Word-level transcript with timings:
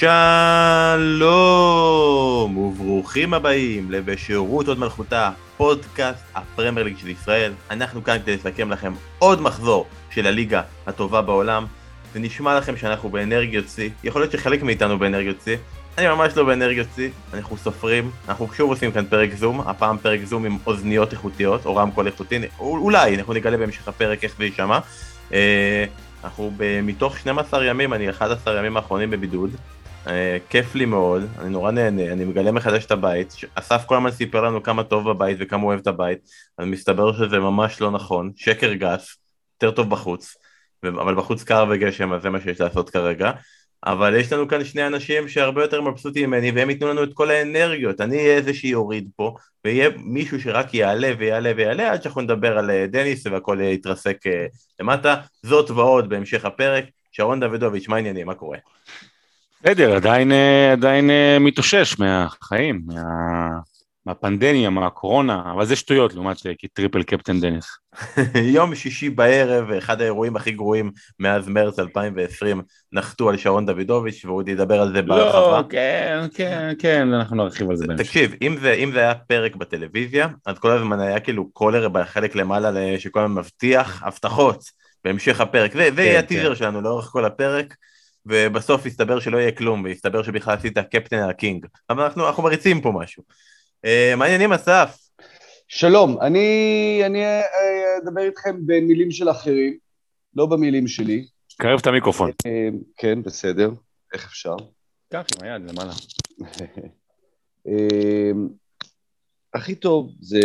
שלום 0.00 0.16
וברוכים 2.56 3.34
הבאים 3.34 3.90
לבשירות 3.90 4.68
עוד 4.68 4.78
מלכותה, 4.78 5.30
פודקאסט 5.56 6.24
הפרמייר 6.34 6.86
ליג 6.86 6.98
של 6.98 7.08
ישראל. 7.08 7.52
אנחנו 7.70 8.04
כאן 8.04 8.18
כדי 8.18 8.34
לסכם 8.34 8.70
לכם 8.70 8.92
עוד 9.18 9.40
מחזור 9.40 9.86
של 10.10 10.26
הליגה 10.26 10.62
הטובה 10.86 11.22
בעולם. 11.22 11.66
זה 12.14 12.20
נשמע 12.20 12.58
לכם 12.58 12.76
שאנחנו 12.76 13.08
באנרגיות 13.08 13.68
שיא, 13.68 13.90
יכול 14.04 14.22
להיות 14.22 14.32
שחלק 14.32 14.62
מאיתנו 14.62 14.98
באנרגיות 14.98 15.36
שיא, 15.44 15.56
אני 15.98 16.08
ממש 16.08 16.36
לא 16.36 16.44
באנרגיות 16.44 16.88
שיא, 16.94 17.10
אנחנו 17.34 17.56
סופרים, 17.56 18.10
אנחנו 18.28 18.48
שוב 18.54 18.70
עושים 18.70 18.92
כאן 18.92 19.04
פרק 19.06 19.34
זום, 19.34 19.60
הפעם 19.60 19.98
פרק 19.98 20.20
זום 20.24 20.44
עם 20.44 20.58
אוזניות 20.66 21.12
איכותיות, 21.12 21.66
או 21.66 21.76
רמקול 21.76 22.06
איכותי, 22.06 22.38
אולי, 22.58 23.16
אנחנו 23.16 23.32
נגלה 23.32 23.56
בהמשך 23.56 23.88
הפרק 23.88 24.24
איך 24.24 24.34
זה 24.38 24.44
יישמע. 24.44 24.78
אה, 25.32 25.84
אנחנו 26.24 26.52
מתוך 26.82 27.18
12 27.18 27.64
ימים, 27.64 27.94
אני 27.94 28.10
11 28.10 28.58
ימים 28.58 28.76
האחרונים 28.76 29.10
בבידוד, 29.10 29.50
כיף 30.48 30.74
לי 30.74 30.84
מאוד, 30.84 31.22
אני 31.38 31.48
נורא 31.48 31.70
נהנה, 31.70 32.12
אני 32.12 32.24
מגלה 32.24 32.52
מחדש 32.52 32.84
את 32.84 32.90
הבית, 32.90 33.34
אסף 33.54 33.84
כל 33.86 33.96
הזמן 33.96 34.10
סיפר 34.10 34.40
לנו 34.40 34.62
כמה 34.62 34.84
טוב 34.84 35.10
בבית 35.10 35.36
וכמה 35.40 35.62
הוא 35.62 35.68
אוהב 35.68 35.80
את 35.80 35.86
הבית, 35.86 36.18
אז 36.58 36.66
מסתבר 36.66 37.12
שזה 37.12 37.38
ממש 37.38 37.80
לא 37.80 37.90
נכון, 37.90 38.30
שקר 38.36 38.72
גס, 38.72 39.16
יותר 39.54 39.76
טוב 39.76 39.90
בחוץ, 39.90 40.36
אבל 40.84 41.14
בחוץ 41.14 41.42
קר 41.42 41.64
וגשם 41.70 42.12
אז 42.12 42.22
זה 42.22 42.30
מה 42.30 42.40
שיש 42.40 42.60
לעשות 42.60 42.90
כרגע, 42.90 43.30
אבל 43.86 44.14
יש 44.14 44.32
לנו 44.32 44.48
כאן 44.48 44.64
שני 44.64 44.86
אנשים 44.86 45.28
שהרבה 45.28 45.62
יותר 45.62 45.80
מבסוטים 45.80 46.30
ממני 46.30 46.50
והם 46.50 46.70
ייתנו 46.70 46.88
לנו 46.88 47.02
את 47.02 47.14
כל 47.14 47.30
האנרגיות, 47.30 48.00
אני 48.00 48.18
אהיה 48.18 48.36
איזה 48.36 48.54
שיוריד 48.54 49.08
פה 49.16 49.34
ויהיה 49.64 49.90
מישהו 49.96 50.40
שרק 50.40 50.74
יעלה 50.74 51.12
ויעלה 51.18 51.52
ויעלה 51.56 51.92
עד 51.92 52.02
שאנחנו 52.02 52.20
נדבר 52.20 52.58
על 52.58 52.70
אה, 52.70 52.86
דניס 52.86 53.26
והכל 53.26 53.58
יתרסק 53.62 54.26
אה, 54.26 54.46
למטה, 54.80 55.16
זאת 55.42 55.70
ועוד 55.70 56.08
בהמשך 56.08 56.44
הפרק, 56.44 56.84
שרון 57.12 57.40
דוידוביץ', 57.40 57.88
מה 57.88 57.96
העניינים, 57.96 58.26
מה 58.26 58.34
קורה? 58.34 58.58
בסדר, 59.64 59.96
עדיין, 59.96 60.32
אה, 60.32 60.72
עדיין 60.72 61.10
אה, 61.10 61.38
מתאושש 61.40 61.98
מהחיים, 61.98 62.82
מה, 62.86 63.48
מהפנדמיה, 64.06 64.70
מהקורונה, 64.70 65.52
אבל 65.54 65.66
זה 65.66 65.76
שטויות 65.76 66.14
לעומת 66.14 66.36
triple 66.72 67.02
captain 67.02 67.40
דניס. 67.40 67.66
יום 68.56 68.74
שישי 68.74 69.10
בערב, 69.10 69.70
אחד 69.70 70.00
האירועים 70.00 70.36
הכי 70.36 70.50
גרועים 70.50 70.90
מאז 71.18 71.48
מרץ 71.48 71.78
2020, 71.78 72.62
נחתו 72.92 73.28
על 73.28 73.36
שרון 73.36 73.66
דוידוביץ', 73.66 74.24
והוא 74.24 74.42
ידבר 74.46 74.80
על 74.80 74.92
זה 74.92 75.02
בהרחבה. 75.02 75.58
לא, 75.58 75.64
כן, 75.70 76.26
כן, 76.34 76.72
כן, 76.78 77.12
אנחנו 77.12 77.36
נרחיב 77.36 77.70
על 77.70 77.76
זה 77.76 77.86
בהמשך. 77.86 78.04
תקשיב, 78.04 78.34
אם 78.42 78.56
זה, 78.60 78.72
אם 78.72 78.92
זה 78.92 78.98
היה 78.98 79.14
פרק 79.14 79.56
בטלוויזיה, 79.56 80.28
אז 80.46 80.58
כל 80.58 80.70
הזמן 80.70 81.00
היה 81.00 81.20
כאילו 81.20 81.50
קולר 81.52 81.88
בחלק 81.88 82.34
למעלה 82.34 82.98
שכל 82.98 83.20
הזמן 83.20 83.34
מבטיח 83.34 84.02
הבטחות 84.02 84.64
בהמשך 85.04 85.40
הפרק, 85.40 85.72
זה, 85.72 85.90
זה 85.94 86.02
יהיה 86.02 86.20
כן, 86.20 86.24
הטיזר 86.24 86.48
כן. 86.48 86.54
שלנו 86.54 86.80
לאורך 86.80 87.04
כל 87.04 87.24
הפרק. 87.24 87.74
ובסוף 88.26 88.86
יסתבר 88.86 89.20
שלא 89.20 89.38
יהיה 89.38 89.52
כלום, 89.52 89.84
ויסתבר 89.84 90.22
שבכלל 90.22 90.54
עשית 90.54 90.78
קפטן 90.78 91.18
הקינג. 91.18 91.66
אבל 91.90 92.02
אנחנו, 92.02 92.26
אנחנו 92.26 92.42
מריצים 92.42 92.80
פה 92.80 92.92
משהו. 92.94 93.22
Uh, 93.86 94.16
מה 94.16 94.24
העניינים 94.24 94.52
אסף? 94.52 94.98
שלום, 95.68 96.20
אני, 96.20 97.02
אני 97.06 97.24
אה, 97.24 97.40
אדבר 98.02 98.22
איתכם 98.22 98.56
במילים 98.66 99.10
של 99.10 99.30
אחרים, 99.30 99.78
לא 100.36 100.46
במילים 100.46 100.86
שלי. 100.86 101.26
קרב 101.58 101.78
את 101.80 101.86
המיקרופון. 101.86 102.30
אה, 102.46 102.68
כן, 102.96 103.22
בסדר. 103.22 103.70
איך 104.14 104.26
אפשר? 104.26 104.56
קח 105.12 105.24
עם 105.36 105.48
היד 105.48 105.62
למעלה. 105.70 105.92
הכי 109.54 109.74
טוב 109.74 110.12
זה, 110.20 110.40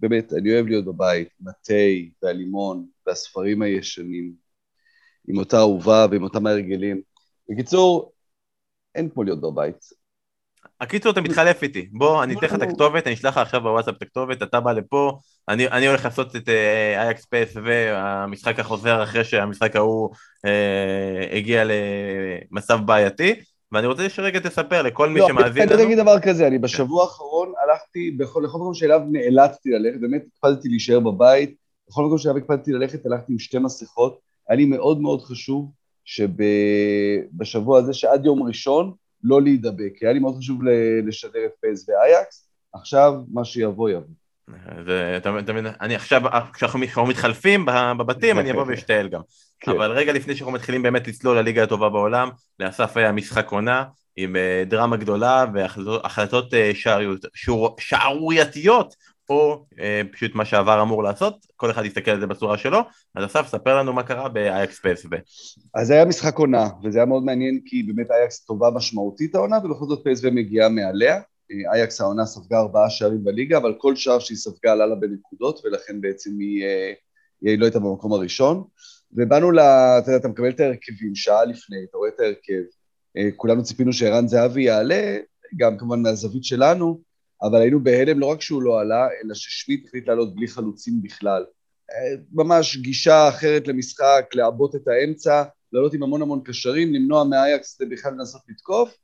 באמת, 0.00 0.32
אני 0.32 0.54
אוהב 0.54 0.66
להיות 0.66 0.84
בבית, 0.84 1.28
עם 1.40 1.48
התה 1.48 1.74
והלימון 2.22 2.86
והספרים 3.06 3.62
הישנים, 3.62 4.32
עם 5.28 5.38
אותה 5.38 5.58
אהובה 5.58 6.06
ועם 6.10 6.22
אותם 6.22 6.46
ההרגלים. 6.46 7.02
בקיצור, 7.50 8.12
אין 8.94 9.08
כמו 9.10 9.22
להיות 9.22 9.40
בבית. 9.40 10.06
הקיצור 10.80 11.12
אתה 11.12 11.20
מתחלף 11.20 11.62
איתי, 11.62 11.88
בוא 11.92 12.22
אני 12.24 12.34
אתן 12.34 12.46
לך 12.46 12.54
את 12.54 12.62
הכתובת, 12.62 13.06
אני 13.06 13.14
אשלח 13.14 13.32
לך 13.36 13.38
עכשיו 13.38 13.60
בוואטסאפ 13.60 13.96
את 13.96 14.02
הכתובת, 14.02 14.42
אתה 14.42 14.60
בא 14.60 14.72
לפה, 14.72 15.18
אני, 15.48 15.68
אני 15.68 15.86
הולך 15.86 16.04
לעשות 16.04 16.36
את 16.36 16.48
אייקס 16.96 17.24
uh, 17.24 17.26
פייס 17.30 17.56
והמשחק 17.64 18.58
החוזר 18.58 19.02
אחרי 19.02 19.24
שהמשחק 19.24 19.76
ההוא 19.76 20.10
uh, 20.46 21.36
הגיע 21.36 21.62
למצב 21.64 22.78
בעייתי, 22.84 23.34
ואני 23.72 23.86
רוצה 23.86 24.08
שרגע 24.08 24.40
תספר 24.40 24.82
לכל 24.82 25.08
מי 25.08 25.20
לא, 25.20 25.28
שמאזין 25.28 25.62
לנו. 25.62 25.70
לא, 25.70 25.76
אני 25.76 25.84
אגיד 25.84 25.98
דבר 25.98 26.20
כזה, 26.20 26.46
אני 26.46 26.58
בשבוע 26.58 27.02
האחרון 27.02 27.52
הלכתי, 27.64 28.10
בכל, 28.10 28.42
לכל 28.44 28.58
מקום 28.58 28.74
שאליו 28.74 29.00
נאלצתי 29.10 29.70
ללכת, 29.70 30.00
באמת 30.00 30.22
הקפדתי 30.26 30.68
להישאר 30.68 31.00
בבית, 31.00 31.54
בכל 31.88 32.04
מקום 32.04 32.18
שאליו 32.18 32.36
הקפדתי 32.36 32.72
ללכת 32.72 33.06
הלכתי 33.06 33.32
עם 33.32 33.38
שתי 33.38 33.58
מסכות, 33.58 34.18
היה 34.48 34.56
לי 34.56 34.64
מאוד 34.64 35.00
מאוד 35.00 35.22
חשוב 35.22 35.70
שבשבוע 36.06 37.78
הזה 37.78 37.94
שעד 37.94 38.24
יום 38.24 38.42
ראשון 38.42 38.92
לא 39.22 39.42
להידבק. 39.42 39.92
היה 40.00 40.12
לי 40.12 40.18
מאוד 40.18 40.36
חשוב 40.38 40.60
לשדר 41.06 41.44
את 41.46 41.50
פייס 41.60 41.88
ואייקס, 41.88 42.48
עכשיו 42.72 43.14
מה 43.32 43.44
שיבוא 43.44 43.90
יבוא. 43.90 44.14
אני 45.80 45.94
עכשיו, 45.94 46.22
כשאנחנו 46.52 46.78
מתחלפים 47.08 47.66
בבתים, 47.98 48.38
אני 48.38 48.50
אבוא 48.50 48.64
ואשתעל 48.68 49.08
גם. 49.08 49.20
כן. 49.60 49.70
אבל 49.70 49.90
רגע 49.90 50.12
לפני 50.12 50.36
שאנחנו 50.36 50.52
מתחילים 50.52 50.82
באמת 50.82 51.08
לצלול 51.08 51.38
לליגה 51.38 51.62
הטובה 51.62 51.88
בעולם, 51.88 52.28
לאסף 52.60 52.96
היה 52.96 53.12
משחק 53.12 53.50
עונה 53.50 53.84
עם 54.16 54.36
אה, 54.36 54.62
דרמה 54.66 54.96
גדולה 54.96 55.44
והחלטות 55.54 56.54
אה, 56.54 56.70
שערורייתיות 57.78 58.94
או 59.30 59.66
אה, 59.80 60.02
פשוט 60.12 60.34
מה 60.34 60.44
שעבר 60.44 60.82
אמור 60.82 61.02
לעשות, 61.02 61.46
כל 61.56 61.70
אחד 61.70 61.84
יסתכל 61.84 62.10
על 62.10 62.20
זה 62.20 62.26
בצורה 62.26 62.58
שלו. 62.58 62.78
אז 63.14 63.24
אסף, 63.24 63.46
ספר 63.46 63.78
לנו 63.78 63.92
מה 63.92 64.02
קרה 64.02 64.28
באייקס 64.28 64.80
פסו. 64.80 65.08
אז 65.74 65.90
היה 65.90 66.04
משחק 66.04 66.38
עונה, 66.38 66.68
וזה 66.84 66.98
היה 66.98 67.06
מאוד 67.06 67.24
מעניין 67.24 67.60
כי 67.64 67.82
באמת 67.82 68.10
אייקס 68.10 68.44
טובה 68.44 68.70
משמעותית 68.70 69.34
העונה, 69.34 69.58
ובכל 69.64 69.84
זאת 69.84 70.00
פסו 70.04 70.28
מגיעה 70.32 70.68
מעליה. 70.68 71.20
אייקס 71.72 72.00
העונה 72.00 72.26
ספגה 72.26 72.60
ארבעה 72.60 72.90
שערים 72.90 73.24
בליגה, 73.24 73.58
אבל 73.58 73.74
כל 73.78 73.96
שער 73.96 74.18
שהיא 74.18 74.38
ספגה 74.38 74.72
עלה 74.72 74.86
לה 74.86 74.94
בנקודות, 74.94 75.60
ולכן 75.64 76.00
בעצם 76.00 76.30
היא, 76.38 76.64
אה, 76.64 76.92
היא 77.42 77.58
לא 77.58 77.64
הייתה 77.64 77.78
במקום 77.78 78.12
הראשון. 78.12 78.64
ובאנו 79.12 79.50
ל... 79.50 79.58
אתה 79.58 80.10
יודע, 80.10 80.16
אתה 80.16 80.28
מקבל 80.28 80.48
את 80.48 80.60
ההרכבים 80.60 81.14
שעה 81.14 81.44
לפני, 81.44 81.76
אתה 81.90 81.98
רואה 81.98 82.08
את 82.08 82.20
ההרכב. 82.20 82.62
אה, 83.16 83.28
כולנו 83.36 83.62
ציפינו 83.62 83.92
שערן 83.92 84.28
זהבי 84.28 84.62
יעלה, 84.62 85.16
גם 85.56 85.78
כמובן 85.78 86.02
מהזווית 86.02 86.44
שלנו, 86.44 87.00
אבל 87.42 87.60
היינו 87.60 87.84
בהלם 87.84 88.18
לא 88.18 88.26
רק 88.26 88.40
שהוא 88.40 88.62
לא 88.62 88.80
עלה, 88.80 89.08
אלא 89.24 89.34
ששמיט 89.34 89.86
החליט 89.86 90.08
לעלות 90.08 90.34
בלי 90.34 90.48
חלוצים 90.48 91.02
בכלל. 91.02 91.44
אה, 91.90 92.16
ממש 92.32 92.76
גישה 92.76 93.28
אחרת 93.28 93.68
למשחק, 93.68 94.24
לעבות 94.34 94.74
את 94.76 94.88
האמצע, 94.88 95.42
לעלות 95.72 95.94
עם 95.94 96.02
המון 96.02 96.22
המון 96.22 96.40
קשרים, 96.44 96.94
למנוע 96.94 97.24
מאייקס 97.24 97.78
בכלל 97.90 98.12
לנסות 98.12 98.40
לתקוף. 98.48 98.96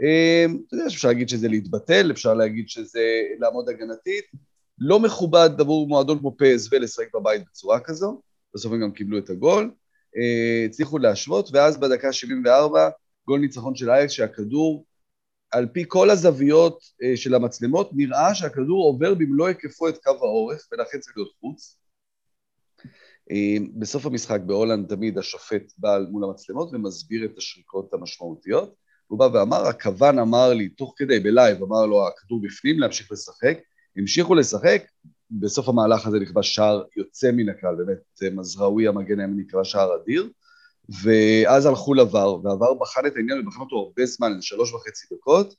אה, 0.00 0.44
אתה 0.66 0.76
יודע 0.76 0.90
שאפשר 0.90 1.08
להגיד 1.08 1.28
שזה 1.28 1.48
להתבטל, 1.48 2.10
אפשר 2.10 2.34
להגיד 2.34 2.68
שזה 2.68 3.22
לעמוד 3.38 3.68
הגנתית. 3.68 4.24
לא 4.78 5.00
מכובד 5.00 5.50
עבור 5.58 5.88
מועדון 5.88 6.18
כמו 6.18 6.36
פ.ס.וו 6.38 6.76
לשחק 6.78 7.14
בבית 7.14 7.42
בצורה 7.50 7.80
כזו, 7.80 8.20
בסוף 8.54 8.72
הם 8.72 8.80
גם 8.80 8.92
קיבלו 8.92 9.18
את 9.18 9.30
הגול. 9.30 9.70
אה, 10.16 10.64
הצליחו 10.66 10.98
להשוות, 10.98 11.48
ואז 11.52 11.76
בדקה 11.76 12.12
74, 12.12 12.90
גול 13.26 13.40
ניצחון 13.40 13.74
של 13.74 13.90
אייאקס, 13.90 14.12
שהכדור 14.12 14.84
על 15.52 15.66
פי 15.72 15.84
כל 15.88 16.10
הזוויות 16.10 16.82
אה, 17.02 17.16
של 17.16 17.34
המצלמות, 17.34 17.90
נראה 17.92 18.34
שהכדור 18.34 18.84
עובר 18.84 19.14
במלוא 19.14 19.48
היקפו 19.48 19.88
את 19.88 19.98
קו 20.04 20.10
האורך, 20.10 20.68
ולכן 20.72 20.98
צריך 20.98 21.16
להיות 21.16 21.30
חוץ. 21.40 21.78
אה, 23.30 23.56
בסוף 23.78 24.06
המשחק 24.06 24.40
בהולנד 24.40 24.88
תמיד 24.88 25.18
השופט 25.18 25.72
בא 25.78 25.98
מול 26.10 26.24
המצלמות 26.24 26.70
ומסביר 26.72 27.24
את 27.24 27.38
השריקות 27.38 27.94
המשמעותיות. 27.94 28.74
הוא 29.06 29.18
בא 29.18 29.28
ואמר, 29.32 29.66
הקוון 29.66 30.18
אמר 30.18 30.52
לי, 30.54 30.68
תוך 30.68 30.94
כדי, 30.96 31.20
ב 31.20 31.27
live, 31.27 31.62
אמר 31.62 31.86
לו, 31.86 32.08
הכדור 32.08 32.42
בפנים, 32.42 32.78
להמשיך 32.78 33.12
לשחק. 33.12 33.58
המשיכו 33.96 34.34
לשחק, 34.34 34.82
בסוף 35.30 35.68
המהלך 35.68 36.06
הזה 36.06 36.20
נכבש 36.20 36.54
שער 36.54 36.82
יוצא 36.96 37.30
מן 37.32 37.48
הכלל, 37.48 37.74
באמת, 37.74 38.32
מזרעוי 38.32 38.88
המגן 38.88 39.20
הימני 39.20 39.42
נקרא 39.42 39.64
שער 39.64 39.96
אדיר. 40.02 40.28
ואז 40.88 41.66
הלכו 41.66 41.94
לבר, 41.94 42.36
והבר 42.44 42.74
בחן 42.74 43.06
את 43.06 43.16
העניין 43.16 43.40
ובחן 43.40 43.60
אותו 43.60 43.76
הרבה 43.76 44.06
זמן, 44.06 44.40
שלוש 44.40 44.72
וחצי 44.72 45.06
דקות, 45.14 45.54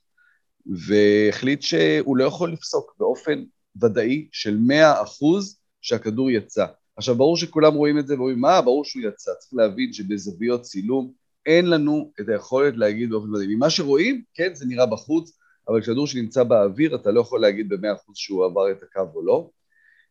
והחליט 0.66 1.62
שהוא 1.62 2.16
לא 2.16 2.24
יכול 2.24 2.52
לפסוק 2.52 2.94
באופן 2.98 3.44
ודאי 3.82 4.28
של 4.32 4.56
מאה 4.60 5.02
אחוז 5.02 5.58
שהכדור 5.80 6.30
יצא. 6.30 6.66
עכשיו, 6.96 7.14
ברור 7.14 7.36
שכולם 7.36 7.74
רואים 7.74 7.98
את 7.98 8.06
זה 8.06 8.14
ואומרים, 8.14 8.40
מה, 8.40 8.60
ברור 8.60 8.84
שהוא 8.84 9.02
יצא. 9.02 9.30
צריך 9.38 9.54
להבין 9.54 9.92
שבזוויות 9.92 10.62
צילום 10.62 11.12
אין 11.46 11.66
לנו 11.66 12.12
את 12.20 12.28
היכולת 12.28 12.76
להגיד 12.76 13.10
באופן 13.10 13.34
ודאי. 13.34 13.46
ממה 13.46 13.70
שרואים, 13.70 14.22
כן, 14.34 14.54
זה 14.54 14.66
נראה 14.66 14.86
בחוץ, 14.86 15.38
אבל 15.68 15.82
כדור 15.82 16.06
שנמצא 16.06 16.42
באוויר, 16.42 16.94
אתה 16.94 17.10
לא 17.10 17.20
יכול 17.20 17.40
להגיד 17.40 17.68
במאה 17.68 17.92
אחוז 17.92 18.16
שהוא 18.16 18.44
עבר 18.44 18.70
את 18.70 18.82
הקו 18.82 19.02
או 19.14 19.22
לא. 19.24 19.50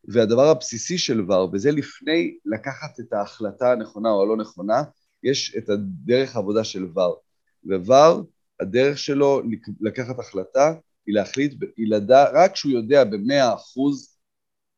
והדבר 0.07 0.47
הבסיסי 0.47 0.97
של 0.97 1.31
ור, 1.31 1.49
וזה 1.53 1.71
לפני 1.71 2.37
לקחת 2.45 2.99
את 2.99 3.13
ההחלטה 3.13 3.71
הנכונה 3.71 4.09
או 4.09 4.23
הלא 4.23 4.37
נכונה, 4.37 4.83
יש 5.23 5.55
את 5.57 5.69
הדרך 5.69 6.35
העבודה 6.35 6.63
של 6.63 6.85
ור. 6.95 7.21
וור, 7.65 8.23
הדרך 8.59 8.97
שלו 8.97 9.41
לקחת 9.81 10.19
החלטה 10.19 10.73
היא 11.05 11.15
להחליט, 11.15 11.53
היא 11.77 11.87
לדע, 11.89 12.25
רק 12.33 12.51
כשהוא 12.51 12.71
יודע 12.71 13.03
במאה 13.03 13.53
אחוז 13.53 14.17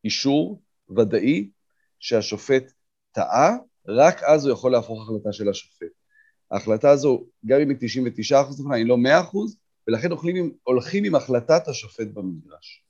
אישור 0.03 0.61
ודאי 0.97 1.49
שהשופט 1.99 2.71
טעה, 3.11 3.55
רק 3.87 4.23
אז 4.23 4.45
הוא 4.45 4.53
יכול 4.53 4.71
להפוך 4.71 5.03
החלטה 5.03 5.33
של 5.33 5.49
השופט. 5.49 5.87
ההחלטה 6.51 6.89
הזו, 6.89 7.25
גם 7.45 7.59
אם 7.61 7.69
היא 7.69 7.77
99 7.79 8.41
אחוז 8.41 8.59
נכונה, 8.59 8.75
היא 8.75 8.85
לא 8.85 8.97
100 8.97 9.21
אחוז, 9.21 9.57
ולכן 9.87 10.11
הולכים 10.11 10.35
עם, 10.35 10.51
הולכים 10.63 11.03
עם 11.03 11.15
החלטת 11.15 11.67
השופט 11.67 12.07
במגרש. 12.13 12.84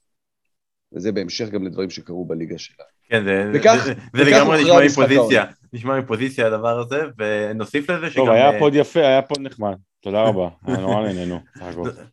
וזה 0.94 1.12
בהמשך 1.12 1.50
גם 1.50 1.64
לדברים 1.64 1.90
שקרו 1.90 2.26
בליגה 2.26 2.58
שלנו. 2.58 2.90
כן, 3.10 3.24
זה, 3.24 3.52
וכך- 3.54 3.84
זה, 3.86 3.94
וכך 4.14 4.24
זה 4.24 4.24
לגמרי 4.24 4.64
נשמע 4.64 4.86
מפוזיציה, 4.86 5.44
נשמע 5.74 6.00
מפוזיציה 6.00 6.48
הדבר 6.48 6.80
הזה, 6.80 7.02
ונוסיף 7.18 7.90
לזה 7.90 8.10
שגם... 8.10 8.26
טוב, 8.26 8.34
היה 8.34 8.54
אה, 8.54 8.60
פוד 8.60 8.76
יפה, 8.76 9.00
היה 9.00 9.22
פוד 9.22 9.40
נחמד. 9.42 9.76
תודה 10.02 10.22
רבה, 10.22 10.48
היה 10.66 10.78
נורא 10.78 11.02
נהנינו. 11.02 11.40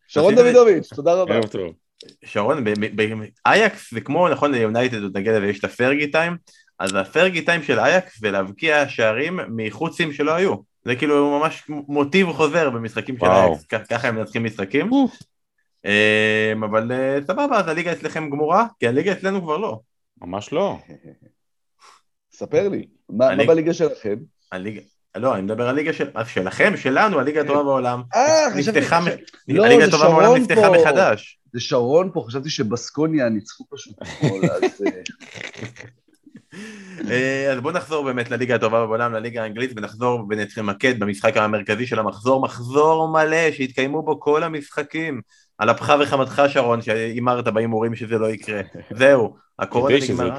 שרון 0.09 0.35
דוידוביץ', 0.35 0.89
תודה 0.95 1.15
רבה. 1.15 1.35
ערב 1.35 1.47
טוב. 1.47 1.73
שרון, 2.25 2.65
אייאקס 3.47 3.95
זה 3.95 4.01
כמו, 4.01 4.29
נכון, 4.29 4.53
ליונייטד 4.53 5.03
עוד 5.03 5.17
נגיע 5.17 5.39
לזה, 5.39 5.47
יש 5.47 5.59
את 5.59 5.65
הפרגי 5.65 6.07
time, 6.07 6.37
אז 6.79 6.95
הפרגי 6.95 7.41
טיים 7.43 7.63
של 7.63 7.79
אייקס 7.79 8.21
זה 8.21 8.31
להבקיע 8.31 8.89
שערים 8.89 9.41
מחוצים 9.57 10.13
שלא 10.13 10.35
היו. 10.35 10.55
זה 10.85 10.97
כאילו 10.97 11.39
ממש 11.41 11.63
מוטיב 11.69 12.33
חוזר 12.33 12.71
במשחקים 12.71 13.17
של. 13.19 13.49
אייקס, 13.49 13.67
ככה 13.91 14.09
הם 14.09 14.17
מנצחים 14.17 14.45
משחקים. 14.45 14.91
אמ, 15.85 16.65
אבל 16.65 16.93
אה, 16.93 17.19
סבבה, 17.27 17.59
אז 17.59 17.69
הליגה 17.69 17.93
אצלכם 17.93 18.31
גמורה, 18.31 18.67
כי 18.81 18.89
הליגה 18.89 19.13
אצלנו 19.13 19.43
כבר 19.43 19.57
לא. 19.57 19.81
ממש 20.21 20.53
לא. 20.53 20.79
ספר 22.33 22.69
לי, 22.69 22.87
מה 23.09 23.37
בליגה 23.47 23.75
שלכם? 23.75 24.17
הליגה, 24.53 24.81
לא, 25.17 25.35
אני 25.35 25.43
מדבר 25.43 25.69
על 25.69 25.75
ליגה 25.75 25.93
של, 25.93 26.11
אז 26.15 26.29
שלכם, 26.29 26.73
שלנו, 26.77 27.21
הליגה 27.21 27.41
הטובה 27.41 27.63
בעולם. 27.63 28.03
אה, 28.15 28.47
חשבתי, 28.55 28.81
לא, 29.49 29.65
הליגה 29.65 29.85
הטובה 29.85 30.09
בעולם 30.09 30.37
נפתחה. 30.37 30.71
מחדש. 30.71 31.39
זה 31.53 31.61
שרון 31.61 32.11
פה, 32.15 32.25
חשבתי 32.27 32.51
שבסקוניה 32.51 33.29
ניצחו 33.29 33.65
פשוט 33.71 33.95
אז... 34.03 34.83
אה, 34.87 34.91
אה, 37.11 37.53
אז 37.53 37.61
בואו 37.61 37.75
נחזור 37.75 38.05
באמת 38.05 38.31
לליגה 38.31 38.55
הטובה 38.55 38.87
בעולם, 38.87 39.13
לליגה 39.13 39.43
האנגלית, 39.43 39.71
ונחזור 39.77 40.27
ונתמקד 40.31 40.99
במשחק 40.99 41.37
המרכזי 41.37 41.87
של 41.87 41.99
המחזור, 41.99 42.43
מחזור 42.43 43.09
מלא 43.09 43.53
שהתקיימו 43.53 44.03
בו 44.03 44.21
כל 44.21 44.43
המשחקים. 44.43 45.21
על 45.59 45.71
אפך 45.71 45.95
וחמתך 46.01 46.43
שרון, 46.49 46.83
שהימרת 46.83 47.49
בהימורים 47.49 47.95
שזה 47.95 48.19
לא 48.19 48.31
יקרה. 48.31 48.61
זהו, 48.91 49.37
הקורונה 49.59 49.97
נגמרה. 50.09 50.39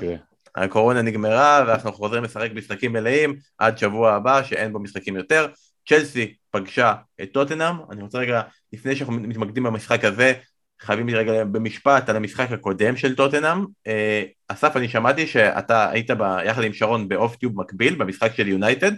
הקורונה 0.56 1.02
נגמרה 1.02 1.64
ואנחנו 1.68 1.94
חוזרים 1.94 2.24
לשחק 2.24 2.50
משחקים 2.56 2.94
מלאים 2.94 3.36
עד 3.58 3.78
שבוע 3.78 4.14
הבא 4.14 4.44
שאין 4.44 4.74
בו 4.74 4.80
משחקים 4.80 5.16
יותר. 5.16 5.48
צ'לסי 5.90 6.34
פגשה 6.52 6.94
את 7.22 7.30
טוטנאם, 7.34 7.76
אני 7.92 8.02
רוצה 8.02 8.18
רגע, 8.18 8.42
לפני 8.74 8.96
שאנחנו 8.96 9.14
מתמקדים 9.14 9.64
במשחק 9.64 10.06
הזה, 10.06 10.34
חייבים 10.82 11.10
רגע 11.10 11.44
במשפט 11.44 12.10
על 12.10 12.16
המשחק 12.16 12.52
הקודם 12.52 12.96
של 12.96 13.16
טוטנאם. 13.16 13.66
אה, 13.88 14.24
אסף, 14.48 14.78
אני 14.78 14.90
שמעתי 14.90 15.28
שאתה 15.28 15.90
היית 15.90 16.12
ב, 16.12 16.38
יחד 16.46 16.64
עם 16.64 16.74
שרון 16.74 17.10
באוף 17.10 17.36
טיוב 17.36 17.62
מקביל 17.62 17.96
במשחק 17.96 18.36
של 18.36 18.48
יונייטד, 18.48 18.92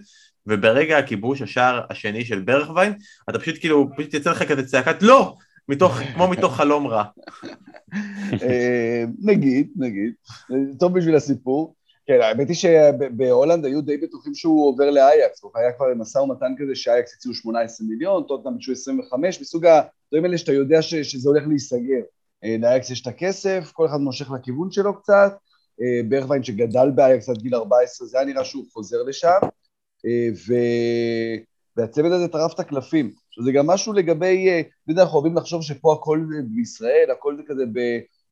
וברגע 0.47 0.97
הכיבוש 0.97 1.41
השער 1.41 1.81
השני 1.89 2.25
של 2.25 2.39
ברכווין, 2.39 2.93
אתה 3.29 3.39
פשוט 3.39 3.55
כאילו, 3.59 3.89
פשוט 3.97 4.13
יצא 4.13 4.31
לך 4.31 4.43
כזה 4.43 4.65
צעקת 4.65 5.03
לא! 5.03 5.35
מתוך, 5.69 5.93
כמו 6.15 6.27
מתוך 6.27 6.55
חלום 6.55 6.87
רע. 6.87 7.03
אה, 8.43 9.03
נגיד, 9.23 9.69
נגיד, 9.75 10.13
טוב 10.79 10.97
בשביל 10.97 11.15
הסיפור. 11.15 11.75
כן, 12.07 12.19
האמת 12.21 12.47
היא 12.47 12.55
שבהולנד 12.55 13.65
היו 13.65 13.81
די 13.81 13.97
בטוחים 13.97 14.35
שהוא 14.35 14.67
עובר 14.67 14.89
לאייקס, 14.89 15.43
הוא 15.43 15.51
היה 15.55 15.71
כבר 15.71 15.85
משא 15.95 16.17
ומתן 16.17 16.53
כזה 16.57 16.75
שאייקס 16.75 17.15
הציעו 17.15 17.33
18 17.33 17.87
מיליון, 17.87 18.23
טוטנאם 18.23 18.53
ביקשו 18.53 18.71
25, 18.71 19.41
מסוג 19.41 19.65
הדברים 19.65 20.25
האלה 20.25 20.37
שאתה 20.37 20.53
יודע 20.53 20.81
ש, 20.81 20.95
שזה 20.95 21.29
הולך 21.29 21.43
להיסגר. 21.47 22.01
אה, 22.43 22.55
לאייקס 22.59 22.89
יש 22.89 23.01
את 23.01 23.07
הכסף, 23.07 23.71
כל 23.73 23.85
אחד 23.85 23.97
מושך 23.97 24.31
לכיוון 24.31 24.71
שלו 24.71 25.01
קצת, 25.01 25.33
אה, 25.81 26.01
ברכווין 26.09 26.43
שגדל 26.43 26.89
באייקס 26.95 27.29
עד 27.29 27.37
גיל 27.37 27.55
14, 27.55 28.07
זה 28.07 28.17
היה 28.17 28.25
נראה 28.25 28.45
שהוא 28.45 28.65
חוזר 28.73 29.03
לשם, 29.03 29.39
ו... 30.47 30.53
והצוות 31.77 32.11
הזה 32.11 32.27
טרף 32.27 32.53
את 32.53 32.59
הקלפים. 32.59 33.11
עכשיו 33.35 33.45
זה 33.45 33.51
גם 33.51 33.67
משהו 33.67 33.93
לגבי, 33.93 34.49
אה, 34.49 34.59
אתה 34.59 34.91
יודע, 34.91 35.01
אנחנו 35.01 35.15
אוהבים 35.17 35.35
לחשוב 35.35 35.61
שפה 35.61 35.93
הכל 35.93 36.25
בישראל, 36.55 37.11
הכל 37.11 37.37
זה 37.37 37.43
כזה 37.47 37.65
ב... 37.73 37.79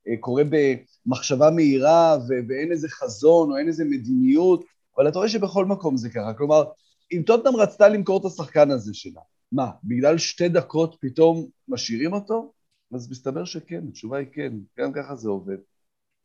אה, 0.08 0.16
קורה 0.20 0.42
במחשבה 0.44 1.50
מהירה 1.50 2.16
ו- 2.28 2.48
ואין 2.48 2.72
איזה 2.72 2.88
חזון 2.88 3.50
או 3.50 3.56
אין 3.56 3.68
איזה 3.68 3.84
מדיניות, 3.84 4.64
אבל 4.96 5.08
אתה 5.08 5.18
רואה 5.18 5.28
שבכל 5.28 5.64
מקום 5.64 5.96
זה 5.96 6.10
ככה. 6.10 6.34
כלומר, 6.34 6.64
אם 7.12 7.22
טוטנאם 7.26 7.56
רצתה 7.56 7.88
למכור 7.88 8.20
את 8.20 8.24
השחקן 8.24 8.70
הזה 8.70 8.94
שלה, 8.94 9.20
מה, 9.52 9.70
בגלל 9.84 10.18
שתי 10.18 10.48
דקות 10.48 10.96
פתאום 11.00 11.46
משאירים 11.68 12.12
אותו? 12.12 12.52
אז 12.94 13.10
מסתבר 13.10 13.44
שכן, 13.44 13.84
התשובה 13.88 14.18
היא 14.18 14.26
כן, 14.32 14.52
גם 14.78 14.92
ככה 14.92 15.16
זה 15.16 15.28
עובד, 15.28 15.56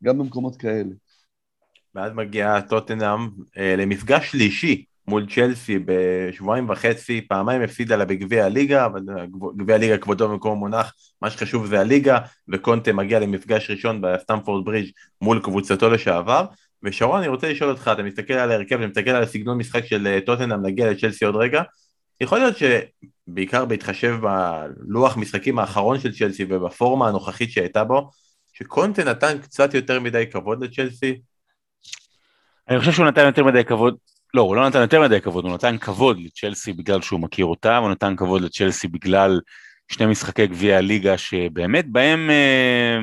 גם 0.04 0.18
במקומות 0.18 0.56
כאלה. 0.56 0.94
ואז 1.94 2.12
מגיעה 2.12 2.62
טוטנאם 2.62 3.28
אה, 3.56 3.76
למפגש 3.76 4.30
שלישי 4.30 4.84
מול 5.10 5.26
צ'לסי 5.34 5.78
בשבועיים 5.84 6.70
וחצי, 6.70 7.20
פעמיים 7.28 7.62
הפסידה 7.62 7.96
לה 7.96 8.04
בגביע 8.04 8.44
הליגה, 8.44 8.86
אבל 8.86 9.00
גביע 9.56 9.74
הליגה 9.74 9.98
כבודו 9.98 10.28
במקום 10.28 10.58
מונח, 10.58 10.92
מה 11.22 11.30
שחשוב 11.30 11.66
זה 11.66 11.80
הליגה, 11.80 12.18
וקונטה 12.48 12.92
מגיע 12.92 13.18
למפגש 13.18 13.70
ראשון 13.70 14.00
בסטמפורד 14.00 14.64
ברידג' 14.64 14.90
מול 15.20 15.40
קבוצתו 15.42 15.90
לשעבר. 15.90 16.44
ושרון, 16.82 17.18
אני 17.18 17.28
רוצה 17.28 17.50
לשאול 17.50 17.70
אותך, 17.70 17.90
אתה 17.92 18.02
מסתכל 18.02 18.34
על 18.34 18.50
ההרכב, 18.50 18.78
אתה 18.78 18.86
מסתכל 18.86 19.10
על 19.10 19.22
הסגנון 19.22 19.58
משחק 19.58 19.86
של 19.86 20.06
אה, 20.06 20.18
טוטנאם, 20.26 20.66
נגיע 20.66 20.90
לצ'לסי 20.90 21.24
עוד 21.24 21.36
רגע, 21.36 21.62
יכול 22.20 22.38
להיות 22.38 22.54
שבעיקר 22.56 23.64
בהתחשב 23.64 24.16
בלוח 24.76 25.16
משחקים 25.16 25.58
האחרון 25.58 26.00
של 26.00 26.12
צ'לסי 26.12 26.44
ובפורמה 26.48 27.08
הנוכחית 27.08 27.50
שהייתה 27.50 27.84
בו, 27.84 28.10
שקונטה 28.52 29.04
נתן 29.04 29.38
קצת 29.38 29.74
יותר 29.74 30.00
מדי 30.00 30.24
כבוד 30.30 30.64
לצ'לסי, 30.64 31.20
אני 32.68 32.78
חושב 32.78 32.92
שהוא 32.92 33.06
נתן 33.06 33.26
יותר 33.26 33.44
מדי 33.44 33.64
כבוד, 33.64 33.96
לא, 34.34 34.42
הוא 34.42 34.56
לא 34.56 34.68
נתן 34.68 34.80
יותר 34.80 35.00
מדי 35.02 35.20
כבוד, 35.20 35.44
הוא 35.44 35.54
נתן 35.54 35.78
כבוד 35.78 36.18
לצ'לסי 36.20 36.72
בגלל 36.72 37.02
שהוא 37.02 37.20
מכיר 37.20 37.46
אותה, 37.46 37.76
הוא 37.76 37.90
נתן 37.90 38.16
כבוד 38.16 38.42
לצ'לסי 38.42 38.88
בגלל 38.88 39.40
שני 39.92 40.06
משחקי 40.06 40.46
גביע 40.46 40.78
הליגה 40.78 41.18
שבאמת 41.18 41.88
בהם, 41.88 42.30
אה, 42.30 42.98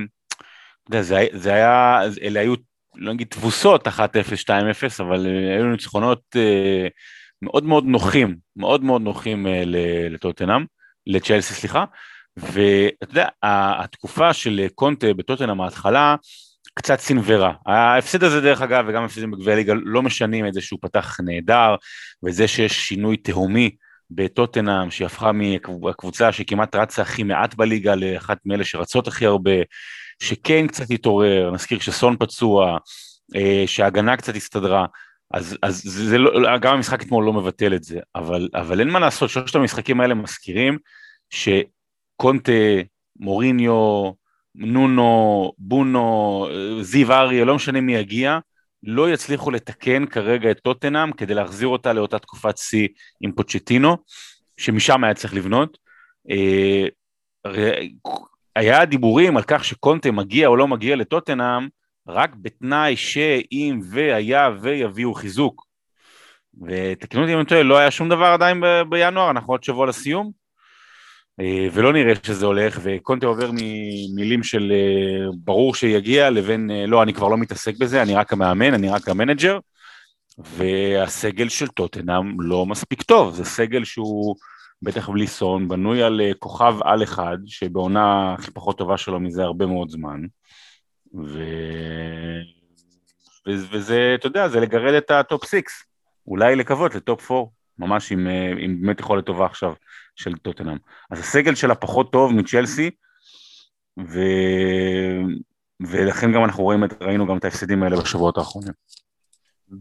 אתה 0.84 0.96
יודע, 0.96 1.02
זה, 1.02 1.26
זה 1.34 1.54
היה, 1.54 2.00
אלה 2.22 2.40
היו, 2.40 2.54
לא 2.96 3.14
נגיד 3.14 3.28
תבוסות 3.28 3.88
1-0, 3.88 3.92
2-0, 3.92 4.50
אבל 5.00 5.26
היו 5.26 5.66
ניצחונות 5.66 6.22
אה, 6.36 6.88
מאוד 7.42 7.64
מאוד 7.64 7.86
נוחים, 7.86 8.36
מאוד 8.56 8.84
מאוד 8.84 9.02
נוחים 9.02 9.48
אה, 9.48 9.64
לטוטנאם, 10.10 10.66
לצ'לסי, 11.08 11.54
סליחה, 11.54 11.86
ואתה 12.38 13.12
יודע, 13.12 13.28
התקופה 13.44 14.34
של 14.34 14.68
קונטה 14.76 15.14
בטוטנאם 15.14 15.62
ההתחלה, 15.62 16.16
קצת 16.78 17.00
סינוורה. 17.00 17.54
ההפסד 17.66 18.24
הזה 18.24 18.42
דרך 18.42 18.62
אגב, 18.62 18.86
וגם 18.88 19.04
הפסדים 19.04 19.32
בגביע 19.32 19.54
הליגה, 19.54 19.74
לא 19.84 20.02
משנים 20.02 20.48
את 20.48 20.54
זה 20.54 20.62
שהוא 20.62 20.80
פתח 20.82 21.18
נהדר, 21.26 21.76
וזה 22.26 22.48
שיש 22.48 22.74
שינוי 22.74 23.18
תהומי 23.18 23.76
בטוטנאם, 24.12 24.92
שהיא 24.92 25.06
הפכה 25.06 25.32
מהקבוצה 25.32 26.32
שכמעט 26.32 26.76
רצה 26.76 27.02
הכי 27.02 27.24
מעט 27.24 27.56
בליגה 27.56 27.96
לאחת 27.96 28.38
מאלה 28.46 28.64
שרצות 28.64 29.08
הכי 29.08 29.26
הרבה, 29.26 29.52
שכן 30.24 30.68
קצת 30.68 30.92
התעורר, 30.92 31.52
נזכיר 31.52 31.80
שסון 31.80 32.16
פצוע, 32.20 32.78
שההגנה 33.66 34.18
קצת 34.18 34.36
הסתדרה, 34.36 34.86
אז, 35.34 35.58
אז 35.62 35.82
זה 35.84 36.18
לא, 36.18 36.58
גם 36.58 36.74
המשחק 36.74 37.02
אתמול 37.02 37.26
לא 37.26 37.34
מבטל 37.34 37.76
את 37.76 37.84
זה, 37.84 38.00
אבל, 38.16 38.50
אבל 38.56 38.80
אין 38.80 38.90
מה 38.90 39.00
לעשות, 39.00 39.30
שלושת 39.30 39.56
המשחקים 39.56 40.02
האלה 40.02 40.14
מזכירים 40.14 40.78
שקונטה, 41.30 42.52
מוריניו, 43.20 44.12
נונו, 44.58 45.52
בונו, 45.58 46.48
זיו 46.82 47.14
אריה, 47.14 47.46
לא 47.46 47.56
משנה 47.56 47.82
מי 47.82 47.96
יגיע, 47.96 48.40
לא 48.84 49.12
יצליחו 49.12 49.52
לתקן 49.52 50.06
כרגע 50.06 50.52
את 50.52 50.60
טוטנאם 50.60 51.12
כדי 51.12 51.34
להחזיר 51.34 51.68
אותה 51.68 51.94
לאותה 51.94 52.20
תקופת 52.20 52.58
שיא 52.58 52.88
עם 53.22 53.32
פוצ'טינו, 53.32 53.98
שמשם 54.58 55.04
היה 55.04 55.14
צריך 55.14 55.34
לבנות. 55.34 55.78
היה 58.56 58.86
דיבורים 58.86 59.38
על 59.38 59.44
כך 59.48 59.66
שקונטה 59.66 60.12
מגיע 60.12 60.48
או 60.48 60.56
לא 60.56 60.68
מגיע 60.68 60.96
לטוטנאם, 60.96 61.68
רק 62.08 62.36
בתנאי 62.42 62.96
שאם 62.96 63.80
והיה 63.84 64.50
ויביאו 64.62 65.14
חיזוק. 65.14 65.68
ותקנו 66.68 67.22
אותי 67.22 67.34
אם 67.34 67.38
אני 67.38 67.46
טועה, 67.46 67.64
לא 67.64 67.78
היה 67.78 67.92
שום 67.92 68.10
דבר 68.10 68.26
עדיין 68.26 68.64
בינואר, 68.90 69.32
אנחנו 69.32 69.54
עוד 69.54 69.64
שבוע 69.64 69.86
לסיום. 69.88 70.32
ולא 71.74 71.94
נראה 71.94 72.14
שזה 72.24 72.46
הולך, 72.46 72.80
וקונטה 72.84 73.28
עובר 73.28 73.50
ממילים 73.54 74.44
של 74.44 74.74
ברור 75.34 75.76
שיגיע 75.76 76.30
לבין 76.30 76.72
לא, 76.88 77.04
אני 77.04 77.14
כבר 77.14 77.28
לא 77.28 77.38
מתעסק 77.38 77.78
בזה, 77.78 78.02
אני 78.02 78.16
רק 78.16 78.34
המאמן, 78.34 78.74
אני 78.74 78.90
רק 78.90 79.10
המנג'ר, 79.10 79.60
והסגל 80.38 81.50
של 81.50 81.68
טוטנאם 81.68 82.42
לא 82.42 82.66
מספיק 82.66 83.02
טוב, 83.02 83.36
זה 83.36 83.46
סגל 83.46 83.84
שהוא 83.84 84.36
בטח 84.82 85.10
בלי 85.10 85.28
סון, 85.28 85.68
בנוי 85.68 86.04
על 86.04 86.22
כוכב 86.40 86.76
על 86.84 87.04
אחד, 87.04 87.38
שבעונה 87.46 88.34
הכי 88.34 88.52
פחות 88.52 88.78
טובה 88.78 88.98
שלו 88.98 89.20
מזה 89.20 89.44
הרבה 89.44 89.66
מאוד 89.66 89.90
זמן, 89.90 90.22
ו... 91.26 91.44
וזה, 93.72 94.16
אתה 94.16 94.28
יודע, 94.28 94.48
זה 94.48 94.60
לגרד 94.60 94.94
את 94.94 95.12
ה 95.12 95.20
top 95.20 95.46
6, 95.46 95.62
אולי 96.28 96.56
לקוות 96.56 96.96
ל 96.96 97.05
top 97.05 97.32
4, 97.32 97.44
ממש 97.80 98.12
עם, 98.12 98.28
עם 98.58 98.82
באמת 98.82 99.00
יכולת 99.00 99.26
טובה 99.26 99.46
עכשיו. 99.46 99.74
של 100.18 100.38
טוטנאם. 100.38 100.78
אז 101.12 101.20
הסגל 101.20 101.56
שלה 101.56 101.76
פחות 101.76 102.12
טוב 102.12 102.34
מצ'לסי, 102.34 102.90
ו... 104.00 104.20
ולכן 105.80 106.32
גם 106.34 106.44
אנחנו 106.44 106.64
רואים 106.64 106.84
ראינו 107.02 107.28
גם 107.28 107.38
את 107.38 107.46
ההפסדים 107.46 107.84
האלה 107.84 107.98
בשבועות 108.02 108.38
האחרונים. 108.38 108.74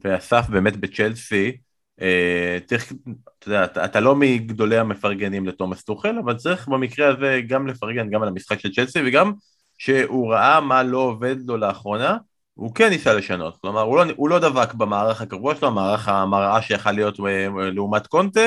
ואסף 0.05 0.49
באמת 0.49 0.77
בצ'לסי, 0.77 1.57
אה, 2.01 2.59
צריך, 2.67 2.93
אתה 3.39 3.49
יודע, 3.49 3.65
אתה, 3.65 3.85
אתה 3.85 4.01
לא 4.01 4.17
מגדולי 4.17 4.79
המפרגנים 4.79 5.47
לתומאס 5.47 5.85
טוחל, 5.85 6.19
אבל 6.25 6.37
צריך 6.37 6.69
במקרה 6.69 7.09
הזה 7.09 7.41
גם 7.49 7.67
לפרגן 7.67 8.11
גם 8.11 8.23
על 8.23 8.29
המשחק 8.29 8.61
של 8.61 8.73
צ'לסי 8.73 8.99
וגם 9.07 9.33
שהוא 9.79 10.33
ראה 10.33 10.61
מה 10.61 10.83
לא 10.83 10.99
עובד 10.99 11.37
לו 11.47 11.57
לאחרונה, 11.57 12.17
הוא 12.55 12.75
כן 12.75 12.89
ניסה 12.89 13.15
לשנות, 13.15 13.57
כלומר 13.61 13.81
הוא 13.81 13.97
לא, 13.97 14.05
הוא 14.17 14.29
לא 14.29 14.39
דבק 14.39 14.75
במערך 14.75 15.21
הקבוע 15.21 15.55
שלו, 15.55 15.69
המערך 15.69 16.09
המראה 16.09 16.63
שיכל 16.63 16.93
להיות 16.93 17.21
אה, 17.21 17.71
לעומת 17.71 18.07
קונטה, 18.07 18.41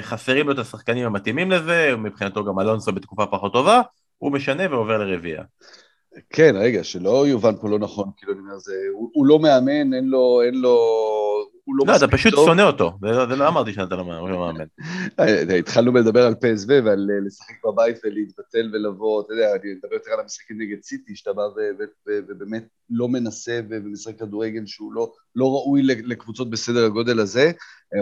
חסרים 0.00 0.46
לו 0.46 0.52
את 0.52 0.58
השחקנים 0.58 1.06
המתאימים 1.06 1.50
לזה, 1.50 1.94
מבחינתו 1.98 2.44
גם 2.44 2.60
אלונסו 2.60 2.92
בתקופה 2.92 3.26
פחות 3.26 3.52
טובה, 3.52 3.80
הוא 4.18 4.32
משנה 4.32 4.62
ועובר 4.70 4.98
לרביעייה. 4.98 5.42
כן, 6.30 6.54
רגע, 6.56 6.84
שלא 6.84 7.26
יובן 7.26 7.56
פה 7.60 7.68
לא 7.68 7.78
נכון, 7.78 8.10
כאילו 8.16 8.32
אני 8.32 8.40
אומר, 8.40 8.58
זה, 8.58 8.72
הוא, 8.92 9.10
הוא 9.12 9.26
לא 9.26 9.38
מאמן, 9.38 9.94
אין 9.94 10.04
לו, 10.04 10.42
אין 10.46 10.54
לו, 10.54 10.78
הוא 11.68 11.76
לא, 11.76 11.84
לא 11.86 11.96
אתה 11.96 12.08
פשוט 12.08 12.34
טוב. 12.34 12.46
שונא 12.46 12.62
אותו, 12.62 12.98
זה 13.00 13.06
לא, 13.06 13.28
זה 13.28 13.36
לא 13.36 13.48
אמרתי 13.48 13.72
שאתה 13.72 13.96
לא 13.96 14.04
מאמן. 14.04 14.64
אה, 15.20 15.58
התחלנו 15.58 15.92
לדבר 15.92 16.26
על 16.26 16.34
פסו 16.34 16.68
ועל 16.68 17.10
אה, 17.10 17.26
לשחק 17.26 17.54
בבית 17.64 17.96
ולהתבטל 18.04 18.70
ולבוא, 18.72 19.22
אתה 19.22 19.32
יודע, 19.32 19.50
אני 19.52 19.74
מדבר 19.74 19.94
יותר 19.94 20.10
על 20.10 20.20
המשחקים 20.20 20.60
נגד 20.60 20.82
סיטי, 20.82 21.16
שאתה 21.16 21.32
בא 21.32 21.42
ובאמת 22.06 22.68
לא 22.90 23.08
מנסה 23.08 23.60
ומשחק 23.70 24.18
כדורגל 24.18 24.66
שהוא 24.66 24.92
לא, 24.92 25.12
לא 25.36 25.52
ראוי 25.52 25.82
לקבוצות 25.82 26.50
בסדר 26.50 26.84
הגודל 26.84 27.20
הזה, 27.20 27.52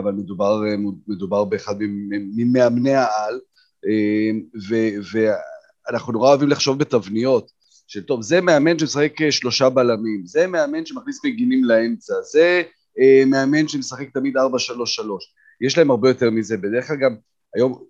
אבל 0.01 0.13
מדובר, 0.13 0.63
אה, 1.39 1.45
באחד 1.45 1.75
ממאמני 2.11 2.95
העל, 2.95 3.41
ואנחנו 5.13 6.13
נורא 6.13 6.29
אוהבים 6.29 6.49
לחשוב 6.49 6.79
בתבניות. 6.79 7.57
של 7.89 8.03
טוב, 8.03 8.23
זה 8.23 8.41
מאמן 8.41 8.79
שמשחק 8.79 9.31
שלושה 9.31 9.69
בלמים, 9.69 10.27
זה 10.27 10.47
מאמן 10.47 10.87
שמכניס 10.87 11.25
מגינים 11.25 11.65
לאמצע, 11.65 12.15
זה 12.33 12.41
אה, 12.41 12.63
מאמן 13.27 13.69
שמשחק 13.69 14.11
תמיד 14.11 14.37
4-3-3. 14.37 14.41
יש 15.61 15.79
להם 15.79 15.91
הרבה 15.91 16.09
יותר 16.09 16.31
מזה. 16.31 16.57
בדרך 16.57 16.87
כלל 16.87 16.97
גם 16.97 17.17
היום 17.55 17.85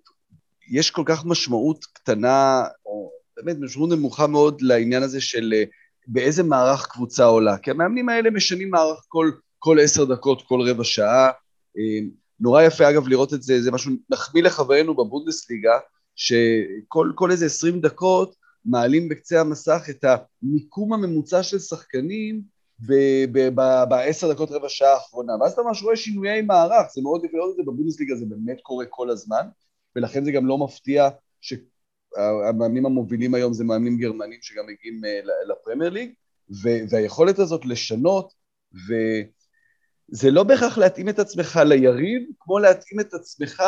יש 0.71 0.91
כל 0.91 1.03
כך 1.05 1.25
משמעות 1.25 1.85
קטנה, 1.85 2.63
או 2.85 3.11
באמת 3.37 3.57
משמעות 3.59 3.89
נמוכה 3.89 4.27
מאוד 4.27 4.61
לעניין 4.61 5.03
הזה 5.03 5.21
של 5.21 5.53
אה, 5.53 5.63
באיזה 6.07 6.43
מערך 6.43 6.87
קבוצה 6.87 7.25
עולה. 7.25 7.57
כי 7.57 7.71
המאמנים 7.71 8.09
האלה 8.09 8.29
משנים 8.29 8.69
מערך 8.69 8.99
כל, 9.07 9.31
כל 9.59 9.79
עשר 9.79 10.05
דקות, 10.05 10.41
כל 10.47 10.61
רבע 10.61 10.83
שעה. 10.83 11.25
אה, 11.77 12.07
נורא 12.39 12.63
יפה 12.63 12.89
אגב 12.89 13.07
לראות 13.07 13.33
את 13.33 13.43
זה, 13.43 13.61
זה 13.61 13.71
משהו, 13.71 13.91
נחמיא 14.09 14.43
לחברינו 14.43 14.93
בבונדסליגה, 14.93 15.79
שכל 16.15 17.31
איזה 17.31 17.45
עשרים 17.45 17.81
דקות 17.81 18.35
מעלים 18.65 19.09
בקצה 19.09 19.41
המסך 19.41 19.81
את 19.89 20.05
המיקום 20.43 20.93
הממוצע 20.93 21.43
של 21.43 21.59
שחקנים 21.59 22.41
בעשר 23.89 24.33
דקות 24.33 24.51
רבע 24.51 24.69
שעה 24.69 24.93
האחרונה, 24.93 25.33
ואז 25.41 25.53
אתה 25.53 25.61
ממש 25.61 25.83
רואה 25.83 25.95
שינויי 25.95 26.41
מערך, 26.41 26.87
זה 26.95 27.01
מאוד 27.01 27.25
יפה 27.25 27.37
לראות 27.37 27.51
את 27.51 27.55
זה 27.55 27.61
בבונדסליגה, 27.71 28.15
זה 28.15 28.25
באמת 28.25 28.57
קורה 28.61 28.85
כל 28.89 29.09
הזמן, 29.09 29.47
ולכן 29.95 30.25
זה 30.25 30.31
גם 30.31 30.45
לא 30.45 30.57
מפתיע 30.57 31.09
שהמאמנים 31.41 32.85
המובילים 32.85 33.33
היום 33.33 33.53
זה 33.53 33.63
מאמנים 33.63 33.97
גרמנים 33.97 34.39
שגם 34.41 34.65
מגיעים 34.67 35.05
אה, 35.05 35.19
לפרמייר 35.47 35.89
ליג, 35.89 36.11
והיכולת 36.89 37.39
הזאת 37.39 37.65
לשנות, 37.65 38.33
וזה 38.73 40.31
לא 40.31 40.43
בהכרח 40.43 40.77
להתאים 40.77 41.09
את 41.09 41.19
עצמך 41.19 41.59
ליריב, 41.65 42.21
כמו 42.39 42.59
להתאים 42.59 42.99
את 42.99 43.13
עצמך 43.13 43.63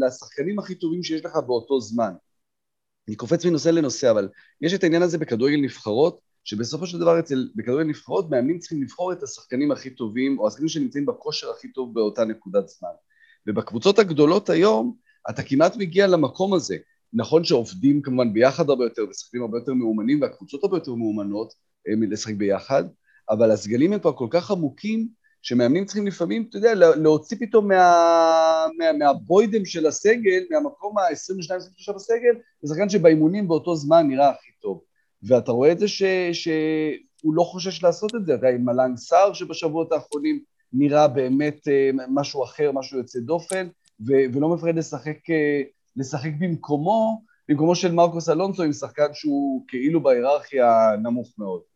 לשחקנים 0.00 0.58
הכי 0.58 0.74
טובים 0.74 1.02
שיש 1.02 1.24
לך 1.24 1.36
באותו 1.46 1.80
זמן. 1.80 2.12
אני 3.08 3.16
קופץ 3.16 3.44
מנושא 3.44 3.68
לנושא, 3.68 4.10
אבל 4.10 4.28
יש 4.60 4.74
את 4.74 4.82
העניין 4.82 5.02
הזה 5.02 5.18
בכדורגל 5.18 5.60
נבחרות, 5.60 6.20
שבסופו 6.44 6.86
של 6.86 6.98
דבר 6.98 7.18
אצל, 7.18 7.48
בכדורגל 7.54 7.88
נבחרות, 7.88 8.30
מאמנים 8.30 8.58
צריכים 8.58 8.82
לבחור 8.82 9.12
את 9.12 9.22
השחקנים 9.22 9.72
הכי 9.72 9.90
טובים, 9.90 10.38
או 10.38 10.46
השחקנים 10.46 10.68
שנמצאים 10.68 11.06
בכושר 11.06 11.50
הכי 11.50 11.72
טוב 11.72 11.94
באותה 11.94 12.24
נקודת 12.24 12.68
זמן. 12.68 12.88
ובקבוצות 13.46 13.98
הגדולות 13.98 14.50
היום, 14.50 14.94
אתה 15.30 15.42
כמעט 15.42 15.76
מגיע 15.76 16.06
למקום 16.06 16.54
הזה. 16.54 16.76
נכון 17.12 17.44
שעובדים 17.44 18.02
כמובן 18.02 18.32
ביחד 18.32 18.70
הרבה 18.70 18.84
יותר, 18.84 19.02
ושחקנים 19.10 19.42
הרבה 19.42 19.58
יותר 19.58 19.74
מאומנים, 19.74 20.22
והקבוצות 20.22 20.64
הרבה 20.64 20.76
יותר 20.76 20.94
מאומנות 20.94 21.54
לשחק 21.86 22.34
ביחד, 22.34 22.84
אבל 23.30 23.50
הסגלים 23.50 23.92
הם 23.92 23.98
כבר 23.98 24.12
כל 24.12 24.28
כך 24.30 24.50
עמוקים, 24.50 25.08
שמאמנים 25.42 25.84
צריכים 25.84 26.06
לפעמים, 26.06 26.46
אתה 26.48 26.58
יודע, 26.58 26.74
להוציא 26.74 27.36
פתאום 27.40 27.68
מה, 27.68 28.66
מה, 28.78 28.92
מהבוידם 28.98 29.64
של 29.64 29.86
הסגל, 29.86 30.42
מהמקום 30.50 30.98
ה-22-23 30.98 31.92
בסגל, 31.94 32.34
לשחקן 32.62 32.88
שבאימונים 32.88 33.48
באותו 33.48 33.76
זמן 33.76 34.08
נראה 34.08 34.30
הכי 34.30 34.50
טוב. 34.62 34.80
ואתה 35.22 35.52
רואה 35.52 35.72
את 35.72 35.78
זה 35.78 35.88
ש, 35.88 36.02
שהוא 36.32 37.34
לא 37.34 37.42
חושש 37.42 37.82
לעשות 37.82 38.14
את 38.14 38.26
זה, 38.26 38.34
אתה 38.34 38.46
יודע, 38.46 38.56
עם 38.56 38.64
מלנג 38.64 38.96
סער 38.96 39.32
שבשבועות 39.32 39.92
האחרונים 39.92 40.40
נראה 40.72 41.08
באמת 41.08 41.68
אה, 41.68 41.90
משהו 42.08 42.44
אחר, 42.44 42.72
משהו 42.72 42.98
יוצא 42.98 43.18
דופן, 43.20 43.68
ו, 44.00 44.12
ולא 44.32 44.48
מפחד 44.48 44.74
לשחק, 44.74 45.30
אה, 45.30 45.62
לשחק 45.96 46.30
במקומו, 46.38 47.22
במקומו 47.48 47.74
של 47.74 47.92
מרקוס 47.92 48.28
אלונסו 48.28 48.62
עם 48.62 48.72
שחקן 48.72 49.14
שהוא 49.14 49.64
כאילו 49.68 50.02
בהיררכיה 50.02 50.96
נמוך 51.02 51.34
מאוד. 51.38 51.69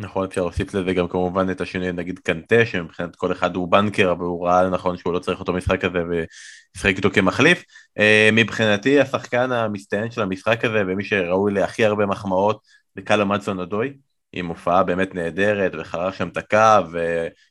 נכון, 0.00 0.24
אפשר 0.24 0.40
להוסיף 0.40 0.74
לזה 0.74 0.92
גם 0.92 1.08
כמובן 1.08 1.50
את 1.50 1.60
השינוי, 1.60 1.92
נגיד 1.92 2.18
קנטה, 2.18 2.66
שמבחינת 2.66 3.16
כל 3.16 3.32
אחד 3.32 3.56
הוא 3.56 3.68
בנקר, 3.68 4.12
אבל 4.12 4.24
הוא 4.24 4.46
ראה 4.46 4.70
נכון 4.70 4.96
שהוא 4.96 5.12
לא 5.12 5.18
צריך 5.18 5.40
אותו 5.40 5.52
משחק 5.52 5.84
הזה 5.84 5.98
וישחק 6.08 6.96
איתו 6.96 7.10
כמחליף. 7.10 7.64
אה, 7.98 8.28
מבחינתי 8.32 9.00
השחקן 9.00 9.52
המסתיין 9.52 10.10
של 10.10 10.22
המשחק 10.22 10.64
הזה, 10.64 10.82
ומי 10.86 11.04
שראוי 11.04 11.52
להכי 11.52 11.84
הרבה 11.84 12.06
מחמאות, 12.06 12.60
זה 12.96 13.02
קאלה 13.02 13.24
מדסון 13.24 13.60
אדוי, 13.60 13.96
עם 14.32 14.46
הופעה 14.46 14.82
באמת 14.82 15.14
נהדרת, 15.14 15.72
וחרר 15.78 16.12
שם 16.12 16.28
את 16.28 16.36
הקו. 16.36 16.98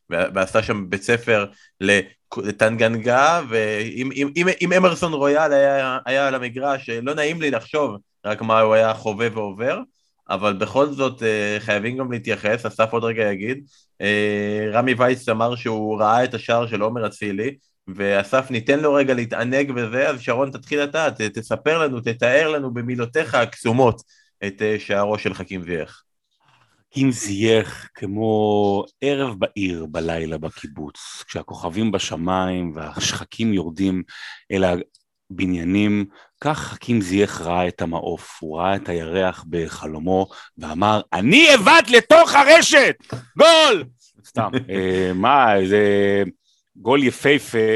ועשה 0.10 0.64
שם 0.64 0.90
בית 0.90 1.04
ספר 1.04 1.46
לטנגנגה, 2.38 3.42
ואם 3.50 4.74
אמרסון 4.78 5.14
רויאל 5.14 5.54
היה, 5.54 5.98
היה 6.06 6.28
על 6.28 6.36
המגרש, 6.36 6.90
לא 6.90 7.14
נעים 7.14 7.42
לי 7.42 7.52
לחשוב 7.52 7.96
רק 8.26 8.42
מה 8.42 8.60
הוא 8.60 8.74
היה 8.74 8.94
חווה 8.94 9.28
ועובר. 9.34 9.80
אבל 10.30 10.54
בכל 10.54 10.92
זאת 10.92 11.24
אה, 11.24 11.58
חייבים 11.60 11.98
גם 11.98 12.12
להתייחס, 12.12 12.66
אסף 12.66 12.94
עוד 12.94 13.04
רגע 13.04 13.32
יגיד. 13.32 13.66
אה, 14.02 14.70
רמי 14.74 14.94
וייס 14.98 15.30
אמר 15.30 15.56
שהוא 15.56 16.00
ראה 16.00 16.24
את 16.24 16.34
השער 16.34 16.68
של 16.68 16.82
עומר 16.82 17.08
אצילי, 17.08 17.56
ואסף 17.96 18.52
ניתן 18.52 18.80
לו 18.80 18.94
רגע 18.94 19.14
להתענג 19.14 19.72
בזה, 19.72 20.10
אז 20.10 20.22
שרון 20.22 20.52
תתחיל 20.52 20.84
אתה, 20.84 21.12
ת, 21.12 21.22
תספר 21.22 21.78
לנו, 21.78 22.00
תתאר 22.00 22.50
לנו 22.50 22.74
במילותיך 22.74 23.36
הקסומות 23.36 24.02
את 24.48 24.62
אה, 24.62 24.76
שערו 24.80 25.20
של 25.20 25.34
חכים 25.34 25.64
זייח. 25.64 26.04
חכים 26.92 27.12
זייח 27.12 27.88
כמו 27.96 28.84
ערב 29.02 29.36
בעיר 29.40 29.86
בלילה 29.86 30.38
בקיבוץ, 30.38 31.24
כשהכוכבים 31.28 31.92
בשמיים 31.92 32.72
והשחקים 32.76 33.54
יורדים 33.54 34.04
אל 34.52 34.64
בניינים, 35.30 36.06
כך 36.42 36.60
חכים 36.60 37.02
זייח 37.02 37.42
ראה 37.42 37.68
את 37.68 37.82
המעוף, 37.82 38.38
הוא 38.40 38.60
ראה 38.60 38.76
את 38.76 38.90
הירח 38.90 39.46
בחלומו 39.50 40.28
ואמר, 40.58 41.02
אני 41.14 41.56
אבד 41.56 41.82
לתוך 41.90 42.36
הרשת! 42.36 42.96
גול! 43.38 43.84
סתם, 44.26 44.50
אה, 44.70 45.12
מה, 45.16 45.56
איזה 45.56 46.24
גול 46.76 47.04
יפהפה. 47.04 47.76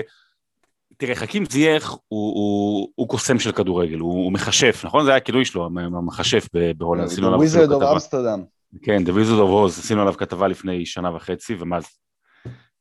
תראה, 0.98 1.16
חכים 1.16 1.46
זייח 1.46 1.90
הוא, 1.90 2.00
הוא, 2.08 2.90
הוא 2.96 3.10
קוסם 3.10 3.40
של 3.40 3.52
כדורגל, 3.52 4.00
הוא, 4.00 4.24
הוא 4.24 4.32
מכשף, 4.34 4.82
נכון? 4.86 5.04
זה 5.04 5.10
היה 5.10 5.18
הכינוי 5.18 5.46
שלו, 5.46 5.70
המכשף 5.76 6.48
בהולנד. 6.78 7.10
The 7.10 7.14
Wizard 7.14 7.72
of 7.72 7.98
Amsterdam. 7.98 8.42
כן, 8.84 9.04
The 9.06 9.10
Wizard 9.10 9.40
of 9.40 9.68
Oz, 9.68 9.80
עשינו 9.80 10.02
עליו 10.02 10.14
כתבה 10.18 10.48
לפני 10.48 10.86
שנה 10.86 11.16
וחצי, 11.16 11.56
ומה 11.60 11.82
זה? 11.82 11.88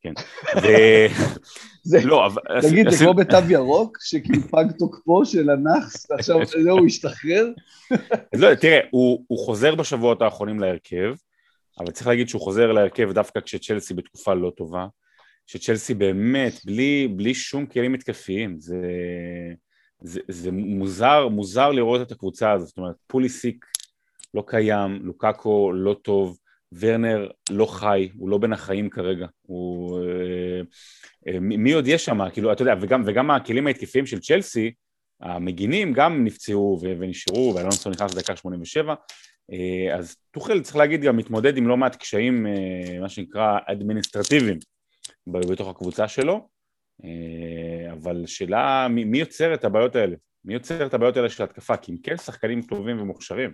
כן. 0.01 0.13
לא, 2.05 2.27
אבל... 2.27 2.43
תגיד, 2.71 2.89
זה 2.91 3.05
כמו 3.05 3.15
בתו 3.15 3.37
ירוק, 3.49 3.99
שכאילו 4.01 4.43
פג 4.51 4.65
תוקפו 4.79 5.25
של 5.25 5.51
הנאחס, 5.51 6.07
ועכשיו 6.11 6.37
זהו, 6.47 6.79
הוא 6.79 6.87
השתחרר? 6.87 7.47
לא, 8.41 8.55
תראה, 8.55 8.81
הוא 8.91 9.39
חוזר 9.39 9.75
בשבועות 9.75 10.23
האחרונים 10.23 10.61
להרכב, 10.61 11.15
אבל 11.79 11.91
צריך 11.91 12.07
להגיד 12.07 12.29
שהוא 12.29 12.43
חוזר 12.43 12.73
להרכב 12.73 13.13
דווקא 13.13 13.41
כשצ'לסי 13.41 13.95
בתקופה 13.95 14.35
לא 14.35 14.53
טובה, 14.57 14.87
שצ'לסי 15.47 15.95
באמת, 15.95 16.53
בלי, 16.65 17.09
בלי 17.17 17.35
שום 17.35 17.67
כלים 17.67 17.95
התקפיים, 17.95 18.61
זה, 18.61 18.77
זה, 20.01 20.21
זה 20.29 20.51
מוזר, 20.51 21.29
מוזר 21.29 21.71
לראות 21.71 22.01
את 22.01 22.13
הקבוצה 22.13 22.53
הזאת, 22.53 22.69
זאת 22.69 22.79
אומרת, 22.79 22.97
פוליסיק 23.07 23.67
לא 24.35 24.45
קיים, 24.47 25.01
לוקאקו 25.03 25.73
לא 25.73 25.97
טוב, 26.03 26.39
ורנר 26.73 27.29
לא 27.51 27.67
חי, 27.67 28.09
הוא 28.17 28.29
לא 28.29 28.39
בין 28.39 28.53
החיים 28.53 28.91
כרגע, 28.91 29.27
הוא... 29.43 29.99
אה, 29.99 30.61
אה, 31.29 31.41
מי 31.41 31.73
עוד 31.73 31.87
יש 31.87 32.05
שם, 32.05 32.31
כאילו, 32.33 32.53
אתה 32.53 32.63
יודע, 32.63 32.75
וגם, 32.81 33.03
וגם 33.07 33.31
הכלים 33.31 33.67
ההתקפיים 33.67 34.07
של 34.07 34.21
צ'לסי, 34.21 34.73
המגינים 35.21 35.93
גם 35.93 36.25
נפצעו 36.25 36.81
ונשארו, 36.83 37.53
ואלונסו 37.55 37.91
נכנס 37.91 38.15
לדקה 38.15 38.37
87, 38.37 38.95
אה, 39.53 39.97
אז 39.97 40.17
טוחל 40.31 40.61
צריך 40.61 40.77
להגיד 40.77 41.03
גם 41.03 41.17
מתמודד 41.17 41.57
עם 41.57 41.69
לא 41.69 41.77
מעט 41.77 41.97
קשיים, 41.97 42.47
מה 43.01 43.09
שנקרא 43.09 43.59
אדמיניסטרטיביים 43.67 44.59
בתוך 45.27 45.69
הקבוצה 45.69 46.09
שלו, 46.09 46.49
אבל 47.93 48.27
שאלה 48.27 48.87
מי 48.91 49.19
יוצר 49.19 49.55
את 49.55 49.65
הבעיות 49.65 49.97
האלה? 49.97 50.17
מי 50.45 50.55
יוצר 50.55 50.87
את 50.87 50.95
הבעיות 50.95 51.17
האלה 51.17 51.31
של 51.31 51.43
התקפה? 51.43 51.77
כי 51.77 51.93
הם 51.93 51.99
כן 52.03 52.17
שחקנים 52.17 52.63
טובים 52.63 53.01
ומוכשרים. 53.01 53.53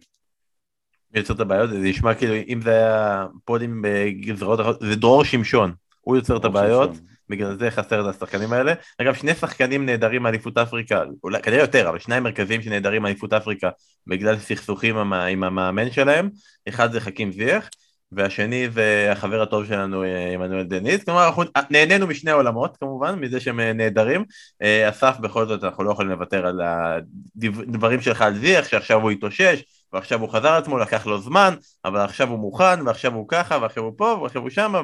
יוצר 1.16 1.34
את 1.34 1.40
הבעיות, 1.40 1.70
זה 1.70 1.78
נשמע 1.78 2.14
כאילו 2.14 2.34
אם 2.48 2.60
זה 2.60 2.70
היה 2.70 3.26
פודים 3.44 3.82
בגזרות 3.82 4.60
אחרות, 4.60 4.80
זה 4.80 4.96
דרור 4.96 5.24
שמשון, 5.24 5.72
הוא 6.00 6.16
יוצר 6.16 6.36
את 6.36 6.44
הבעיות, 6.44 6.90
בגלל 7.28 7.58
זה 7.58 7.70
חסר 7.70 8.10
את 8.10 8.14
השחקנים 8.14 8.52
האלה. 8.52 8.72
אגב, 8.98 9.14
שני 9.14 9.34
שחקנים 9.34 9.86
נהדרים 9.86 10.22
מאליפות 10.22 10.58
אפריקה, 10.58 11.02
אולי 11.24 11.42
כנראה 11.42 11.60
יותר, 11.60 11.88
אבל 11.88 11.98
שניים 11.98 12.22
מרכזיים 12.22 12.62
שנהדרים 12.62 13.02
מאליפות 13.02 13.32
אפריקה 13.32 13.70
בגלל 14.06 14.38
סכסוכים 14.38 14.96
עם 15.12 15.44
המאמן 15.44 15.90
שלהם, 15.90 16.30
אחד 16.68 16.92
זה 16.92 17.00
חכים 17.00 17.32
זייח, 17.32 17.68
והשני 18.12 18.70
זה 18.70 19.08
החבר 19.12 19.42
הטוב 19.42 19.64
שלנו 19.64 20.02
אה, 20.02 20.34
עמנואל 20.34 20.62
דניס, 20.62 21.04
כלומר 21.04 21.26
אנחנו 21.26 21.42
נהנינו 21.70 22.06
משני 22.06 22.30
העולמות 22.30 22.76
כמובן, 22.76 23.18
מזה 23.18 23.40
שהם 23.40 23.60
אה, 23.60 23.72
נהדרים, 23.72 24.24
אה, 24.62 24.88
אסף 24.88 25.16
בכל 25.20 25.46
זאת 25.46 25.64
אנחנו 25.64 25.84
לא 25.84 25.90
יכולים 25.90 26.10
לוותר 26.10 26.46
על 26.46 26.60
הדברים 26.60 28.00
שלך 28.00 28.22
על 28.22 28.38
זיח 28.38 28.68
שעכשיו 28.68 29.00
הוא 29.00 29.10
התאושש 29.10 29.62
ועכשיו 29.92 30.20
הוא 30.20 30.28
חזר 30.28 30.52
עצמו, 30.52 30.78
לקח 30.78 31.06
לו 31.06 31.20
זמן, 31.20 31.54
אבל 31.84 32.00
עכשיו 32.00 32.28
הוא 32.28 32.38
מוכן 32.38 32.86
ועכשיו 32.86 33.14
הוא 33.14 33.28
ככה 33.28 33.58
ועכשיו 33.62 33.82
הוא 33.82 33.92
פה 33.96 34.18
ועכשיו 34.22 34.42
הוא 34.42 34.50
שמה 34.50 34.80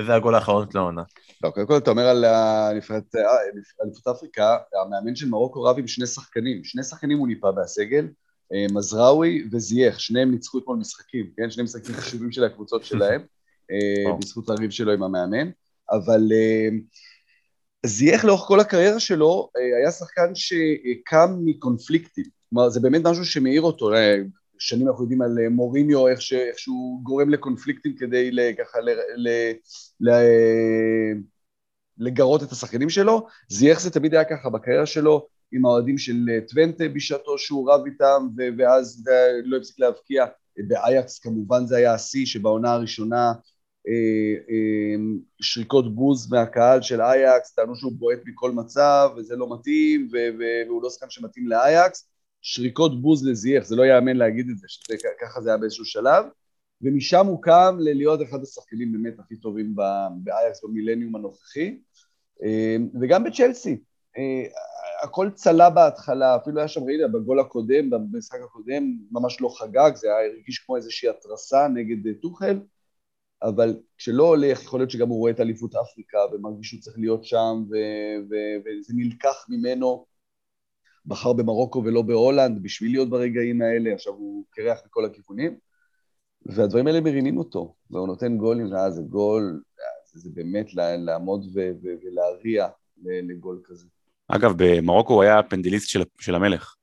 וזה 0.00 0.14
הגול 0.14 0.34
האחרון 0.34 0.66
של 0.72 0.78
העונה. 0.78 1.02
לא, 1.44 1.50
קודם 1.50 1.66
כל 1.66 1.76
אתה 1.76 1.90
אומר 1.90 2.02
על 2.02 2.24
אליפות 3.84 4.06
אפריקה, 4.10 4.56
המאמן 4.84 5.16
של 5.16 5.28
מרוקו 5.28 5.62
רב 5.62 5.78
עם 5.78 5.86
שני 5.86 6.06
שחקנים, 6.06 6.64
שני 6.64 6.82
שחקנים 6.82 7.18
הוא 7.18 7.28
ניפה 7.28 7.52
בהסגל 7.52 8.06
אה, 8.52 8.66
מזרעוי 8.74 9.48
וזייח, 9.52 9.98
שניהם 9.98 10.30
ניצחו 10.30 10.58
אתמול 10.58 10.76
משחקים, 10.76 11.30
כן? 11.36 11.50
שני 11.50 11.62
משחקים 11.62 11.94
חשובים 11.94 12.32
של 12.32 12.44
הקבוצות 12.44 12.84
שלהם, 12.84 13.20
אה, 13.70 14.12
בזכות 14.20 14.50
הריב 14.50 14.70
שלו 14.70 14.92
עם 14.92 15.02
המאמן, 15.02 15.50
אבל 15.90 16.32
אה, 16.32 16.68
זייח 17.86 18.24
לאורך 18.24 18.40
כל 18.40 18.60
הקריירה 18.60 19.00
שלו 19.00 19.50
היה 19.80 19.90
שחקן 19.90 20.34
שקם 20.34 21.36
מקונפליקטים, 21.44 22.24
כלומר 22.50 22.68
זה 22.68 22.80
באמת 22.80 23.00
משהו 23.04 23.24
שמאיר 23.24 23.62
אותו, 23.62 23.90
שנים 24.64 24.88
אנחנו 24.88 25.04
יודעים 25.04 25.22
על 25.22 25.48
מוריניו, 25.50 26.08
איך, 26.08 26.22
ש, 26.22 26.32
איך 26.32 26.58
שהוא 26.58 27.02
גורם 27.02 27.30
לקונפליקטים 27.30 27.96
כדי 27.96 28.30
ככה 28.58 28.80
ל, 28.80 28.90
ל, 29.16 29.28
ל, 30.00 30.10
לגרות 31.98 32.42
את 32.42 32.52
השחקנים 32.52 32.90
שלו, 32.90 33.26
זייח 33.48 33.80
זה 33.80 33.90
תמיד 33.90 34.14
היה 34.14 34.24
ככה 34.24 34.50
בקריירה 34.50 34.86
שלו, 34.86 35.26
עם 35.52 35.64
האוהדים 35.64 35.98
של 35.98 36.26
אה, 36.30 36.40
טוונטה 36.48 36.84
בשעתו 36.88 37.38
שהוא 37.38 37.70
רב 37.70 37.80
איתם 37.86 38.28
ואז 38.58 39.04
לא 39.44 39.56
הפסיק 39.56 39.78
להבקיע. 39.78 40.26
באייקס 40.68 41.18
כמובן 41.18 41.66
זה 41.66 41.76
היה 41.76 41.94
השיא 41.94 42.26
שבעונה 42.26 42.72
הראשונה 42.72 43.32
אה, 43.88 44.34
אה, 44.50 45.04
שריקות 45.40 45.94
בוז 45.94 46.32
מהקהל 46.32 46.82
של 46.82 47.00
אייקס, 47.00 47.54
טענו 47.54 47.76
שהוא 47.76 47.92
בועט 47.92 48.18
מכל 48.26 48.50
מצב 48.50 49.10
וזה 49.16 49.36
לא 49.36 49.54
מתאים 49.54 50.08
והוא 50.68 50.82
לא 50.82 50.90
שחקן 50.90 51.10
שמתאים 51.10 51.48
לאייקס. 51.48 52.08
שריקות 52.46 53.02
בוז 53.02 53.28
לזייח, 53.28 53.64
זה 53.64 53.76
לא 53.76 53.82
ייאמן 53.82 54.16
להגיד 54.16 54.50
את 54.50 54.58
זה, 54.58 54.66
שככה 54.68 55.40
זה 55.40 55.50
היה 55.50 55.58
באיזשהו 55.58 55.84
שלב. 55.84 56.24
ומשם 56.82 57.26
הוא 57.26 57.42
קם 57.42 57.76
להיות 57.80 58.22
אחד 58.22 58.42
השחקנים 58.42 58.92
באמת 58.92 59.18
הכי 59.18 59.36
טובים 59.36 59.74
באייקס 60.24 60.64
במילניום 60.64 61.16
הנוכחי. 61.16 61.78
וגם 63.00 63.24
בצ'לסי, 63.24 63.78
הכל 65.02 65.30
צלה 65.34 65.70
בהתחלה, 65.70 66.36
אפילו 66.36 66.58
היה 66.58 66.68
שם, 66.68 66.84
ראית, 66.84 67.00
בגול 67.12 67.40
הקודם, 67.40 67.90
במשחק 67.90 68.38
הקודם, 68.44 68.96
ממש 69.10 69.40
לא 69.40 69.48
חגג, 69.58 69.90
זה 69.94 70.06
היה 70.06 70.30
הרגיש 70.30 70.58
כמו 70.58 70.76
איזושהי 70.76 71.08
התרסה 71.08 71.68
נגד 71.68 72.06
אה, 72.06 72.12
טוחל, 72.22 72.60
אבל 73.42 73.76
כשלא 73.98 74.28
הולך, 74.28 74.62
יכול 74.62 74.80
להיות 74.80 74.90
שגם 74.90 75.08
הוא 75.08 75.18
רואה 75.18 75.32
את 75.32 75.40
אליפות 75.40 75.74
אפריקה 75.74 76.18
ומרגיש 76.32 76.68
שהוא 76.68 76.80
צריך 76.80 76.98
להיות 76.98 77.24
שם, 77.24 77.64
ו- 77.70 78.30
ו- 78.30 78.56
וזה 78.64 78.92
נלקח 78.96 79.46
ממנו, 79.48 80.06
בחר 81.06 81.32
במרוקו 81.32 81.82
ולא 81.84 82.02
בהולנד, 82.02 82.62
בשביל 82.62 82.92
להיות 82.92 83.10
ברגעים 83.10 83.62
האלה, 83.62 83.94
עכשיו 83.94 84.12
הוא 84.12 84.44
קרח 84.50 84.78
מכל 84.86 85.04
הכיוונים, 85.04 85.58
והדברים 86.46 86.86
האלה 86.86 87.00
מרימים 87.00 87.38
אותו, 87.38 87.74
והוא 87.90 88.06
נותן 88.06 88.36
גולים, 88.36 88.74
אה, 88.74 88.90
זה 88.90 89.02
גול, 89.02 89.62
זה, 90.12 90.20
זה 90.20 90.30
באמת 90.34 90.74
לעמוד 90.74 91.46
ולהריע 91.82 92.68
לגול 93.04 93.60
כזה. 93.64 93.86
אגב, 94.28 94.54
במרוקו 94.56 95.14
הוא 95.14 95.22
היה 95.22 95.38
הפנדליסט 95.38 95.88
של, 95.88 96.02
של 96.20 96.34
המלך. 96.34 96.74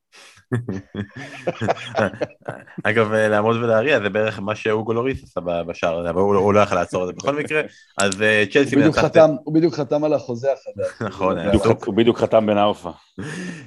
אגב, 2.84 3.14
לעמוד 3.14 3.56
ולהריע 3.56 4.00
זה 4.00 4.10
בערך 4.10 4.40
מה 4.40 4.56
שאוגו 4.56 4.94
לוריס 4.94 5.24
עשה 5.24 5.42
בשער 5.42 6.00
הזה, 6.00 6.10
אבל 6.10 6.22
הוא 6.22 6.54
לא 6.54 6.60
יכול 6.60 6.78
לעצור 6.78 7.04
את 7.04 7.08
זה 7.08 7.14
בכל 7.14 7.36
מקרה, 7.36 7.62
אז 7.98 8.22
אה, 8.22 8.44
צ'לסי 8.52 8.76
מנצחת... 8.76 9.18
הוא 9.44 9.54
בדיוק 9.54 9.76
חתם 9.76 10.04
על 10.04 10.14
החוזה 10.14 10.48
החדש. 10.54 11.02
נכון, 11.02 11.38
הוא 11.86 11.96
בדיוק 11.96 12.18
חתם 12.18 12.46
בנאופה. 12.46 12.92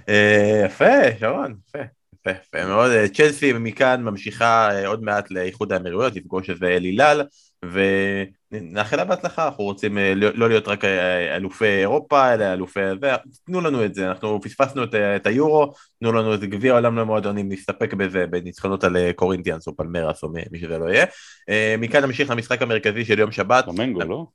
אה, 0.09 0.63
יפה, 0.67 1.19
שרון, 1.21 1.55
יפה. 1.69 1.85
יפה, 2.15 2.31
יפה 2.31 2.67
מאוד. 2.67 2.91
צ'לסי 3.15 3.53
מכאן 3.53 4.03
ממשיכה 4.03 4.87
עוד 4.87 5.03
מעט 5.03 5.31
לאיחוד 5.31 5.73
האמירויות, 5.73 6.17
לפגוש 6.17 6.51
איזה 6.51 6.67
אל 6.67 6.83
הילל, 6.83 7.23
ונאחל 8.55 8.97
לה 8.97 9.05
בהצלחה, 9.05 9.47
אנחנו 9.47 9.65
רוצים 9.65 9.99
אה, 9.99 10.15
לא, 10.15 10.29
לא 10.35 10.49
להיות 10.49 10.69
רק 10.69 10.85
אה, 10.85 11.37
אלופי 11.37 11.67
אירופה, 11.67 12.35
אלא 12.35 12.53
אלופי 12.53 12.81
זה, 13.01 13.13
תנו 13.47 13.61
לנו 13.61 13.85
את 13.85 13.95
זה, 13.95 14.09
אנחנו 14.09 14.41
פספסנו 14.43 14.85
את, 14.85 14.95
את 14.95 15.27
היורו, 15.27 15.73
תנו 16.01 16.13
לנו 16.13 16.33
איזה 16.33 16.47
גביע 16.47 16.73
עולם 16.73 16.99
למועדונים, 16.99 17.53
נסתפק 17.53 17.95
בזה, 17.95 18.27
בניצחונות 18.27 18.85
על 18.85 18.97
אה, 18.97 19.11
קורינטיאנס 19.17 19.67
או 19.67 19.77
פלמרס 19.77 20.23
או 20.23 20.29
מי 20.53 20.59
שזה 20.59 20.79
לא 20.79 20.85
יהיה. 20.85 21.07
מכאן 21.79 22.05
נמשיך 22.05 22.31
למשחק 22.31 22.63
המרכזי 22.63 23.05
של 23.05 23.19
יום 23.19 23.33
שבת. 23.33 23.65
פלמנגו, 23.65 24.01
לא? 24.01 24.27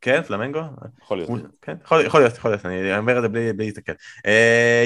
כן, 0.00 0.22
פלמנגו? 0.22 0.60
יכול 1.02 1.18
להיות. 1.18 1.30
כן, 1.62 1.74
יכול, 1.84 2.00
יכול 2.06 2.20
להיות, 2.20 2.36
יכול 2.36 2.50
להיות, 2.50 2.66
אני 2.66 2.98
אומר 2.98 3.16
את 3.16 3.22
זה 3.22 3.28
בלי 3.28 3.52
להסתכל. 3.58 3.92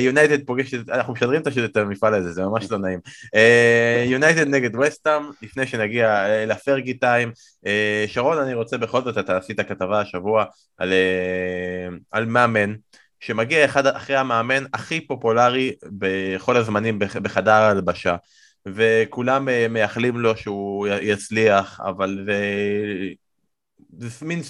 יונייטד 0.01 0.47
פוגש, 0.47 0.75
אנחנו 0.75 1.13
משדרים 1.13 1.43
את 1.65 1.77
המפעל 1.77 2.15
הזה, 2.15 2.33
זה 2.33 2.43
ממש 2.43 2.71
לא 2.71 2.79
נעים. 2.79 2.99
יונייטד 4.07 4.49
נגד 4.49 4.77
וסטאם, 4.77 5.23
לפני 5.43 5.67
שנגיע 5.67 6.27
לפרגי 6.47 6.95
טיים. 6.95 7.33
שרון, 8.07 8.39
אני 8.39 8.55
רוצה 8.63 8.79
בכל 8.79 9.03
זאת, 9.03 9.19
אתה 9.19 9.37
עשית 9.37 9.61
כתבה 9.61 10.01
השבוע 10.01 10.45
על, 10.79 10.93
על 12.11 12.27
מאמן. 12.27 12.75
שמגיע 13.23 13.65
אחד 13.65 13.87
אחרי 13.87 14.17
המאמן 14.17 14.65
הכי 14.75 15.01
פופולרי 15.01 15.73
בכל 15.99 16.57
הזמנים 16.57 16.99
בחדר 16.99 17.53
ההלבשה 17.53 18.17
וכולם 18.67 19.49
אה, 19.49 19.67
מייחלים 19.69 20.21
לו 20.21 20.37
שהוא 20.37 20.87
יצליח 20.89 21.81
אבל 21.81 22.27
זה, 23.99 24.09
זה 24.09 24.27
מין 24.27 24.41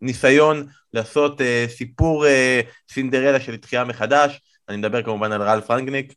ניסיון 0.00 0.66
לעשות 0.92 1.40
uh, 1.40 1.44
סיפור 1.68 2.24
סינדרלה 2.90 3.40
של 3.40 3.56
תחייה 3.56 3.84
מחדש 3.84 4.40
אני 4.68 4.76
מדבר 4.76 5.02
כמובן 5.02 5.32
על 5.32 5.42
רלף 5.42 5.70
רנגניק 5.70 6.12
uh, 6.12 6.14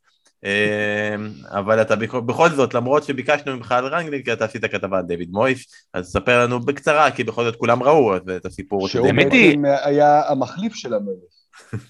אבל 1.49 1.81
אתה 1.81 1.95
בכל 1.95 2.49
זאת 2.49 2.73
למרות 2.73 3.03
שביקשנו 3.03 3.57
ממך 3.57 3.71
על 3.71 3.85
רנגניק 3.85 4.29
אתה 4.29 4.45
עשית 4.45 4.65
כתבה 4.65 4.97
על 4.97 5.03
דיוויד 5.03 5.29
מויס 5.31 5.87
אז 5.93 6.05
ספר 6.05 6.43
לנו 6.43 6.59
בקצרה 6.59 7.11
כי 7.11 7.23
בכל 7.23 7.43
זאת 7.43 7.55
כולם 7.55 7.83
ראו 7.83 8.17
את 8.17 8.45
הסיפור 8.45 8.87
שהוא 8.87 9.11
בעצם 9.11 9.63
היה 9.83 10.29
המחליף 10.29 10.73
של 10.73 10.93
המלך 10.93 11.35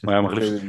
הוא 0.04 0.12
היה 0.12 0.22
מחליף. 0.22 0.64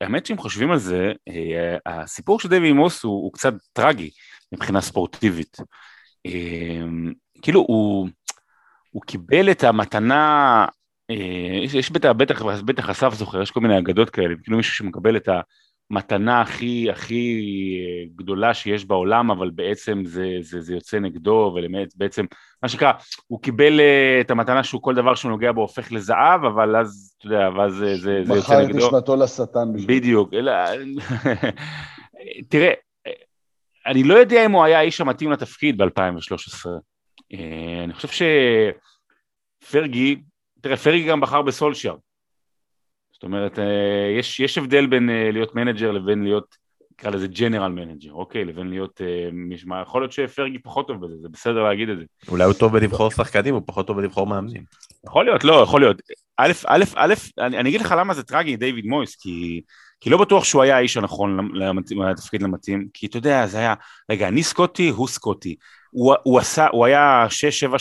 האמת 0.00 0.26
שאם 0.26 0.38
חושבים 0.38 0.70
על 0.70 0.78
זה, 0.78 1.12
אה, 1.28 1.76
הסיפור 1.86 2.40
של 2.40 2.48
דייוויד 2.48 2.72
מוס 2.72 3.04
הוא 3.04 3.32
קצת 3.32 3.54
טרגי 3.72 4.10
מבחינה 4.52 4.80
ספורטיבית. 4.80 5.56
אה, 6.26 6.82
כאילו 7.42 7.64
הוא 8.90 9.02
קיבל 9.06 9.50
את 9.50 9.64
המתנה, 9.64 10.66
אה, 11.10 11.16
יש 11.62 11.90
בטח, 11.90 12.42
בטח 12.64 12.90
אסף 12.90 13.14
זוכר, 13.14 13.42
יש 13.42 13.50
כל 13.50 13.60
מיני 13.60 13.78
אגדות 13.78 14.10
כאלה, 14.10 14.34
כאילו 14.42 14.56
מישהו 14.56 14.74
שמקבל 14.74 15.16
את 15.16 15.28
המתנה 15.90 16.40
הכי 16.40 16.90
הכי 16.90 17.42
גדולה 18.16 18.54
שיש 18.54 18.84
בעולם, 18.84 19.30
אבל 19.30 19.50
בעצם 19.50 20.02
זה, 20.06 20.36
זה, 20.40 20.60
זה 20.60 20.74
יוצא 20.74 20.98
נגדו, 20.98 21.52
ובאמת 21.52 21.88
בעצם, 21.96 22.24
מה 22.62 22.68
שנקרא, 22.68 22.92
הוא 23.26 23.42
קיבל 23.42 23.80
אה, 23.80 24.20
את 24.20 24.30
המתנה 24.30 24.64
שהוא 24.64 24.82
כל 24.82 24.94
דבר 24.94 25.14
שהוא 25.14 25.30
נוגע 25.30 25.52
בו 25.52 25.60
הופך 25.60 25.92
לזהב, 25.92 26.44
אבל 26.44 26.76
אז, 26.76 27.14
אתה 27.18 27.26
יודע, 27.26 27.48
ואז 27.56 27.72
זה, 27.72 27.96
זה, 27.96 28.20
זה 28.24 28.34
יוצא 28.34 28.60
נגדו. 28.60 28.76
מכר 28.76 28.86
את 28.86 28.86
נשמתו 28.86 29.16
לשטן. 29.16 29.72
בדיוק, 29.86 30.34
אלא... 30.34 30.52
תראה, 32.50 32.72
אני 33.86 34.02
לא 34.02 34.14
יודע 34.14 34.46
אם 34.46 34.52
הוא 34.52 34.64
היה 34.64 34.78
האיש 34.78 35.00
המתאים 35.00 35.32
לתפקיד 35.32 35.82
ב-2013. 35.82 36.66
אה, 37.32 37.84
אני 37.84 37.92
חושב 37.92 38.08
שפרגי, 39.62 40.22
תראה, 40.60 40.76
פרגי 40.76 41.06
גם 41.08 41.20
בחר 41.20 41.42
בסולשיאר. 41.42 41.96
זאת 43.14 43.22
אומרת, 43.22 43.58
אה, 43.58 44.14
יש, 44.18 44.40
יש 44.40 44.58
הבדל 44.58 44.86
בין 44.86 45.10
אה, 45.10 45.30
להיות 45.32 45.54
מנג'ר 45.54 45.90
לבין 45.90 46.24
להיות, 46.24 46.56
נקרא 46.92 47.10
לזה 47.10 47.26
ג'נרל 47.26 47.72
מנג'ר, 47.72 48.12
אוקיי? 48.12 48.44
לבין 48.44 48.70
להיות 48.70 49.00
אה, 49.00 49.28
מישהו, 49.32 49.68
יכול 49.82 50.02
להיות 50.02 50.12
שפרגי 50.12 50.58
פחות 50.58 50.88
טוב 50.88 51.06
בזה, 51.06 51.14
זה 51.22 51.28
בסדר 51.28 51.62
להגיד 51.62 51.88
את 51.88 51.98
זה. 51.98 52.04
אולי 52.28 52.44
הוא 52.44 52.52
טוב 52.52 52.72
בלבחור 52.72 53.10
שחקנים, 53.10 53.54
הוא 53.54 53.62
פחות 53.66 53.86
טוב 53.86 53.96
בלבחור 53.96 54.26
מאמנים. 54.26 54.62
יכול 55.06 55.24
להיות, 55.24 55.44
לא, 55.44 55.62
יכול 55.62 55.80
להיות. 55.80 56.02
א', 56.36 56.52
א', 56.66 56.84
א', 56.96 57.14
אני, 57.38 57.58
אני 57.58 57.68
אגיד 57.68 57.80
לך 57.80 57.94
למה 57.98 58.14
זה 58.14 58.22
טרגי, 58.22 58.56
דיוויד 58.56 58.86
מויס, 58.86 59.16
כי, 59.16 59.60
כי 60.00 60.10
לא 60.10 60.18
בטוח 60.18 60.44
שהוא 60.44 60.62
היה 60.62 60.76
האיש 60.76 60.96
הנכון 60.96 61.50
לתפקיד 62.10 62.42
למתאים, 62.42 62.88
כי 62.94 63.06
אתה 63.06 63.16
יודע, 63.16 63.46
זה 63.46 63.58
היה, 63.58 63.74
רגע, 64.10 64.28
אני 64.28 64.42
סקוטי, 64.42 64.88
הוא 64.88 65.08
סקוטי. 65.08 65.56
הוא, 65.94 66.14
הוא 66.22 66.38
עשה, 66.38 66.66
הוא 66.72 66.86
היה 66.86 67.26
שש, 67.30 67.60
שבע, 67.60 67.78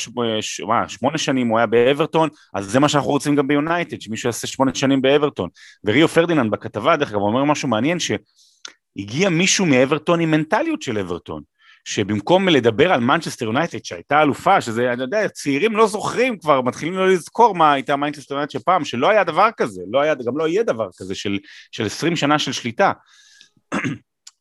שמונה 0.88 1.18
שנים 1.18 1.48
הוא 1.48 1.58
היה 1.58 1.68
באברטון, 1.68 2.30
אז 2.54 2.66
זה 2.66 2.80
מה 2.80 2.90
שאנחנו 2.90 3.10
רוצים 3.10 3.36
גם 3.36 3.48
ביונייטד, 3.48 4.02
שמישהו 4.02 4.28
יעשה 4.28 4.48
שמונה 4.48 4.76
שנים 4.76 5.02
באברטון. 5.02 5.50
וריו 5.84 6.08
פרדיננד 6.08 6.52
בכתבה, 6.52 6.98
דרך 6.98 7.12
אגב, 7.12 7.20
אומר 7.20 7.44
משהו 7.44 7.68
מעניין, 7.68 7.98
שהגיע 8.00 9.30
מישהו 9.30 9.66
מאברטון 9.66 10.20
עם 10.20 10.32
מנטליות 10.32 10.82
של 10.82 10.98
אברטון. 10.98 11.42
שבמקום 11.86 12.50
לדבר 12.50 12.94
על 12.94 13.00
מנצ'סטר 13.00 13.46
יונייטד 13.46 13.86
שהייתה 13.86 14.22
אלופה, 14.22 14.62
שזה, 14.62 14.94
אני 14.94 15.02
יודע, 15.02 15.28
צעירים 15.28 15.76
לא 15.78 15.88
זוכרים 15.88 16.38
כבר, 16.38 16.62
מתחילים 16.62 16.94
לא 16.94 17.10
לזכור 17.10 17.56
מה 17.56 17.74
הייתה 17.74 17.96
מנצ'סטר 17.96 18.34
יונייטד 18.34 18.52
של 18.52 18.60
פעם, 18.60 18.86
שלא 18.86 19.10
היה 19.10 19.24
דבר 19.24 19.50
כזה, 19.58 19.82
לא 19.92 20.02
היה, 20.02 20.16
גם 20.16 20.38
לא 20.38 20.48
יהיה 20.48 20.64
דבר 20.64 20.88
כזה 20.98 21.16
של, 21.16 21.40
של 21.72 21.86
20 21.86 22.16
שנה 22.16 22.40
של 22.40 22.52
שליטה. 22.52 22.92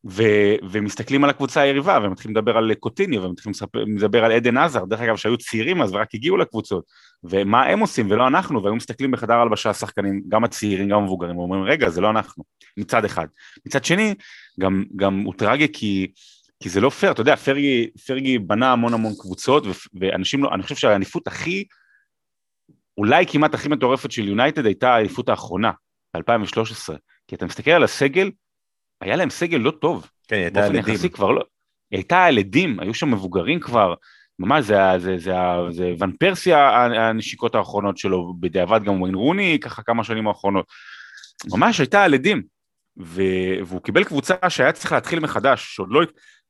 ו, 0.09 0.23
ומסתכלים 0.71 1.23
על 1.23 1.29
הקבוצה 1.29 1.61
היריבה 1.61 1.99
ומתחילים 2.03 2.37
לדבר 2.37 2.57
על 2.57 2.73
קוטיניו 2.73 3.17
ומתחילים 3.17 3.53
לדבר 3.97 4.25
על 4.25 4.31
עדן 4.31 4.57
הזאר, 4.57 4.85
דרך 4.85 5.01
אגב 5.01 5.15
שהיו 5.15 5.37
צעירים 5.37 5.81
אז 5.81 5.93
ורק 5.93 6.15
הגיעו 6.15 6.37
לקבוצות. 6.37 6.85
ומה 7.23 7.65
הם 7.65 7.79
עושים 7.79 8.11
ולא 8.11 8.27
אנחנו 8.27 8.63
והיו 8.63 8.75
מסתכלים 8.75 9.11
בחדר 9.11 9.33
הלבשה 9.33 9.69
השחקנים 9.69 10.23
גם 10.29 10.43
הצעירים 10.43 10.89
גם 10.89 10.97
המבוגרים 10.97 11.37
ואומרים 11.37 11.63
רגע 11.63 11.89
זה 11.89 12.01
לא 12.01 12.09
אנחנו. 12.09 12.43
מצד 12.77 13.05
אחד. 13.05 13.27
מצד 13.65 13.85
שני 13.85 14.13
גם, 14.59 14.83
גם 14.95 15.19
הוא 15.19 15.33
טרגי 15.37 15.67
כי, 15.73 16.11
כי 16.63 16.69
זה 16.69 16.81
לא 16.81 16.89
פייר. 16.89 17.11
אתה 17.11 17.21
יודע 17.21 17.35
פרגי, 17.35 17.89
פרגי 18.07 18.39
בנה 18.39 18.71
המון 18.71 18.93
המון 18.93 19.13
קבוצות 19.19 19.63
ואנשים 19.99 20.43
לא 20.43 20.49
אני 20.53 20.63
חושב 20.63 20.75
שהאליפות 20.75 21.27
הכי 21.27 21.65
אולי 22.97 23.25
כמעט 23.27 23.53
הכי 23.53 23.69
מטורפת 23.69 24.11
של 24.11 24.27
יונייטד 24.27 24.65
הייתה 24.65 24.93
האליפות 24.93 25.29
האחרונה 25.29 25.71
ב-2013 26.15 26.93
כי 27.27 27.35
אתה 27.35 27.45
מסתכל 27.45 27.71
על 27.71 27.83
הסגל 27.83 28.31
היה 29.03 29.15
להם 29.15 29.29
סגל 29.29 29.57
לא 29.57 29.71
טוב. 29.71 30.07
כן, 30.27 30.35
היא 30.35 30.43
הייתה 30.43 30.65
על 30.65 30.77
עדים. 30.77 31.09
כבר 31.09 31.31
לא, 31.31 31.43
היא 31.91 31.97
הייתה 31.97 32.23
על 32.23 32.37
עדים, 32.37 32.79
היו 32.79 32.93
שם 32.93 33.11
מבוגרים 33.11 33.59
כבר, 33.59 33.93
ממש 34.39 34.65
זה, 34.65 34.75
זה, 34.97 35.17
זה, 35.17 35.17
זה, 35.17 35.31
זה 35.69 35.93
ון 35.99 36.11
פרסי 36.19 36.53
הנשיקות 36.53 37.55
האחרונות 37.55 37.97
שלו, 37.97 38.33
בדיעבד 38.39 38.83
גם 38.83 39.01
ווין 39.01 39.15
רוני 39.15 39.57
ככה 39.61 39.83
כמה 39.83 40.03
שנים 40.03 40.27
האחרונות. 40.27 40.65
ממש 41.51 41.79
הייתה 41.79 42.03
על 42.03 42.13
עדים. 42.13 42.43
והוא 42.97 43.81
קיבל 43.81 44.03
קבוצה 44.03 44.35
שהיה 44.49 44.71
צריך 44.71 44.91
להתחיל 44.91 45.19
מחדש, 45.19 45.75
שעוד 45.75 45.87
לא, 45.91 46.01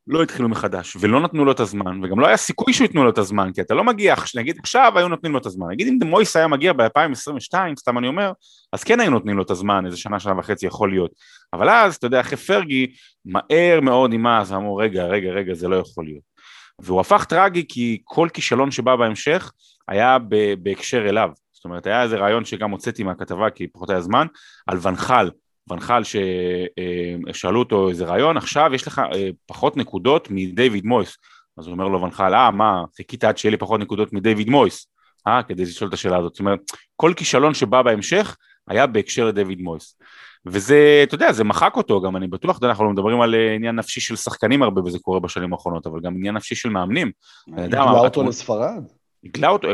לא 0.07 0.23
התחילו 0.23 0.49
מחדש, 0.49 0.97
ולא 0.99 1.19
נתנו 1.19 1.45
לו 1.45 1.51
את 1.51 1.59
הזמן, 1.59 2.03
וגם 2.03 2.19
לא 2.19 2.27
היה 2.27 2.37
סיכוי 2.37 2.73
שייתנו 2.73 3.03
לו 3.03 3.09
את 3.09 3.17
הזמן, 3.17 3.51
כי 3.53 3.61
אתה 3.61 3.73
לא 3.73 3.83
מגיע, 3.83 4.15
נגיד 4.35 4.57
עכשיו 4.59 4.93
היו 4.95 5.07
נותנים 5.07 5.31
לו 5.33 5.39
את 5.39 5.45
הזמן, 5.45 5.67
נגיד 5.71 5.87
אם 5.87 5.97
דמויס 5.99 6.35
היה 6.35 6.47
מגיע 6.47 6.73
ב-2022, 6.73 7.55
סתם 7.79 7.97
אני 7.97 8.07
אומר, 8.07 8.31
אז 8.73 8.83
כן 8.83 8.99
היו 8.99 9.11
נותנים 9.11 9.37
לו 9.37 9.43
את 9.43 9.51
הזמן, 9.51 9.85
איזה 9.85 9.97
שנה, 9.97 10.19
שנה 10.19 10.39
וחצי 10.39 10.65
יכול 10.65 10.89
להיות, 10.89 11.11
אבל 11.53 11.69
אז, 11.69 11.95
אתה 11.95 12.07
יודע, 12.07 12.19
אחרי 12.19 12.37
פרגי, 12.37 12.87
מהר 13.25 13.81
מאוד 13.81 14.11
נמאס, 14.13 14.51
ואמרו, 14.51 14.75
רגע, 14.75 15.05
רגע, 15.05 15.29
רגע, 15.29 15.53
זה 15.53 15.67
לא 15.67 15.75
יכול 15.75 16.05
להיות. 16.05 16.33
והוא 16.81 16.99
הפך 16.99 17.25
טרגי 17.25 17.65
כי 17.69 18.01
כל 18.03 18.27
כישלון 18.33 18.71
שבא 18.71 18.95
בהמשך 18.95 19.51
היה 19.87 20.17
בהקשר 20.59 21.09
אליו, 21.09 21.29
זאת 21.51 21.65
אומרת, 21.65 21.87
היה 21.87 22.03
איזה 22.03 22.17
רעיון 22.17 22.45
שגם 22.45 22.71
הוצאתי 22.71 23.03
מהכתבה, 23.03 23.49
כי 23.49 23.67
פחות 23.67 23.89
היה 23.89 24.01
זמן, 24.01 24.27
על 24.67 24.77
ונחל, 24.81 25.29
ונחל 25.71 26.01
ששאלו 26.03 27.59
אותו 27.59 27.89
איזה 27.89 28.05
רעיון, 28.05 28.37
עכשיו 28.37 28.71
יש 28.73 28.87
לך 28.87 29.01
אה, 29.13 29.29
פחות 29.45 29.77
נקודות 29.77 30.27
מדייוויד 30.31 30.85
מויס. 30.85 31.17
אז 31.57 31.65
הוא 31.65 31.73
אומר 31.73 31.87
לו 31.87 32.01
ונחל, 32.01 32.33
אה, 32.33 32.51
מה, 32.51 32.83
חיכית 32.97 33.23
עד 33.23 33.37
שיהיה 33.37 33.51
לי 33.51 33.57
פחות 33.57 33.79
נקודות 33.79 34.13
מדייוויד 34.13 34.49
מויס, 34.49 34.87
אה, 35.27 35.43
כדי 35.43 35.63
לשאול 35.63 35.89
את 35.89 35.93
השאלה 35.93 36.17
הזאת. 36.17 36.33
זאת 36.33 36.39
אומרת, 36.39 36.59
כל 36.95 37.13
כישלון 37.15 37.53
שבא 37.53 37.81
בהמשך 37.81 38.37
היה 38.67 38.87
בהקשר 38.87 39.25
לדייוויד 39.25 39.61
מויס. 39.61 39.97
וזה, 40.45 41.01
אתה 41.03 41.15
יודע, 41.15 41.31
זה 41.31 41.43
מחק 41.43 41.73
אותו 41.75 42.01
גם, 42.01 42.15
אני 42.15 42.27
בטוח, 42.27 42.55
יודע, 42.55 42.69
אנחנו 42.69 42.91
מדברים 42.91 43.21
על 43.21 43.35
אה, 43.35 43.53
עניין 43.55 43.75
נפשי 43.75 44.01
של 44.01 44.15
שחקנים 44.15 44.63
הרבה, 44.63 44.81
וזה 44.81 44.99
קורה 44.99 45.19
בשנים 45.19 45.53
האחרונות, 45.53 45.87
אבל 45.87 45.99
גם 46.01 46.15
עניין 46.15 46.35
נפשי 46.35 46.55
של 46.55 46.69
מאמנים. 46.69 47.11
הגלה 47.57 47.91
אותו 47.91 48.23
לספרד. 48.23 48.83
הגלה 49.23 49.49
אותו, 49.49 49.67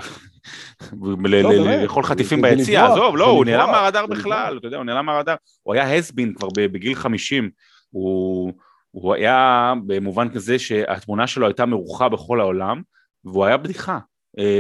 לא, 1.02 1.54
לאכול 1.82 2.04
חטיפים 2.04 2.42
ביציע, 2.42 2.86
עזוב, 2.86 3.18
לא, 3.18 3.26
הוא 3.26 3.46
נעלם 3.46 3.70
מהרדאר 3.72 4.06
בכלל, 4.06 4.58
אתה 4.58 4.68
יודע, 4.68 4.78
הוא 4.78 4.86
נעלם 4.86 5.06
מהרדאר, 5.06 5.36
הוא 5.64 5.74
היה 5.74 5.96
הסבין 5.96 6.34
כבר 6.34 6.48
בגיל 6.56 6.96
50, 6.96 7.50
הוא 7.90 9.16
היה 9.16 9.74
במובן 9.86 10.30
כזה 10.30 10.60
שהתמונה 10.60 11.28
שלו 11.28 11.48
הייתה 11.48 11.66
מרוחה 11.66 12.10
בכל 12.10 12.40
העולם, 12.40 12.82
והוא 13.26 13.46
היה 13.46 13.58
בדיחה. 13.58 14.00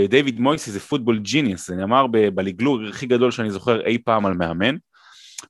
דיוויד 0.09 0.39
מויס 0.39 0.69
זה 0.69 0.79
football 0.79 1.19
genius, 1.19 1.67
זה 1.67 1.75
נאמר 1.75 2.07
בלגלוג 2.07 2.81
הכי 2.89 3.05
גדול 3.05 3.31
שאני 3.31 3.51
זוכר 3.51 3.85
אי 3.85 3.97
פעם 3.97 4.25
על 4.25 4.33
מאמן, 4.33 4.75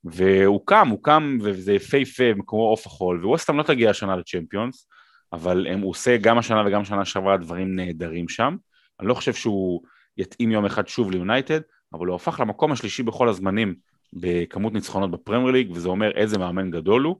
והוא 0.03 0.61
קם, 0.65 0.87
הוא 0.87 1.03
קם, 1.03 1.37
וזה 1.41 1.73
יפהפה 1.73 2.33
במקומו 2.33 2.63
עוף 2.63 2.87
החול, 2.87 3.25
וווסטהאם 3.25 3.57
לא 3.57 3.63
תגיע 3.63 3.89
השנה 3.89 4.15
לצ'מפיונס, 4.15 4.87
אבל 5.33 5.67
הוא 5.81 5.89
עושה 5.89 6.17
גם 6.17 6.37
השנה 6.37 6.63
וגם 6.67 6.85
שנה 6.85 7.05
שעברה 7.05 7.37
דברים 7.37 7.75
נהדרים 7.75 8.29
שם. 8.29 8.55
אני 8.99 9.07
לא 9.07 9.13
חושב 9.13 9.33
שהוא 9.33 9.81
יתאים 10.17 10.51
יום 10.51 10.65
אחד 10.65 10.87
שוב 10.87 11.11
ליונייטד, 11.11 11.59
אבל 11.93 12.07
הוא 12.07 12.15
הפך 12.15 12.39
למקום 12.39 12.71
השלישי 12.71 13.03
בכל 13.03 13.29
הזמנים 13.29 13.75
בכמות 14.13 14.73
ניצחונות 14.73 15.11
בפרמייר 15.11 15.51
ליג, 15.51 15.71
וזה 15.71 15.89
אומר 15.89 16.11
איזה 16.15 16.37
מאמן 16.37 16.71
גדול 16.71 17.03
הוא, 17.03 17.15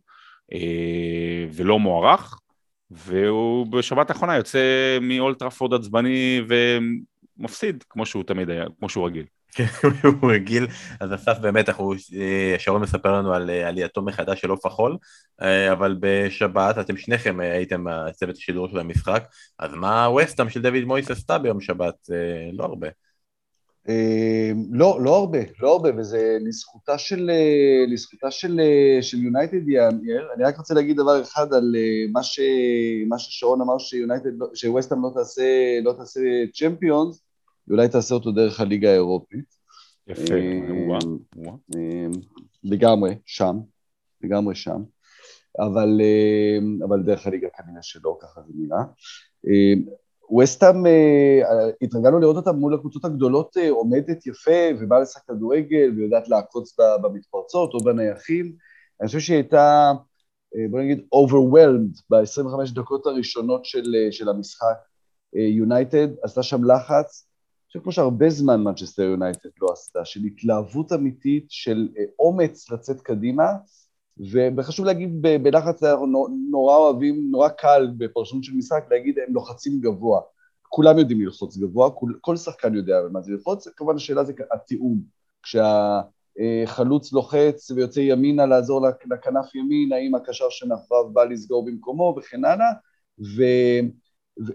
אה, 0.54 1.46
ולא 1.54 1.80
מוערך, 1.80 2.40
והוא 2.92 3.68
בשבת 3.68 4.10
האחרונה 4.10 4.36
יוצא 4.36 4.60
מאולטראפורד 5.02 5.74
עצבני 5.74 6.42
ומפסיד, 7.38 7.84
כמו 7.90 8.06
שהוא 8.06 8.24
תמיד 8.24 8.50
היה, 8.50 8.66
כמו 8.80 8.90
שהוא 8.90 9.08
רגיל. 9.08 9.26
כן, 9.52 9.66
הוא 10.22 10.32
רגיל, 10.32 10.68
אז 11.00 11.14
אסף 11.14 11.38
באמת, 11.42 11.70
אנחנו, 11.70 11.94
אה, 11.94 12.56
שרון 12.58 12.82
מספר 12.82 13.14
לנו 13.14 13.34
על 13.34 13.50
אה, 13.50 13.68
עלייתו 13.68 14.02
מחדש 14.02 14.42
של 14.42 14.50
עוף 14.50 14.66
החול, 14.66 14.98
אה, 15.42 15.72
אבל 15.72 15.98
בשבת 16.00 16.78
אתם 16.78 16.98
שניכם 16.98 17.40
הייתם 17.40 17.88
הצוות 17.88 18.36
השידור 18.38 18.68
של 18.70 18.80
המשחק, 18.80 19.24
אז 19.60 19.72
מה 19.74 20.08
ווסטאם 20.12 20.50
של 20.50 20.62
דויד 20.62 20.84
מויס 20.84 21.12
עשתה 21.12 21.38
ביום 21.38 21.62
שבת? 21.62 21.96
לא 22.54 22.64
הרבה. 22.64 22.88
לא, 24.72 25.00
לא 25.02 25.16
הרבה, 25.16 25.40
לא 25.62 25.72
הרבה, 25.72 25.90
וזה 25.98 26.38
לזכותה 26.48 26.98
של, 26.98 27.32
לזכותה 27.94 28.32
של, 28.32 28.62
של 29.02 29.18
יונייטד. 29.24 29.70
אני 30.36 30.44
רק 30.44 30.58
רוצה 30.58 30.74
להגיד 30.74 30.98
דבר 30.98 31.22
אחד 31.22 31.54
על 31.54 31.76
מה, 33.08 33.20
ששרון 33.20 33.62
אמר 33.62 33.78
שיונייטד, 33.78 34.30
שווסטהאם 34.54 35.04
לא 35.04 35.12
תעשה, 35.16 35.44
לא 35.84 35.94
תעשה 35.94 36.20
צ'מפיונס, 36.54 37.22
אולי 37.70 37.90
תעשה 37.90 38.16
אותו 38.16 38.32
דרך 38.32 38.60
הליגה 38.60 38.90
האירופית. 38.90 39.60
יפה, 40.08 40.34
אה, 40.34 40.98
אה, 41.76 42.08
לגמרי, 42.64 43.16
שם, 43.26 43.60
לגמרי 44.22 44.56
שם. 44.56 44.82
אבל, 45.60 46.02
אה, 46.02 46.86
אבל 46.88 47.04
דרך 47.04 47.28
הליגה 47.28 47.48
כנראה 47.58 47.82
שלא, 47.82 48.18
ככה 48.22 48.42
זה 48.48 48.54
נראה. 48.56 48.84
ווסטהאם, 50.32 50.84
התרגלנו 51.82 52.20
לראות 52.20 52.36
אותה 52.36 52.52
מול 52.52 52.74
הקבוצות 52.74 53.06
הגדולות 53.06 53.58
עומדת 53.70 54.26
יפה 54.26 54.52
ובאה 54.80 55.00
לשחק 55.00 55.24
כדורגל 55.28 55.94
ויודעת 55.98 56.28
לעקוץ 56.28 56.76
במתפרצות 57.04 57.74
או 57.74 57.80
בנייחים. 57.80 58.54
אני 59.02 59.08
חושב 59.08 59.20
שהיא 59.20 59.36
הייתה, 59.36 59.92
בוא 60.70 60.80
נגיד, 60.80 61.00
overwhelmed 61.16 62.02
ב-25 62.10 62.74
דקות 62.76 63.06
הראשונות 63.06 63.66
של, 63.66 63.96
של 64.12 64.30
המשחק. 64.30 64.76
יונייטד 65.34 66.08
עשתה 66.24 66.44
שם 66.44 66.64
לחץ, 66.64 67.29
חושב 67.70 67.84
כמו 67.84 67.92
שהרבה 67.92 68.30
זמן 68.30 68.64
מנצ'סטר 68.64 69.02
יונייטד 69.02 69.50
לא 69.62 69.68
עשתה, 69.74 70.06
של 70.06 70.20
התלהבות 70.24 70.94
אמיתית, 70.94 71.46
של 71.50 71.90
אה, 71.98 72.04
אומץ 72.20 72.72
לצאת 72.72 73.02
קדימה, 73.02 73.44
וחשוב 74.58 74.86
להגיד 74.86 75.22
בלחץ 75.22 75.84
אנחנו 75.84 76.28
נורא 76.52 76.76
אוהבים, 76.76 77.28
נורא 77.32 77.50
קל 77.50 77.88
בפרשנות 77.98 78.44
של 78.44 78.54
משחק 78.56 78.84
להגיד 78.92 79.20
הם 79.28 79.34
לוחצים 79.34 79.80
גבוה. 79.80 80.22
כולם 80.62 81.00
יודעים 81.00 81.22
ללחוץ 81.22 81.58
גבוה, 81.58 81.92
כל, 81.92 82.12
כל 82.22 82.38
שחקן 82.38 82.76
יודע 82.76 82.94
מה 83.12 83.22
זה 83.22 83.32
ללחוץ, 83.32 83.68
כמובן 83.68 83.96
השאלה 83.96 84.24
זה 84.24 84.34
התיאום. 84.54 85.02
כשהחלוץ 85.44 87.14
לוחץ 87.14 87.72
ויוצא 87.72 88.00
ימינה 88.00 88.46
לעזור 88.46 88.88
לכנף 89.12 89.56
ימין, 89.56 89.94
האם 89.94 90.16
הקשר 90.16 90.50
שמאחוריו 90.50 91.10
בא 91.10 91.24
לסגור 91.24 91.66
במקומו 91.66 92.16
וכן 92.18 92.46
הלאה, 92.46 92.72
ו, 93.20 93.44
ו, 94.48 94.52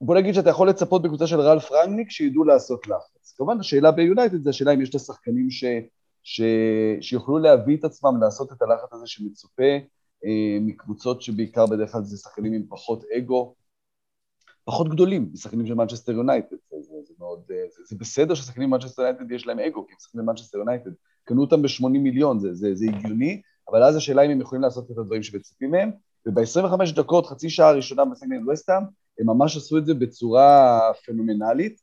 בוא 0.00 0.14
נגיד 0.14 0.34
שאתה 0.34 0.50
יכול 0.50 0.68
לצפות 0.68 1.02
בקבוצה 1.02 1.26
של 1.26 1.40
רלף 1.40 1.72
רנגניק 1.72 2.10
שידעו 2.10 2.44
לעשות 2.44 2.86
לחץ. 2.88 3.34
כמובן 3.36 3.60
השאלה 3.60 3.90
ביונייטד 3.90 4.42
זה 4.42 4.50
השאלה 4.50 4.74
אם 4.74 4.80
יש 4.80 4.90
את 4.90 4.94
השחקנים 4.94 5.50
ש, 5.50 5.64
ש, 6.22 6.40
שיוכלו 7.00 7.38
להביא 7.38 7.76
את 7.76 7.84
עצמם 7.84 8.20
לעשות 8.20 8.52
את 8.52 8.62
הלחץ 8.62 8.92
הזה 8.92 9.06
שמצופה 9.06 9.62
אה, 10.24 10.58
מקבוצות 10.60 11.22
שבעיקר 11.22 11.66
בדרך 11.66 11.92
כלל 11.92 12.02
זה 12.02 12.16
שחקנים 12.16 12.52
עם 12.52 12.62
פחות 12.68 13.04
אגו, 13.16 13.54
פחות 14.64 14.88
גדולים 14.88 15.30
משחקנים 15.32 15.66
של 15.66 15.74
מנצ'סטר 15.74 16.12
יונייטד. 16.12 16.56
זה, 16.70 16.76
זה, 16.80 16.94
זה, 17.06 17.14
מאוד, 17.18 17.42
אה, 17.50 17.64
זה, 17.76 17.82
זה 17.86 17.96
בסדר 17.98 18.34
ששחקנים 18.34 18.70
במנצ'סטר 18.70 19.02
יונייטד 19.02 19.30
יש 19.30 19.46
להם 19.46 19.58
אגו, 19.58 19.86
כי 19.86 19.92
הם 19.92 19.98
שחקנים 20.00 20.26
במנצ'סטר 20.26 20.58
יונייטד. 20.58 20.90
קנו 21.24 21.40
אותם 21.40 21.62
ב-80 21.62 21.88
מיליון, 21.88 22.38
זה, 22.38 22.54
זה, 22.54 22.74
זה 22.74 22.86
הגיוני, 22.88 23.42
אבל 23.70 23.82
אז 23.82 23.96
השאלה 23.96 24.22
אם 24.22 24.30
הם 24.30 24.40
יכולים 24.40 24.62
לעשות 24.62 24.90
את 24.90 24.98
הדברים 24.98 25.22
שמצפים 25.22 25.70
מהם, 25.70 25.90
וב-25 26.26 26.94
דקות, 26.96 27.26
חצי 27.26 27.50
שעה 27.50 27.68
הראשונה 27.68 28.04
כנגד 28.04 28.48
ווסטהאם, 28.48 28.82
הם 29.18 29.26
ממש 29.26 29.56
עשו 29.56 29.78
את 29.78 29.86
זה 29.86 29.94
בצורה 29.94 30.80
פנומנלית. 31.06 31.80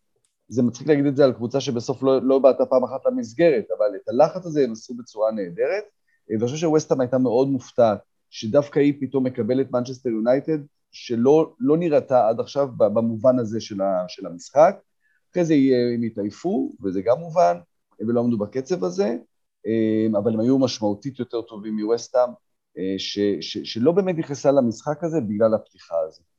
זה 0.48 0.64
מצחיק 0.64 0.88
להגיד 0.88 1.06
את 1.06 1.16
זה 1.16 1.26
על 1.26 1.34
קבוצה 1.34 1.62
שבסוף 1.62 2.04
לא, 2.04 2.22
לא 2.22 2.40
באתה 2.40 2.66
פעם 2.66 2.84
אחת 2.84 3.06
למסגרת, 3.06 3.66
אבל 3.78 3.86
את 3.96 4.10
הלחץ 4.10 4.46
הזה 4.46 4.64
הם 4.64 4.72
עשו 4.72 4.94
בצורה 4.94 5.32
נהדרת. 5.32 5.84
ואני 6.30 6.40
חושב 6.40 6.58
שווסטהאם 6.58 7.02
הייתה 7.02 7.18
מאוד 7.18 7.48
מופתעת, 7.48 8.00
שדווקא 8.30 8.80
היא 8.80 8.94
פתאום 9.00 9.24
מקבלת 9.24 9.72
מנצ'סטר 9.72 10.10
יונייטד, 10.10 10.58
שלא 10.92 11.54
לא 11.60 11.78
נראתה 11.78 12.28
עד 12.28 12.40
עכשיו 12.40 12.68
במובן 12.78 13.40
הזה 13.40 13.62
של, 13.62 13.82
ה, 13.82 14.06
של 14.08 14.26
המשחק. 14.26 14.76
אחרי 15.32 15.46
זה 15.46 15.54
הם 15.96 16.04
התעייפו, 16.04 16.72
וזה 16.84 17.02
גם 17.02 17.20
מובן, 17.20 17.58
ולא 18.00 18.20
עמדו 18.20 18.38
בקצב 18.38 18.84
הזה, 18.84 19.18
אבל 20.18 20.34
הם 20.34 20.40
היו 20.40 20.60
משמעותית 20.60 21.20
יותר 21.20 21.42
טובים 21.42 21.76
מווסטהאם, 21.76 22.30
שלא 23.64 23.92
באמת 23.92 24.18
נכנסה 24.18 24.52
למשחק 24.52 25.04
הזה 25.04 25.22
בגלל 25.22 25.54
הפתיחה 25.54 25.96
הזאת. 26.08 26.33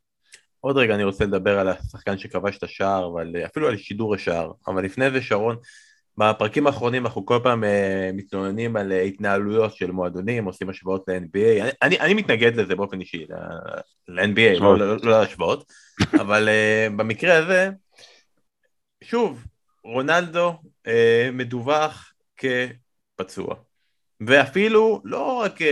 עוד 0.65 0.77
רגע 0.77 0.95
אני 0.95 1.05
רוצה 1.05 1.25
לדבר 1.25 1.59
על 1.59 1.69
השחקן 1.69 2.19
שכבש 2.19 2.59
את 2.59 2.63
השער, 2.63 3.15
אפילו 3.47 3.69
על 3.69 3.77
שידור 3.77 4.15
השער, 4.15 4.53
אבל 4.67 4.85
לפני 4.85 5.11
זה 5.11 5.23
שרון, 5.23 5.57
בפרקים 6.19 6.67
האחרונים 6.67 7.07
אנחנו 7.07 7.27
כל 7.27 7.39
פעם 7.43 7.65
uh, 7.65 7.67
מתלוננים 8.13 8.77
על 8.77 8.93
uh, 8.93 8.95
התנהלויות 8.95 9.77
של 9.77 9.91
מועדונים, 9.91 10.45
עושים 10.45 10.69
השוואות 10.69 11.05
ל-NBA, 11.09 11.63
אני, 11.63 11.71
אני, 11.83 12.01
אני 12.01 12.15
מתנגד 12.15 12.57
לזה 12.57 12.75
באופן 12.75 13.01
אישי, 13.01 13.27
ל-NBA, 14.09 14.61
לא, 14.61 14.79
לא, 14.79 14.97
לא 14.97 15.11
להשוות, 15.11 15.73
אבל 16.23 16.49
uh, 16.49 16.93
במקרה 16.97 17.39
הזה, 17.39 17.71
שוב, 19.03 19.45
רונלדו 19.85 20.59
uh, 20.87 20.91
מדווח 21.33 22.13
כפצוע, 22.37 23.55
ואפילו 24.21 25.03
לא 25.05 25.33
רק, 25.41 25.61
uh, 25.61 25.65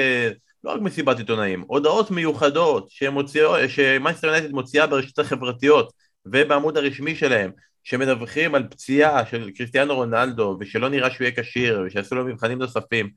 לא 0.64 0.70
רק 0.70 0.80
מסיבת 0.80 1.18
עיתונאים, 1.18 1.64
הודעות 1.66 2.10
מיוחדות 2.10 2.90
שמאנסטר 2.90 4.26
יונייטד 4.26 4.50
מוציאה 4.50 4.86
ברשתות 4.86 5.24
החברתיות 5.24 5.92
ובעמוד 6.26 6.76
הרשמי 6.76 7.16
שלהם, 7.16 7.50
שמדווחים 7.84 8.54
על 8.54 8.68
פציעה 8.68 9.26
של 9.26 9.50
קריסטיאנו 9.50 9.94
רונלדו 9.94 10.56
ושלא 10.60 10.88
נראה 10.88 11.10
שהוא 11.10 11.24
יהיה 11.24 11.36
כשיר 11.36 11.82
ושיעשו 11.86 12.14
לו 12.14 12.24
מבחנים 12.24 12.58
נוספים. 12.58 13.10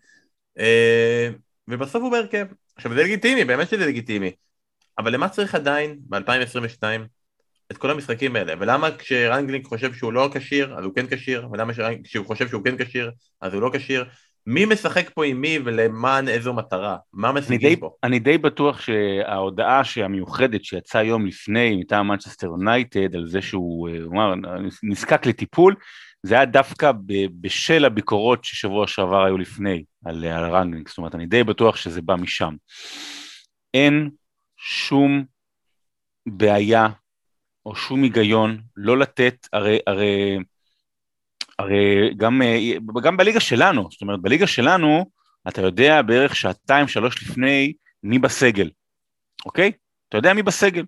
אה, 0.59 1.29
ובסוף 1.67 2.03
הוא 2.03 2.11
בהרכב. 2.11 2.45
עכשיו 2.75 2.93
זה 2.93 3.03
לגיטימי, 3.03 3.45
באמת 3.45 3.69
שזה 3.69 3.85
לגיטימי 3.85 4.31
אבל 4.97 5.13
למה 5.13 5.29
צריך 5.29 5.55
עדיין 5.55 5.99
ב-2022 6.09 6.83
את 7.71 7.77
כל 7.77 7.91
המשחקים 7.91 8.35
האלה? 8.35 8.53
ולמה 8.59 8.97
כשרנגלינג 8.97 9.65
חושב 9.65 9.93
שהוא 9.93 10.13
לא 10.13 10.29
כשיר 10.33 10.75
אז 10.77 10.85
הוא 10.85 10.95
כן 10.95 11.07
כשיר? 11.07 11.47
ולמה 11.51 11.73
כשהוא 12.03 12.25
חושב 12.25 12.47
שהוא 12.47 12.63
כן 12.63 12.77
כשיר 12.77 13.11
אז 13.41 13.53
הוא 13.53 13.61
לא 13.61 13.69
כשיר 13.73 14.05
מי 14.47 14.65
משחק 14.65 15.09
פה 15.09 15.25
עם 15.25 15.41
מי 15.41 15.59
ולמען 15.65 16.27
איזו 16.27 16.53
מטרה? 16.53 16.97
מה 17.13 17.31
משיגים 17.31 17.79
פה? 17.79 17.91
אני 18.03 18.19
די 18.19 18.37
בטוח 18.37 18.81
שההודעה 18.81 19.81
המיוחדת 20.03 20.63
שיצאה 20.63 21.03
יום 21.03 21.25
לפני 21.25 21.75
מטעם 21.75 22.07
מנצ'סטר 22.07 22.47
יונייטד 22.47 23.15
על 23.15 23.27
זה 23.27 23.41
שהוא 23.41 23.89
אמר, 24.11 24.33
נזקק 24.83 25.25
לטיפול, 25.25 25.75
זה 26.23 26.35
היה 26.35 26.45
דווקא 26.45 26.91
בשל 27.41 27.85
הביקורות 27.85 28.43
ששבוע 28.43 28.87
שעבר 28.87 29.23
היו 29.25 29.37
לפני 29.37 29.83
על, 30.05 30.25
על 30.25 30.51
ריינג'לינג, 30.51 30.87
זאת 30.87 30.97
אומרת 30.97 31.15
אני 31.15 31.25
די 31.25 31.43
בטוח 31.43 31.75
שזה 31.75 32.01
בא 32.01 32.15
משם. 32.15 32.55
אין 33.73 34.09
שום 34.57 35.23
בעיה 36.25 36.87
או 37.65 37.75
שום 37.75 38.03
היגיון 38.03 38.61
לא 38.75 38.97
לתת, 38.97 39.47
הרי, 39.53 39.79
הרי 39.87 40.37
הרי 41.59 42.13
גם, 42.17 42.41
אה, 42.41 42.71
גם 43.03 43.17
בליגה 43.17 43.39
שלנו, 43.39 43.87
זאת 43.91 44.01
אומרת 44.01 44.21
בליגה 44.21 44.47
שלנו 44.47 45.05
אתה 45.47 45.61
יודע 45.61 46.01
בערך 46.01 46.35
שעתיים 46.35 46.87
שלוש 46.87 47.23
לפני 47.23 47.73
מי 48.03 48.19
בסגל, 48.19 48.69
אוקיי? 49.45 49.71
אתה 50.09 50.17
יודע 50.17 50.33
מי 50.33 50.43
בסגל. 50.43 50.83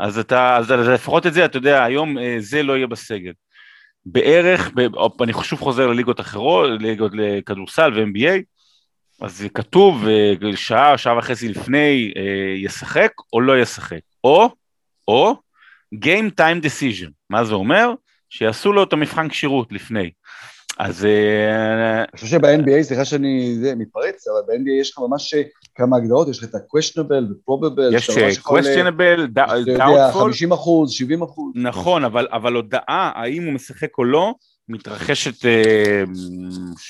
אז 0.00 0.18
אתה, 0.18 0.56
אז 0.56 0.70
לפחות 0.70 1.26
את 1.26 1.34
זה, 1.34 1.44
אתה 1.44 1.56
יודע, 1.56 1.84
היום 1.84 2.18
אה, 2.18 2.36
זה 2.38 2.62
לא 2.62 2.76
יהיה 2.76 2.86
בסגל. 2.86 3.32
בערך, 4.06 4.70
אני 5.22 5.32
שוב 5.42 5.60
חוזר 5.60 5.86
לליגות 5.86 6.20
אחרות, 6.20 6.70
ליגות 6.80 7.12
לכדורסל 7.14 7.92
ו-NBA, 7.94 8.42
אז 9.22 9.46
כתוב 9.54 10.06
אה, 10.08 10.56
שעה, 10.56 10.98
שעה 10.98 11.18
וחצי 11.18 11.48
לפני 11.48 12.12
ישחק 12.56 13.12
או 13.32 13.40
לא 13.40 13.58
ישחק, 13.58 14.00
או, 14.24 14.50
או 15.08 15.36
Game 15.94 16.40
Time 16.40 16.64
Decision, 16.64 17.10
מה 17.30 17.44
זה 17.44 17.54
אומר? 17.54 17.90
שיעשו 18.30 18.72
לו 18.72 18.82
את 18.82 18.92
המבחן 18.92 19.28
כשירות 19.28 19.72
לפני. 19.72 20.10
אז... 20.78 21.04
אה, 21.04 21.98
אני 21.98 22.20
חושב 22.20 22.26
שב-NBA, 22.26 22.82
סליחה 22.82 23.04
שאני 23.04 23.58
מתפרץ, 23.76 24.28
אבל 24.28 24.40
ב-NBA 24.46 24.80
יש 24.80 24.90
לך 24.90 24.98
ממש 24.98 25.34
כמה 25.74 25.96
הגדרות, 25.96 26.28
יש 26.28 26.38
לך 26.38 26.44
את 26.44 26.54
ה-questionable 26.54 27.50
ו-probable. 27.50 27.94
יש 27.94 28.10
questionable, 28.38 29.38
doubtful. 29.38 30.18
50 30.18 30.52
אחוז, 30.52 30.92
70 30.92 31.22
אחוז. 31.22 31.52
נכון, 31.54 32.04
אבל, 32.04 32.26
אבל 32.32 32.54
הודעה 32.54 33.12
האם 33.14 33.44
הוא 33.44 33.52
משחק 33.52 33.98
או 33.98 34.04
לא, 34.04 34.34
מתרחשת 34.68 35.46
אה, 35.46 36.02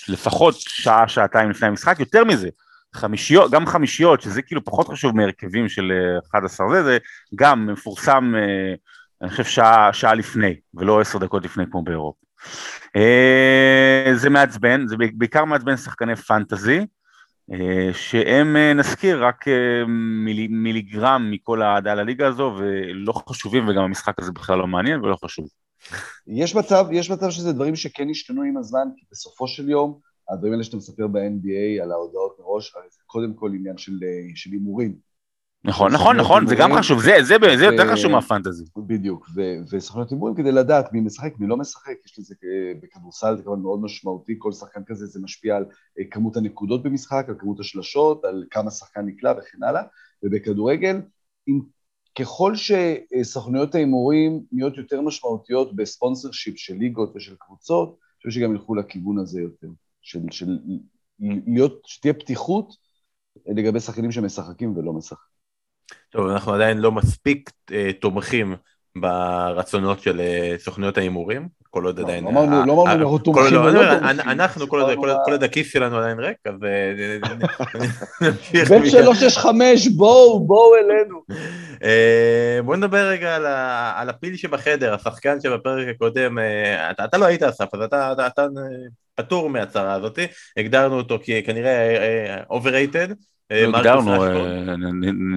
לפחות 0.08 0.54
שעה, 0.58 1.08
שעתיים 1.08 1.50
לפני 1.50 1.68
המשחק, 1.68 2.00
יותר 2.00 2.24
מזה. 2.24 2.48
חמישיות, 2.94 3.50
גם 3.50 3.66
חמישיות, 3.66 4.20
שזה 4.20 4.42
כאילו 4.42 4.64
פחות 4.64 4.88
חשוב 4.88 5.16
מהרכבים 5.16 5.68
של 5.68 5.92
11 6.30 6.66
אה, 6.66 6.72
זה, 6.72 6.82
זה 6.82 6.98
גם 7.34 7.66
מפורסם 7.66 8.32
אה, 8.36 8.74
אני 9.22 9.30
חושב 9.30 9.44
שעה, 9.44 9.92
שעה 9.92 10.14
לפני, 10.14 10.54
ולא 10.74 11.00
עשר 11.00 11.18
דקות 11.18 11.44
לפני 11.44 11.64
כמו 11.70 11.82
באירופה. 11.82 12.26
אה, 12.96 14.12
זה 14.14 14.30
מעצבן, 14.30 14.86
זה 14.86 14.96
בעיקר 15.14 15.44
מעצבן 15.44 15.76
שחקני 15.76 16.16
פנטזי, 16.16 16.86
אה, 17.52 17.90
שהם 17.92 18.56
אה, 18.56 18.74
נזכיר 18.74 19.24
רק 19.24 19.44
מיל, 20.24 20.48
מיליגרם 20.50 21.30
מכל 21.30 21.62
האהדה 21.62 21.94
לליגה 21.94 22.26
הזו, 22.26 22.54
ולא 22.58 23.12
חשובים, 23.28 23.68
וגם 23.68 23.84
המשחק 23.84 24.14
הזה 24.20 24.32
בכלל 24.32 24.58
לא 24.58 24.66
מעניין 24.66 25.04
ולא 25.04 25.16
חשוב. 25.24 25.48
יש 26.26 26.54
מצב, 26.54 26.86
יש 26.92 27.10
מצב 27.10 27.30
שזה 27.30 27.52
דברים 27.52 27.76
שכן 27.76 28.10
השתנו 28.10 28.42
עם 28.42 28.56
הזמן, 28.56 28.88
כי 28.96 29.04
בסופו 29.10 29.48
של 29.48 29.70
יום, 29.70 29.98
הדברים 30.30 30.52
האלה 30.52 30.64
שאתה 30.64 30.76
מספר 30.76 31.06
ב-NBA 31.06 31.82
על 31.82 31.92
ההודעות 31.92 32.36
מראש, 32.40 32.74
קודם 33.06 33.34
כל 33.34 33.50
עניין 33.54 33.78
של 34.34 34.52
הימורים. 34.52 35.07
נכון, 35.64 35.92
נכון, 35.92 36.16
נכון, 36.16 36.46
זה 36.46 36.54
גם 36.54 36.70
חשוב, 36.78 37.00
זה, 37.02 37.12
זה, 37.22 37.36
זה 37.58 37.64
יותר 37.64 37.92
חשוב 37.92 38.12
מהפנטזי. 38.12 38.64
בדיוק, 38.76 39.26
וסוכנות 39.72 40.10
הימורים 40.10 40.34
כדי 40.34 40.52
לדעת 40.52 40.92
מי 40.92 41.00
משחק, 41.00 41.32
מי 41.38 41.46
לא 41.46 41.56
משחק, 41.56 41.94
יש 42.06 42.18
לזה 42.18 42.34
בכדורסל 42.82 43.36
זה 43.36 43.42
כמובן 43.42 43.62
מאוד 43.62 43.80
משמעותי, 43.82 44.34
כל 44.38 44.52
שחקן 44.52 44.80
כזה 44.86 45.06
זה 45.06 45.20
משפיע 45.20 45.56
על 45.56 45.64
אה, 45.98 46.04
כמות 46.10 46.36
הנקודות 46.36 46.82
במשחק, 46.82 47.26
על 47.28 47.34
כמות 47.38 47.60
השלשות, 47.60 48.24
על 48.24 48.44
כמה 48.50 48.70
שחקן 48.70 49.00
נקלע 49.06 49.32
וכן 49.38 49.62
הלאה, 49.62 49.82
ובכדורגל, 50.22 51.00
אם, 51.48 51.60
ככל 52.18 52.52
שסוכנויות 52.56 53.74
ההימורים 53.74 54.42
נהיות 54.52 54.76
יותר 54.76 55.00
משמעותיות 55.00 55.76
בספונסר 55.76 56.32
שיפ 56.32 56.58
של 56.58 56.74
ליגות 56.74 57.12
ושל 57.16 57.34
קבוצות, 57.38 57.88
אני 57.88 58.30
חושב 58.30 58.40
שגם 58.40 58.52
ילכו 58.52 58.74
לכיוון 58.74 59.18
הזה 59.18 59.40
יותר, 59.40 59.68
של, 60.02 60.20
של 60.30 60.58
להיות, 61.46 61.82
שתהיה 61.86 62.14
פתיחות 62.14 62.74
לגבי 63.46 63.80
שחקנים 63.80 64.12
שמשחקים 64.12 64.76
ולא 64.76 64.92
משחקים. 64.92 65.37
טוב, 66.10 66.28
אנחנו 66.28 66.54
עדיין 66.54 66.78
לא 66.78 66.92
מספיק 66.92 67.50
אה, 67.72 67.90
תומכים 68.00 68.56
ברצונות 68.96 70.00
של 70.00 70.20
אה, 70.20 70.54
סוכנויות 70.58 70.98
ההימורים, 70.98 71.48
כל 71.70 71.84
עוד 71.84 71.98
לא, 71.98 72.04
עדיין... 72.04 72.24
לא 72.24 72.30
אמרנו, 72.30 72.66
לא 72.66 72.72
אמרנו 72.72 72.86
אנחנו 72.86 73.18
תומכים 73.18 73.56
או 73.56 73.66
לא 73.66 73.72
תומכים. 73.72 74.20
אנחנו, 74.20 74.68
כל 74.68 75.32
עוד 75.32 75.42
הכיס 75.42 75.72
שלנו 75.72 75.98
עדיין 75.98 76.20
ריק, 76.20 76.36
אז 76.44 76.54
אה, 76.64 77.28
נמשיך. 78.28 78.70
בין 78.70 78.90
שלוש 78.90 79.22
יש 79.22 79.38
חמש, 79.38 79.88
בואו, 79.88 80.46
בואו 80.46 80.74
אלינו. 80.76 81.22
בואו 82.64 82.76
נדבר 82.76 83.08
רגע 83.08 83.36
על 83.96 84.08
הפיל 84.08 84.36
שבחדר, 84.36 84.94
השחקן 84.94 85.40
שבפרק 85.40 85.88
הקודם, 85.88 86.38
אתה 87.04 87.18
לא 87.18 87.24
היית 87.24 87.42
אסף, 87.42 87.74
אז 87.74 87.80
אתה 87.82 88.46
פטור 89.14 89.50
מהצהרה 89.50 89.94
הזאת, 89.94 90.18
הגדרנו 90.56 90.96
אותו 90.96 91.18
כנראה 91.44 92.42
overrated. 92.50 93.14
אה, 93.52 93.64
הגדרנו, 93.64 94.24
אה, 94.24 94.74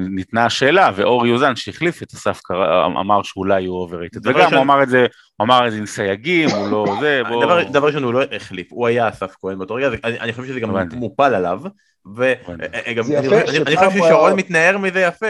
ניתנה 0.09 0.45
השאלה, 0.45 0.91
ואור 0.95 1.27
יוזן 1.27 1.55
שהחליף 1.55 2.03
את 2.03 2.13
אסף 2.13 2.39
אמר 2.85 3.23
שאולי 3.23 3.65
הוא 3.65 3.77
אוברייטד, 3.77 4.27
וגם 4.27 4.53
הוא 4.53 4.61
אמר 4.61 4.83
את 4.83 4.89
זה, 4.89 5.07
הוא 5.37 5.45
אמר 5.45 5.67
את 5.67 5.71
זה 5.71 5.77
עם 5.77 5.85
סייגים, 5.85 6.49
הוא 6.49 6.71
לא 6.71 6.85
זה, 7.01 7.21
בוא... 7.29 7.61
דבר 7.63 7.87
ראשון 7.87 8.03
הוא 8.03 8.13
לא 8.13 8.21
החליף, 8.35 8.67
הוא 8.71 8.87
היה 8.87 9.09
אסף 9.09 9.35
כהן 9.41 9.57
באותו 9.57 9.73
רגע, 9.73 9.89
אני 10.03 10.33
חושב 10.33 10.47
שזה 10.47 10.59
גם 10.59 10.75
מופל 10.93 11.33
עליו, 11.35 11.61
ואני 12.05 13.75
חושב 13.75 13.89
ששרון 13.91 14.33
מתנער 14.33 14.77
מזה 14.77 14.99
יפה, 14.99 15.27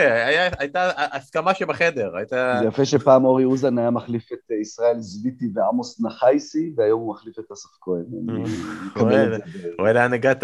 הייתה 0.60 0.92
הסכמה 0.98 1.54
שבחדר, 1.54 2.16
הייתה... 2.18 2.58
זה 2.62 2.68
יפה 2.68 2.86
שפעם 2.86 3.26
אורי 3.26 3.44
אוזן 3.44 3.78
היה 3.78 3.92
מחליף 3.92 4.32
את 4.34 4.52
ישראל 4.62 5.00
זביטי 5.00 5.46
ועמוס 5.54 6.02
נחייסי, 6.02 6.72
והיום 6.78 7.02
הוא 7.02 7.14
מחליף 7.14 7.40
את 7.40 7.52
אסף 7.54 7.70
כהן. 7.82 8.06
רואה 9.80 9.94
לאן 9.94 10.14
הגעת. 10.14 10.44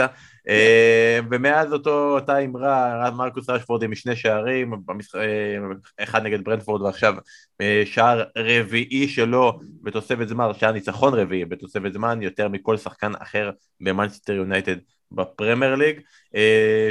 אה, 0.50 1.20
ומאז 1.32 1.74
אותה 1.88 2.38
אמרה, 2.38 3.12
מרקוס 3.12 3.50
רשפורד 3.50 3.84
עם 3.84 3.96
שני 3.96 4.16
שערים, 4.16 4.74
אה, 5.16 5.58
אחד 6.04 6.24
נגד 6.24 6.44
ברנדפורד 6.44 6.82
ועכשיו 6.82 7.14
אה, 7.62 7.84
שער 7.86 8.24
רביעי 8.38 9.08
שלו 9.08 9.60
בתוספת 9.84 10.28
זמן, 10.28 10.50
שער 10.54 10.72
ניצחון 10.72 11.14
רביעי 11.14 11.46
בתוספת 11.46 11.94
זמן, 11.94 12.22
יותר 12.22 12.48
מכל 12.48 12.78
שחקן 12.78 13.12
אחר 13.20 13.52
במנצ'סטר 13.82 14.34
יונייטד 14.34 14.78
בפרמייר 15.12 15.76
ליג. 15.76 16.00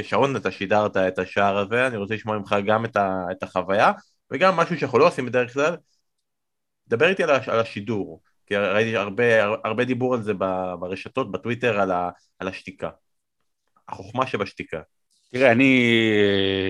שרון, 0.03 0.35
אתה 0.35 0.51
שידרת 0.51 0.97
את 0.97 1.19
השער 1.19 1.57
הזה, 1.57 1.87
אני 1.87 1.97
רוצה 1.97 2.13
לשמוע 2.13 2.37
ממך 2.37 2.55
גם 2.65 2.85
את 3.31 3.43
החוויה, 3.43 3.91
וגם 4.31 4.55
משהו 4.55 4.79
שאנחנו 4.79 4.99
לא 4.99 5.07
עושים 5.07 5.25
בדרך 5.25 5.53
כלל, 5.53 5.75
דבר 6.87 7.09
איתי 7.09 7.23
על 7.23 7.59
השידור, 7.59 8.21
כי 8.45 8.55
ראיתי 8.55 8.97
הרבה, 8.97 9.43
הרבה 9.43 9.83
דיבור 9.83 10.13
על 10.13 10.21
זה 10.21 10.33
ברשתות, 10.79 11.31
בטוויטר, 11.31 11.79
על 12.39 12.47
השתיקה. 12.47 12.89
החוכמה 13.89 14.27
שבשתיקה. 14.27 14.81
תראה, 15.31 15.51
אני, 15.51 15.91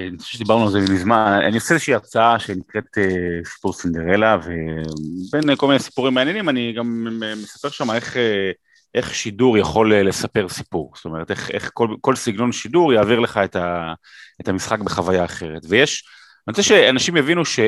אני 0.09 0.17
חושב 0.17 0.37
שדיברנו 0.37 0.63
על 0.63 0.71
זה 0.71 0.79
מזמן, 0.79 1.39
אני 1.47 1.55
עושה 1.55 1.73
איזושהי 1.73 1.93
הרצאה 1.93 2.39
שנקראת 2.39 2.97
uh, 2.97 3.47
סיפור 3.49 3.73
סינדרלה, 3.73 4.37
ובין 4.37 5.55
כל 5.55 5.67
מיני 5.67 5.79
סיפורים 5.79 6.13
מעניינים, 6.13 6.49
אני 6.49 6.73
גם 6.73 7.07
מספר 7.43 7.69
שם 7.69 7.91
איך, 7.91 8.17
אה, 8.17 8.51
איך 8.95 9.15
שידור 9.15 9.57
יכול 9.57 9.93
אה, 9.93 10.03
לספר 10.03 10.49
סיפור, 10.49 10.93
זאת 10.95 11.05
אומרת, 11.05 11.31
איך, 11.31 11.51
איך 11.51 11.71
כל, 11.73 11.95
כל 12.01 12.15
סגנון 12.15 12.51
שידור 12.51 12.93
יעביר 12.93 13.19
לך 13.19 13.37
את, 13.37 13.55
ה, 13.55 13.93
את 14.41 14.47
המשחק 14.47 14.79
בחוויה 14.79 15.25
אחרת. 15.25 15.61
ויש, 15.69 16.03
אני 16.47 16.51
רוצה 16.51 16.63
שאנשים 16.63 17.17
יבינו 17.17 17.45
ש... 17.45 17.59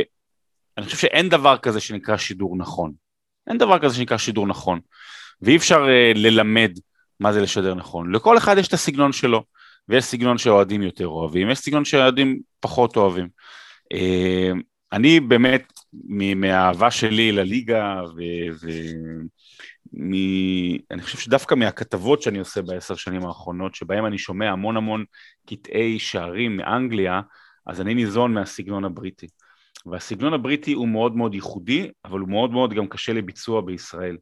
אני 0.78 0.86
חושב 0.86 0.98
שאין 0.98 1.30
דבר 1.30 1.58
כזה 1.58 1.80
שנקרא 1.80 2.18
שידור 2.18 2.58
נכון. 2.58 2.92
אין 3.48 3.58
דבר 3.58 3.80
כזה 3.80 3.96
שנקרא 3.96 4.18
שידור 4.18 4.48
נכון. 4.48 4.80
ואי 5.42 5.58
אפשר 5.58 5.86
uh, 5.86 6.18
ללמד 6.18 6.72
מה 7.20 7.34
זה 7.34 7.42
לשדר 7.42 7.74
נכון. 7.74 8.16
לכל 8.16 8.38
אחד 8.38 8.58
יש 8.58 8.68
את 8.68 8.74
הסגנון 8.74 9.12
שלו, 9.12 9.44
ויש 9.90 10.04
סגנון 10.04 10.38
שאוהדים 10.38 10.82
יותר 10.82 11.08
אוהבים, 11.08 11.50
יש 11.50 11.60
סגנון 11.60 11.86
שאוהדים 11.86 12.40
פחות 12.60 12.98
אוהבים. 12.98 13.28
Uh, 13.94 14.58
אני 14.92 15.20
באמת, 15.20 15.74
מהאהבה 16.36 16.92
שלי 16.92 17.32
לליגה, 17.32 18.02
ואני 19.94 21.02
חושב 21.02 21.18
שדווקא 21.18 21.56
מהכתבות 21.56 22.22
שאני 22.22 22.40
עושה 22.40 22.62
בעשר 22.62 22.96
שנים 22.96 23.26
האחרונות, 23.26 23.76
שבהם 23.76 24.06
אני 24.06 24.18
שומע 24.18 24.52
המון 24.52 24.78
המון 24.78 25.06
קטעי 25.46 26.00
שערים 26.00 26.58
מאנגליה, 26.58 27.22
אז 27.66 27.82
אני 27.82 27.94
ניזון 27.94 28.34
מהסגנון 28.34 28.86
הבריטי. 28.86 29.28
והסגנון 29.86 30.34
הבריטי 30.34 30.74
הוא 30.74 30.88
מאוד 30.88 31.16
מאוד 31.16 31.34
ייחודי, 31.36 31.92
אבל 32.06 32.20
הוא 32.20 32.30
מאוד 32.30 32.52
מאוד 32.52 32.74
גם 32.74 32.88
קשה 32.88 33.14
לביצוע 33.14 33.62
בישראל. 33.62 34.18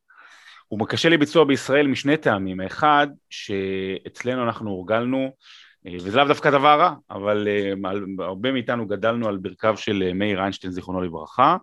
הוא 0.68 0.88
קשה 0.88 1.10
לביצוע 1.10 1.46
בישראל 1.46 1.88
משני 1.88 2.18
טעמים, 2.18 2.60
האחד 2.60 3.08
שאצלנו 3.30 4.44
אנחנו 4.44 4.70
הורגלנו, 4.70 5.32
אה, 5.88 5.96
וזה 5.96 6.18
לאו 6.18 6.28
דווקא 6.28 6.50
דבר 6.50 6.80
רע, 6.80 6.94
אבל 7.12 7.48
אה, 7.48 7.74
הרבה 8.20 8.52
מאיתנו 8.52 8.88
גדלנו 8.88 9.28
על 9.28 9.38
ברכיו 9.38 9.78
של 9.78 10.04
אה, 10.08 10.14
מאיר 10.14 10.42
איינשטיין 10.42 10.74
זיכרונו 10.74 11.02
לברכה, 11.02 11.58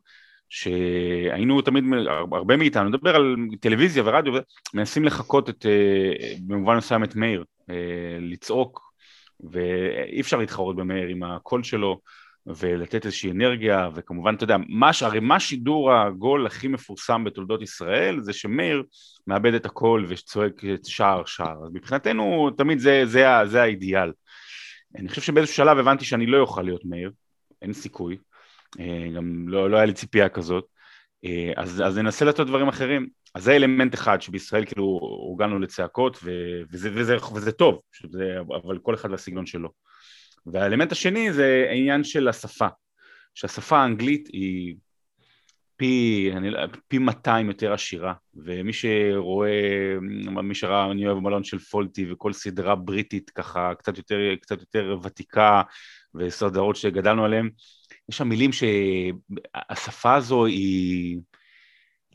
שהיינו 0.55 1.63
תמיד, 1.63 1.85
הרבה 2.33 2.57
מאיתנו, 2.57 2.89
נדבר 2.89 3.17
על 3.17 3.37
טלוויזיה 3.61 4.03
ורדיו, 4.07 4.33
מנסים 4.75 5.05
לחקות 5.05 5.49
את, 5.49 5.67
במובן 6.47 6.77
מסוים 6.77 7.05
את 7.05 7.17
מאיר, 7.17 7.45
לצעוק, 8.21 8.93
ואי 9.51 10.21
אפשר 10.21 10.37
להתחרות 10.37 10.77
במאיר 10.77 11.09
עם 11.09 11.23
הקול 11.23 11.63
שלו, 11.63 12.01
ולתת 12.47 13.07
איזושהי 13.07 13.31
אנרגיה, 13.31 13.89
וכמובן, 13.95 14.35
אתה 14.35 14.45
יודע, 14.45 14.57
מה, 14.69 14.91
הרי 15.03 15.21
מה 15.21 15.41
שידור 15.41 15.93
הגול 15.93 16.47
הכי 16.47 16.69
מפורסם 16.69 17.25
בתולדות 17.25 17.63
ישראל, 17.63 18.21
זה 18.21 18.33
שמאיר 18.33 18.83
מאבד 19.27 19.55
את 19.55 19.67
הקול 19.67 20.07
וצועק 20.09 20.63
שער 20.85 21.25
שער, 21.25 21.65
אז 21.65 21.71
מבחינתנו 21.73 22.51
תמיד 22.57 22.79
זה, 22.79 23.03
זה, 23.07 23.25
זה, 23.45 23.63
האידיאל. 23.63 24.13
אני 24.97 25.09
חושב 25.09 25.23
שבאיזשהו 25.23 25.57
שלב 25.57 25.79
הבנתי 25.79 26.05
שאני 26.05 26.27
לא 26.27 26.39
אוכל 26.39 26.63
להיות 26.63 26.85
מאיר, 26.85 27.11
אין 27.63 27.73
סיכוי, 27.73 28.15
אה, 28.15 28.34
גם 29.17 29.49
לא, 29.49 29.71
לא 29.71 29.77
היה 29.77 29.87
לי 29.87 29.93
ציפייה 29.93 30.29
כזאת, 30.29 30.65
אה, 31.25 31.53
אז, 31.57 31.83
אז 31.87 31.99
ננסה 31.99 32.25
לעשות 32.25 32.47
דברים 32.47 32.69
אחרים. 32.69 33.09
אז 33.35 33.43
זה 33.45 33.57
אלמנט 33.57 33.95
אחד 33.95 34.23
שבישראל 34.23 34.65
כאילו 34.65 34.85
הורגלנו 35.03 35.59
לצעקות 35.59 36.19
וזה, 36.73 36.91
וזה, 36.95 37.17
וזה 37.35 37.53
טוב, 37.53 37.81
שזה, 37.93 38.37
אבל 38.41 38.79
כל 38.79 38.95
אחד 38.95 39.11
והסגנון 39.11 39.47
שלו. 39.47 39.69
והאלמנט 40.47 40.93
השני 40.93 41.33
זה 41.33 41.67
העניין 41.71 42.05
של 42.05 42.29
השפה, 42.29 42.67
שהשפה 43.35 43.79
האנגלית 43.79 44.29
היא 44.33 44.75
פי, 45.77 46.31
אני, 46.37 46.51
לא, 46.51 46.61
פי 46.89 46.99
200 46.99 47.49
יותר 47.49 47.73
עשירה, 47.73 48.15
ומי 48.35 48.73
שרואה, 48.73 49.97
מי 50.43 50.55
שראה, 50.55 50.91
אני 50.91 51.07
אוהב 51.07 51.19
מלון 51.19 51.45
של 51.45 51.59
פולטי 51.59 52.13
וכל 52.13 52.33
סדרה 52.33 52.75
בריטית 52.75 53.31
ככה 53.31 53.73
קצת 53.79 53.99
יותר, 53.99 54.19
קצת 54.41 54.61
יותר 54.61 54.99
ותיקה 55.03 55.63
וסדרות 56.15 56.77
שגדלנו 56.77 57.25
עליהן, 57.25 57.51
יש 58.09 58.17
שם 58.19 58.29
מילים 58.29 58.51
שהשפה 58.53 60.15
הזו 60.15 60.47
היא, 60.47 61.19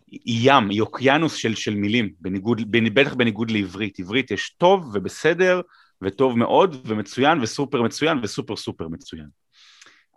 היא 0.07 0.39
ים, 0.43 0.69
היא 0.69 0.81
אוקיינוס 0.81 1.35
של, 1.35 1.55
של 1.55 1.75
מילים, 1.75 2.09
בניגוד, 2.19 2.71
בטח 2.71 3.13
בניגוד 3.13 3.51
לעברית, 3.51 3.99
עברית 3.99 4.31
יש 4.31 4.49
טוב 4.49 4.91
ובסדר 4.93 5.61
וטוב 6.01 6.37
מאוד 6.37 6.75
ומצוין 6.85 7.41
וסופר 7.41 7.81
מצוין 7.81 8.19
וסופר 8.23 8.55
סופר 8.55 8.87
מצוין. 8.87 9.27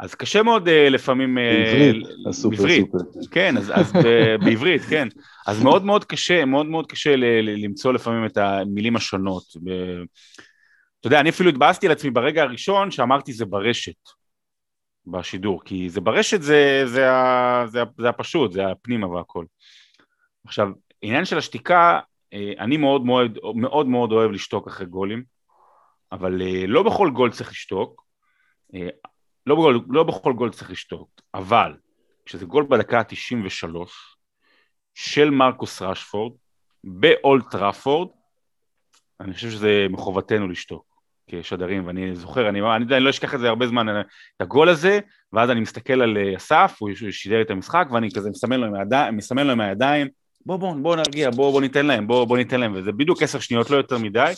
אז 0.00 0.14
קשה 0.14 0.42
מאוד 0.42 0.68
uh, 0.68 0.70
לפעמים... 0.70 1.38
Uh, 1.38 1.40
בעברית, 1.40 2.06
הסופר 2.28 2.56
בעברית, 2.56 2.86
סופר. 2.86 3.30
כן, 3.30 3.56
אז, 3.56 3.72
אז 3.74 3.92
בעברית, 4.44 4.82
כן. 4.82 5.08
אז 5.46 5.62
מאוד 5.62 5.84
מאוד 5.84 6.04
קשה, 6.04 6.44
מאוד 6.44 6.66
מאוד 6.66 6.86
קשה 6.86 7.16
ל, 7.16 7.24
ל, 7.24 7.64
למצוא 7.64 7.92
לפעמים 7.92 8.26
את 8.26 8.36
המילים 8.36 8.96
השונות. 8.96 9.44
ב, 9.64 9.70
אתה 11.00 11.06
יודע, 11.06 11.20
אני 11.20 11.30
אפילו 11.30 11.48
התבאסתי 11.50 11.86
על 11.86 11.92
עצמי 11.92 12.10
ברגע 12.10 12.42
הראשון 12.42 12.90
שאמרתי 12.90 13.32
זה 13.32 13.44
ברשת, 13.44 14.08
בשידור, 15.06 15.64
כי 15.64 15.90
זה 15.90 16.00
ברשת 16.00 16.42
זה, 16.42 16.82
זה, 16.84 16.92
זה, 16.92 17.66
זה, 17.66 17.82
זה 17.98 18.08
הפשוט, 18.08 18.52
זה 18.52 18.66
הפנימה 18.66 19.06
והכל. 19.06 19.44
עכשיו, 20.46 20.68
עניין 21.02 21.24
של 21.24 21.38
השתיקה, 21.38 22.00
אה, 22.32 22.52
אני 22.58 22.76
מאוד 22.76 23.04
מאוד 23.04 23.38
מאוד 23.54 23.86
מאוד 23.86 24.12
אוהב 24.12 24.30
לשתוק 24.30 24.66
אחרי 24.66 24.86
גולים. 24.86 25.32
אבל 26.12 26.42
אה, 26.42 26.66
לא 26.66 26.82
בכל 26.82 27.10
גול 27.10 27.32
צריך 27.32 27.50
לשתוק, 27.50 28.04
אה, 28.74 28.88
לא 29.46 29.54
בכל, 29.54 29.78
לא 29.88 30.02
בכל 30.02 30.32
גול 30.32 30.50
צריך 30.50 30.70
לשתוק, 30.70 31.20
אבל 31.34 31.76
כשזה 32.24 32.46
גול 32.46 32.66
בדקה 32.70 32.98
ה-93 32.98 33.76
של 34.94 35.30
מרקוס 35.30 35.82
רשפורד 35.82 36.32
באולט 36.84 37.50
טראפורד, 37.50 38.08
אני 39.20 39.34
חושב 39.34 39.50
שזה 39.50 39.86
מחובתנו 39.90 40.48
לשתוק 40.48 40.91
כשדרים, 41.26 41.86
ואני 41.86 42.16
זוכר, 42.16 42.48
אני, 42.48 42.60
אני, 42.76 42.84
אני 42.96 43.00
לא 43.00 43.10
אשכח 43.10 43.34
את 43.34 43.40
זה 43.40 43.48
הרבה 43.48 43.66
זמן, 43.66 44.00
את 44.00 44.04
הגול 44.40 44.68
הזה, 44.68 44.98
ואז 45.32 45.50
אני 45.50 45.60
מסתכל 45.60 46.02
על 46.02 46.18
אה, 46.18 46.36
אסף, 46.36 46.76
הוא 46.78 46.90
שידר 47.10 47.42
את 47.42 47.50
המשחק, 47.50 47.86
ואני 47.90 48.08
כזה 48.14 48.30
מסמן 48.30 48.60
לו 48.60 48.66
עם 48.66 48.74
הידיים, 48.74 49.16
מסמן 49.16 49.46
לו 49.46 49.52
עם 49.52 49.60
הידיים 49.60 50.08
בוא 50.46 50.56
בוא 50.56 50.74
בוא 50.82 50.96
נרגיע, 50.96 51.30
בוא 51.30 51.52
בוא 51.52 51.60
ניתן 51.60 51.86
להם, 51.86 52.06
בוא 52.06 52.24
בוא 52.24 52.36
ניתן 52.36 52.60
להם, 52.60 52.72
וזה 52.74 52.92
בדיוק 52.92 53.22
עשר 53.22 53.38
שניות, 53.38 53.70
לא 53.70 53.76
יותר 53.76 53.98
מדי, 53.98 54.32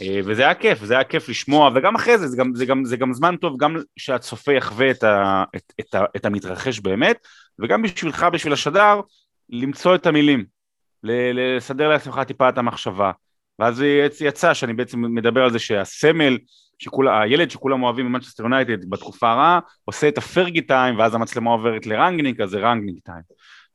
אה, 0.00 0.20
וזה 0.24 0.42
היה 0.42 0.54
כיף, 0.54 0.84
זה 0.84 0.94
היה 0.94 1.04
כיף 1.04 1.28
לשמוע, 1.28 1.70
וגם 1.74 1.94
אחרי 1.94 2.18
זה, 2.18 2.28
זה 2.28 2.36
גם, 2.36 2.54
זה 2.54 2.66
גם, 2.66 2.84
זה 2.84 2.96
גם 2.96 3.12
זמן 3.12 3.36
טוב, 3.36 3.56
גם 3.56 3.76
שהצופה 3.96 4.52
יחווה 4.52 4.90
את, 4.90 5.04
ה, 5.04 5.44
את, 5.56 5.72
את, 5.80 5.94
ה, 5.94 6.04
את 6.16 6.24
המתרחש 6.24 6.80
באמת, 6.80 7.16
וגם 7.58 7.82
בשבילך, 7.82 8.26
בשביל 8.32 8.52
השדר, 8.52 9.00
למצוא 9.50 9.94
את 9.94 10.06
המילים, 10.06 10.44
לסדר 11.02 11.88
לעצמך 11.88 12.20
טיפה 12.26 12.48
את 12.48 12.58
המחשבה. 12.58 13.10
ואז 13.60 13.82
יצא 14.20 14.54
שאני 14.54 14.72
בעצם 14.72 15.14
מדבר 15.14 15.44
על 15.44 15.52
זה 15.52 15.58
שהסמל, 15.58 16.38
שכול, 16.78 17.08
הילד 17.08 17.50
שכולם 17.50 17.82
אוהבים 17.82 18.06
במנצ'סטר 18.06 18.42
יונייטד 18.42 18.90
בתקופה 18.90 19.30
הרעה, 19.30 19.60
עושה 19.84 20.08
את 20.08 20.18
הפרגי 20.18 20.60
טיים, 20.60 20.98
ואז 20.98 21.14
המצלמה 21.14 21.50
עוברת 21.50 21.86
לרנגניק, 21.86 22.40
אז 22.40 22.50
זה 22.50 22.58
רנגניק 22.58 23.04
טיים. 23.04 23.22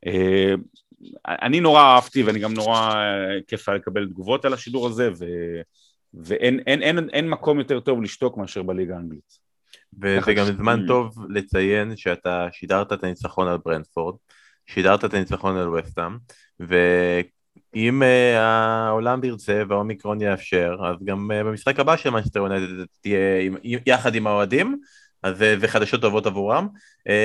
אה, 0.06 0.54
אני 1.28 1.60
נורא 1.60 1.82
אהבתי 1.82 2.22
ואני 2.22 2.38
גם 2.38 2.54
נורא 2.54 2.94
אה, 2.94 3.40
כיף 3.46 3.68
היה 3.68 3.78
לקבל 3.78 4.06
תגובות 4.06 4.44
על 4.44 4.54
השידור 4.54 4.86
הזה 4.86 5.10
ו... 5.18 5.24
ואין 6.14 6.60
אין, 6.66 6.82
אין, 6.82 6.98
אין, 6.98 7.10
אין 7.12 7.28
מקום 7.28 7.58
יותר 7.58 7.80
טוב 7.80 8.02
לשתוק 8.02 8.36
מאשר 8.36 8.62
בליגה 8.62 8.96
האנגלית. 8.96 9.38
וזה 10.02 10.34
גם 10.34 10.44
זמן 10.44 10.80
טוב 10.88 11.26
לציין 11.28 11.96
שאתה 11.96 12.48
שידרת 12.52 12.92
את 12.92 13.04
הניצחון 13.04 13.48
על 13.48 13.58
ברנדפורד, 13.64 14.16
שידרת 14.66 15.04
את 15.04 15.14
הניצחון 15.14 15.56
על 15.56 15.68
וסטאם, 15.68 16.16
ואם 17.74 18.02
uh, 18.02 18.38
העולם 18.38 19.24
ירצה 19.24 19.62
והאומיקרון 19.68 20.20
יאפשר, 20.20 20.76
אז 20.84 20.96
גם 21.04 21.30
uh, 21.30 21.44
במשחק 21.44 21.80
הבא 21.80 21.96
של 21.96 22.10
מנצ'סטר 22.10 22.38
יונייטד 22.38 22.84
תהיה 23.02 23.50
יחד 23.86 24.14
עם 24.14 24.26
האוהדים, 24.26 24.80
אז 25.22 25.38
זה 25.38 25.68
חדשות 25.68 26.00
טובות 26.00 26.26
עבורם. 26.26 26.68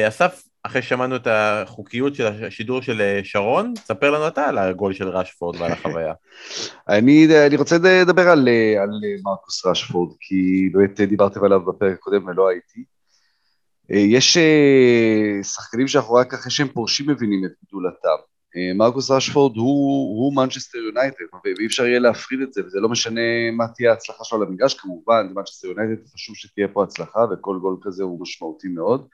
אסף, 0.07 0.43
אחרי 0.63 0.81
ששמענו 0.81 1.15
את 1.15 1.27
החוקיות 1.27 2.15
של 2.15 2.25
השידור 2.25 2.81
של 2.81 3.01
אה, 3.01 3.19
שרון, 3.23 3.73
ספר 3.77 4.11
לנו 4.11 4.27
אתה 4.27 4.45
על 4.45 4.57
הגול 4.57 4.93
של 4.93 5.09
רשפורד 5.09 5.61
ועל 5.61 5.71
החוויה. 5.71 6.13
אני, 6.89 7.27
אני 7.47 7.55
רוצה 7.55 7.75
לדבר 7.83 8.29
על, 8.29 8.47
על 8.81 8.89
מרקוס 9.23 9.65
רשפורד, 9.65 10.15
כי 10.19 10.69
באמת 10.73 11.01
דיברתם 11.01 11.43
עליו 11.43 11.65
בפרק 11.65 11.93
הקודם 11.93 12.27
ולא 12.27 12.49
הייתי. 12.49 12.83
אה, 13.91 13.97
יש 13.97 14.37
אה, 14.37 15.43
שחקנים 15.43 15.87
שאנחנו 15.87 16.13
רק 16.13 16.33
אחרי 16.33 16.51
שהם 16.51 16.67
פורשים 16.67 17.09
מבינים 17.09 17.45
את 17.45 17.51
גדולתם. 17.67 18.30
מרקוס 18.75 19.11
רשפורד 19.11 19.57
הוא 19.57 20.35
מנצ'סטר 20.35 20.77
יונייטד, 20.77 21.25
ואי 21.57 21.65
אפשר 21.65 21.85
יהיה 21.85 21.99
להפריד 21.99 22.41
את 22.41 22.53
זה, 22.53 22.65
וזה 22.65 22.79
לא 22.79 22.89
משנה 22.89 23.51
מה 23.51 23.67
תהיה 23.67 23.91
ההצלחה 23.91 24.23
שלו 24.23 24.41
על 24.41 24.47
המגרש, 24.47 24.73
כמובן, 24.73 25.31
מנצ'סטר 25.35 25.67
יונייטד 25.67 26.07
חשוב 26.13 26.35
שתהיה 26.35 26.67
פה 26.67 26.83
הצלחה, 26.83 27.19
וכל 27.31 27.57
גול 27.61 27.77
כזה 27.81 28.03
הוא 28.03 28.21
משמעותי 28.21 28.67
מאוד. 28.67 29.07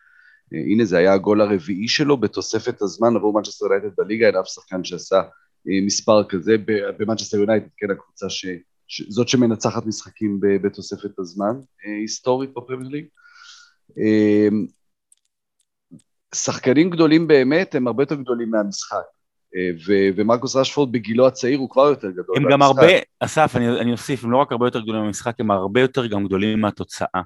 אה, 0.53 0.59
הנה 0.59 0.85
זה 0.85 0.97
היה 0.97 1.13
הגול 1.13 1.41
הרביעי 1.41 1.87
שלו 1.87 2.17
בתוספת 2.17 2.81
הזמן 2.81 3.15
עבור 3.15 3.33
מנצ'סטר 3.33 3.65
יונייטד 3.65 3.95
בליגה, 3.97 4.27
אין 4.27 4.35
אף 4.35 4.47
שחקן 4.47 4.83
שעשה 4.83 5.17
אה, 5.67 5.85
מספר 5.85 6.23
כזה 6.23 6.55
במנצ'סטר 6.99 7.37
יונייטד, 7.37 7.67
כן, 7.77 7.91
הקבוצה 7.91 8.29
ש... 8.29 8.45
זאת 9.09 9.27
שמנצחת 9.27 9.85
משחקים 9.85 10.39
בתוספת 10.63 11.19
הזמן, 11.19 11.59
אה, 11.85 11.95
היסטורית 12.01 12.49
בפרמייר 12.53 12.89
ליג. 12.89 13.05
שחקנים 16.35 16.89
גדולים 16.89 17.27
באמת 17.27 17.75
הם 17.75 17.87
הרבה 17.87 18.03
יותר 18.03 18.15
גדולים 18.15 18.51
מהמשחק. 18.51 19.16
ו- 19.55 20.09
ומרקוס 20.15 20.55
רשפורד 20.55 20.91
בגילו 20.91 21.27
הצעיר 21.27 21.59
הוא 21.59 21.69
כבר 21.69 21.87
יותר 21.87 22.11
גדול. 22.11 22.37
הם 22.37 22.51
גם 22.51 22.61
הרבה, 22.61 22.87
אסף, 23.19 23.55
אני, 23.55 23.69
אני 23.69 23.91
אוסיף, 23.91 24.23
הם 24.23 24.31
לא 24.31 24.37
רק 24.37 24.51
הרבה 24.51 24.67
יותר 24.67 24.81
גדולים 24.81 25.01
מהמשחק, 25.01 25.39
הם 25.39 25.51
הרבה 25.51 25.81
יותר 25.81 26.05
גם 26.05 26.25
גדולים 26.25 26.61
מהתוצאה. 26.61 27.21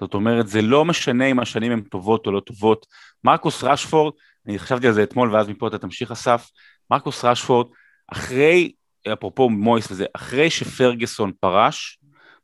זאת 0.00 0.14
אומרת, 0.14 0.48
זה 0.48 0.62
לא 0.62 0.84
משנה 0.84 1.26
אם 1.26 1.40
השנים 1.40 1.72
הן 1.72 1.80
טובות 1.80 2.26
או 2.26 2.32
לא 2.32 2.40
טובות. 2.40 2.86
מרקוס 3.24 3.64
רשפורד, 3.64 4.12
אני 4.46 4.58
חשבתי 4.58 4.86
על 4.86 4.92
זה 4.92 5.02
אתמול 5.02 5.34
ואז 5.34 5.48
מפה 5.48 5.68
אתה 5.68 5.78
תמשיך 5.78 6.10
אסף, 6.10 6.50
מרקוס 6.90 7.24
רשפורד, 7.24 7.66
אחרי, 8.12 8.72
אפרופו 9.12 9.50
מויס 9.50 9.90
וזה, 9.90 10.06
אחרי 10.14 10.50
שפרגוסון 10.50 11.32
פרש, 11.40 11.98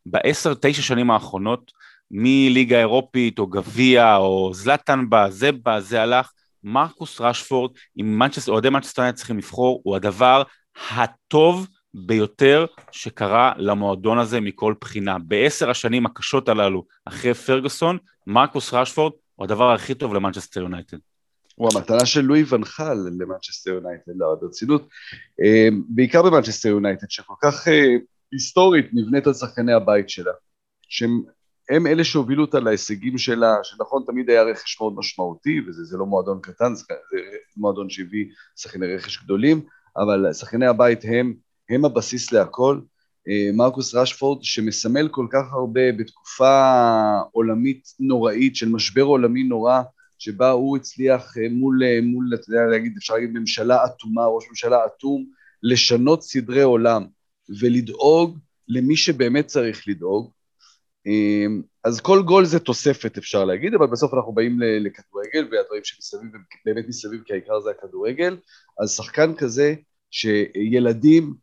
בעשר, 0.07 0.55
תשע 0.61 0.83
שנים 0.83 1.11
האחרונות, 1.11 1.73
מליגה 2.11 2.79
אירופית 2.79 3.39
או 3.39 3.47
גביע 3.47 4.17
או 4.17 4.51
זלטן 4.55 5.11
בא, 5.11 5.31
זה 5.31 5.53
בא, 5.53 5.81
זה 5.81 6.03
הלך, 6.03 6.31
מרקוס 6.65 7.21
רשפורד, 7.21 7.71
אם 7.99 8.23
אוהדי 8.49 8.71
מנצ'סטר 8.71 9.13
צריכים 9.13 9.39
לבחור, 9.39 9.81
הוא 9.85 9.97
הדבר 9.97 10.43
הטוב 10.91 11.67
ביותר 11.95 12.67
שקרה 12.91 13.53
למועדון 13.57 14.19
הזה 14.19 14.41
מכל 14.41 14.75
בחינה. 14.81 15.19
בעשר 15.19 15.71
השנים 15.71 16.07
הקשות 16.07 16.49
הללו, 16.49 16.85
אחרי 17.05 17.35
פרגוסון, 17.35 17.99
מרקוס 18.27 18.75
רשפורד 18.75 19.13
הוא 19.35 19.45
הדבר 19.45 19.73
הכי 19.73 19.95
טוב 19.95 20.15
למנצ'סטר 20.15 20.61
יונייטד. 20.61 20.97
הוא 21.55 21.71
המתנה 21.75 22.07
של 22.07 22.21
לואי 22.21 22.45
ואן 22.49 22.73
חאל 22.73 22.97
למנצ'סטר 23.19 23.71
יונייטד, 23.71 24.13
לא, 24.17 24.37
ברצינות. 24.41 24.89
אה, 25.43 25.69
בעיקר 25.89 26.23
במנצ'סטר 26.23 26.69
יונייטד, 26.69 27.11
שכל 27.11 27.35
כך 27.43 27.69
אה, 27.69 27.97
היסטורית 28.33 28.87
נבנית 28.93 29.27
על 29.27 29.35
שחקני 29.35 29.73
הבית 29.73 30.09
שלה. 30.09 30.33
שהם 30.89 31.23
הם 31.71 31.87
אלה 31.87 32.05
שהובילו 32.05 32.45
אותה 32.45 32.61
להישגים 32.61 33.19
שלה, 33.19 33.57
שנכון 33.63 34.03
תמיד 34.07 34.31
היה 34.31 34.43
רכש 34.43 34.81
מאוד 34.81 34.95
משמעותי, 34.97 35.61
וזה 35.67 35.97
לא 35.97 36.07
מועדון 36.07 36.41
קטן, 36.43 36.75
זה 36.75 36.85
מועדון 37.57 37.91
שהביא 37.91 38.27
שחקני 38.57 38.95
רכש 38.95 39.25
גדולים, 39.25 39.61
אבל 39.97 40.33
שחקני 40.33 40.67
הבית 40.67 41.01
הם, 41.05 41.35
הם 41.71 41.85
הבסיס 41.85 42.33
להכל. 42.33 42.81
אה, 43.29 43.51
מרקוס 43.53 43.95
רשפורד 43.95 44.43
שמסמל 44.43 45.09
כל 45.09 45.27
כך 45.33 45.53
הרבה 45.53 45.93
בתקופה 45.99 46.81
עולמית 47.33 47.89
נוראית 48.01 48.57
של 48.57 48.69
משבר 48.69 49.03
עולמי 49.03 49.43
נורא 49.43 49.83
שבה 50.19 50.51
הוא 50.51 50.77
הצליח 50.77 51.39
אה, 51.39 51.49
מול, 51.51 51.83
אה, 51.85 51.99
מול, 52.03 52.31
אתה 52.35 52.51
יודע 52.51 52.67
להגיד, 52.71 52.95
אפשר 52.99 53.15
להגיד 53.15 53.31
ממשלה 53.31 53.85
אטומה, 53.85 54.27
ראש 54.27 54.45
ממשלה 54.49 54.79
אטום, 54.87 55.25
לשנות 55.63 56.23
סדרי 56.23 56.63
עולם 56.63 57.07
ולדאוג 57.61 58.39
למי 58.69 58.97
שבאמת 58.97 59.47
צריך 59.47 59.89
לדאוג. 59.89 60.31
אז 61.85 62.01
כל 62.01 62.23
גול 62.23 62.45
זה 62.45 62.59
תוספת 62.59 63.19
אפשר 63.19 63.45
להגיד, 63.45 63.75
אבל 63.75 63.87
בסוף 63.87 64.15
אנחנו 64.15 64.33
באים 64.33 64.59
לכדורגל 64.61 65.49
והדברים 65.53 65.85
שמסביב 65.85 66.31
באמת 66.67 66.85
מסביב 66.89 67.23
כי 67.27 67.33
העיקר 67.33 67.61
זה 67.61 67.71
הכדורגל, 67.71 68.37
אז 68.83 68.91
שחקן 68.91 69.35
כזה 69.35 69.75
שילדים 70.11 71.35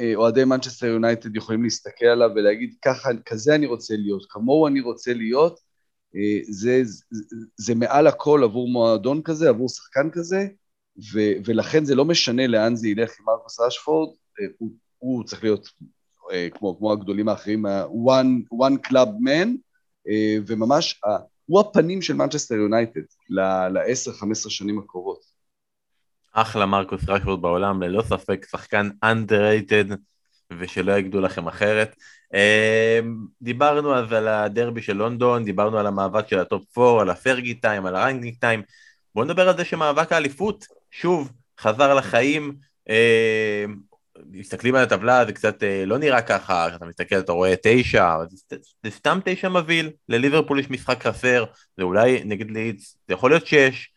אה, 0.00 0.12
אוהדי 0.14 0.44
מנצ'סטר 0.44 0.86
יונייטד 0.86 1.36
יכולים 1.36 1.62
להסתכל 1.62 2.06
עליו 2.06 2.30
ולהגיד 2.34 2.74
ככה, 2.84 3.10
כזה 3.26 3.54
אני 3.54 3.66
רוצה 3.66 3.96
להיות, 3.96 4.26
כמוהו 4.30 4.66
אני 4.66 4.80
רוצה 4.80 5.14
להיות, 5.14 5.60
אה, 6.16 6.40
זה, 6.48 6.80
זה, 6.84 7.36
זה 7.56 7.74
מעל 7.74 8.06
הכל 8.06 8.40
עבור 8.44 8.68
מועדון 8.68 9.22
כזה, 9.22 9.48
עבור 9.48 9.68
שחקן 9.68 10.10
כזה, 10.12 10.46
ו, 11.12 11.20
ולכן 11.44 11.84
זה 11.84 11.94
לא 11.94 12.04
משנה 12.04 12.46
לאן 12.46 12.76
זה 12.76 12.88
ילך 12.88 13.12
עם 13.20 13.26
מרקוס 13.26 13.60
רשפורד, 13.60 14.08
אה, 14.40 14.46
הוא, 14.58 14.70
הוא 14.98 15.24
צריך 15.24 15.44
להיות 15.44 15.68
כמו, 16.54 16.78
כמו 16.78 16.92
הגדולים 16.92 17.28
האחרים, 17.28 17.66
one, 18.06 18.54
one 18.54 18.88
club 18.88 19.08
man, 19.08 19.48
וממש 20.46 21.00
הוא 21.46 21.60
הפנים 21.60 22.02
של 22.02 22.14
מנצ'סטר 22.14 22.54
יונייטד 22.54 23.00
ל-10-15 23.28 24.50
שנים 24.50 24.78
הקרובות. 24.78 25.20
אחלה 26.32 26.66
מרקוס 26.66 27.08
רשפורד 27.08 27.42
בעולם, 27.42 27.82
ללא 27.82 28.02
ספק 28.02 28.46
שחקן 28.50 28.90
underrated 29.04 29.94
ושלא 30.58 30.92
יגידו 30.92 31.20
לכם 31.20 31.46
אחרת. 31.46 31.96
אמ, 32.34 33.26
דיברנו 33.42 33.94
אז 33.94 34.12
על 34.12 34.28
הדרבי 34.28 34.82
של 34.82 34.96
לונדון, 34.96 35.44
דיברנו 35.44 35.78
על 35.78 35.86
המאבק 35.86 36.28
של 36.28 36.38
הטופ 36.38 36.78
4, 36.78 37.02
על 37.02 37.10
הפרגי 37.10 37.54
time, 37.54 37.86
על 37.86 37.96
הריינגינג 37.96 38.34
time. 38.40 38.62
בואו 39.14 39.24
נדבר 39.24 39.48
על 39.48 39.56
זה 39.56 39.64
שמאבק 39.64 40.12
האליפות, 40.12 40.64
שוב, 40.90 41.32
חזר 41.60 41.94
לחיים. 41.94 42.56
מסתכלים 44.30 44.74
על 44.74 44.82
הטבלה 44.82 45.24
זה 45.24 45.32
קצת 45.32 45.62
אה, 45.62 45.84
לא 45.86 45.98
נראה 45.98 46.22
ככה, 46.22 46.76
אתה 46.76 46.86
מסתכל 46.86 47.18
אתה 47.18 47.32
רואה 47.32 47.54
תשע, 47.62 48.16
זה, 48.30 48.56
זה 48.82 48.90
סתם 48.90 49.18
תשע 49.24 49.48
מבהיל, 49.48 49.90
לליברפול 50.08 50.60
יש 50.60 50.70
משחק 50.70 51.06
חסר, 51.06 51.44
זה 51.76 51.82
אולי 51.82 52.22
נגד 52.24 52.50
לידס, 52.50 52.96
זה 53.08 53.14
יכול 53.14 53.30
להיות 53.30 53.46
שש, 53.46 53.88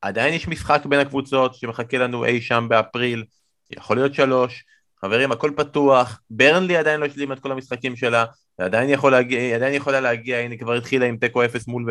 עדיין 0.00 0.34
יש 0.34 0.48
משחק 0.48 0.86
בין 0.86 1.00
הקבוצות 1.00 1.54
שמחכה 1.54 1.98
לנו 1.98 2.24
אי 2.24 2.40
שם 2.40 2.66
באפריל, 2.68 3.24
יכול 3.70 3.96
להיות 3.96 4.14
שלוש, 4.14 4.64
חברים 5.00 5.32
הכל 5.32 5.50
פתוח, 5.56 6.20
ברנלי 6.30 6.76
עדיין 6.76 7.00
לא 7.00 7.06
השלימה 7.06 7.34
את 7.34 7.40
כל 7.40 7.52
המשחקים 7.52 7.96
שלה, 7.96 8.24
עדיין, 8.58 8.90
יכול 8.90 9.12
להגיע, 9.12 9.56
עדיין 9.56 9.74
יכולה 9.74 10.00
להגיע, 10.00 10.38
הנה 10.38 10.56
כבר 10.56 10.74
התחילה 10.74 11.06
עם 11.06 11.16
תיקו 11.16 11.44
אפס 11.44 11.68
מול, 11.68 11.86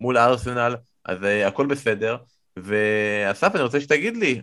מול 0.00 0.18
ארסנל, 0.18 0.76
אז 1.04 1.18
uh, 1.22 1.46
הכל 1.46 1.66
בסדר, 1.66 2.16
ואסף 2.56 3.54
אני 3.54 3.62
רוצה 3.62 3.80
שתגיד 3.80 4.16
לי, 4.16 4.42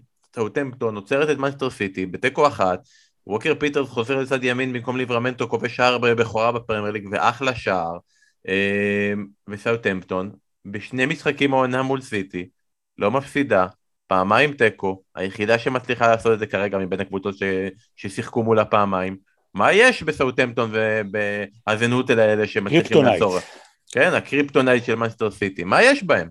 סאוטמפטון 0.54 0.96
עוצרת 0.96 1.30
את 1.30 1.38
מנצ'סטר 1.38 1.70
סיטי 1.70 2.06
בתיקו 2.06 2.48
אחת, 2.48 2.80
ווקר 3.28 3.54
פיטרס 3.60 3.90
חוזר 3.90 4.16
לצד 4.16 4.44
ימין 4.44 4.74
במקום 4.74 4.98
ליברמנטו, 4.98 5.50
כובש 5.50 5.76
שער 5.76 5.98
בכורה 5.98 6.52
בפרמייר 6.52 6.94
ליג 6.94 7.08
ואחלה 7.12 7.56
שער, 7.56 7.98
אה, 8.48 9.14
וסאוטמפטון, 9.50 10.32
בשני 10.66 11.06
משחקים 11.06 11.54
העונה 11.54 11.84
מול 11.84 12.02
סיטי, 12.02 12.50
לא 12.98 13.12
מפסידה, 13.12 13.68
פעמיים 14.08 14.54
תיקו, 14.54 15.02
היחידה 15.16 15.60
שמצליחה 15.60 16.08
לעשות 16.08 16.34
את 16.34 16.40
זה 16.40 16.48
כרגע 16.48 16.78
מבין 16.78 17.00
הקבוצות 17.00 17.38
ש... 17.38 17.44
ששיחקו 17.96 18.44
מולה 18.44 18.66
פעמיים. 18.66 19.18
מה 19.54 19.74
יש 19.74 20.04
בסאוטמפטון 20.04 20.72
ובהאזנהוטל 20.74 22.20
האלה 22.20 22.48
שמצליחים 22.48 23.06
לעצור? 23.06 23.38
כן, 23.92 24.14
הקריפטונייט 24.14 24.84
של 24.84 24.96
מנצ'סטר 24.96 25.32
סיטי, 25.32 25.64
מה 25.64 25.84
יש 25.84 26.04
בהם? 26.04 26.30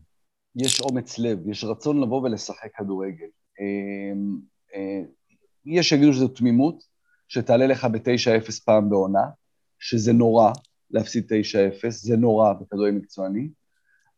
יש 0.56 0.80
אומץ 0.80 1.18
לב, 1.18 1.48
יש 1.48 1.64
רצון 1.64 2.02
לבוא 2.02 2.22
ולשחק 2.22 2.68
כדורגל. 2.76 3.26
אמ, 3.60 4.38
אה, 4.74 5.00
יש 5.66 5.88
שיגידו 5.88 6.12
שזו 6.12 6.28
תמימות, 6.28 6.84
שתעלה 7.28 7.66
לך 7.66 7.84
ב-9-0 7.84 8.64
פעם 8.64 8.90
בעונה, 8.90 9.24
שזה 9.78 10.12
נורא 10.12 10.52
להפסיד 10.90 11.32
9-0, 11.32 11.88
זה 11.88 12.16
נורא 12.16 12.52
בכדורגל 12.52 12.96
מקצועני, 12.96 13.48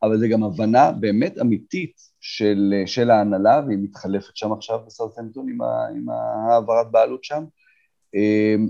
אבל 0.03 0.19
זה 0.19 0.29
גם 0.29 0.45
הבנה 0.45 0.93
באמת 0.93 1.39
אמיתית 1.41 2.01
של, 2.21 2.73
של 2.87 3.11
ההנהלה, 3.11 3.63
והיא 3.67 3.79
מתחלפת 3.79 4.37
שם 4.37 4.53
עכשיו 4.53 4.79
בסאוטמפטון 4.87 5.49
עם, 5.49 5.63
עם 5.97 6.07
העברת 6.09 6.91
בעלות 6.91 7.25
שם, 7.25 7.45
אמ, 8.15 8.69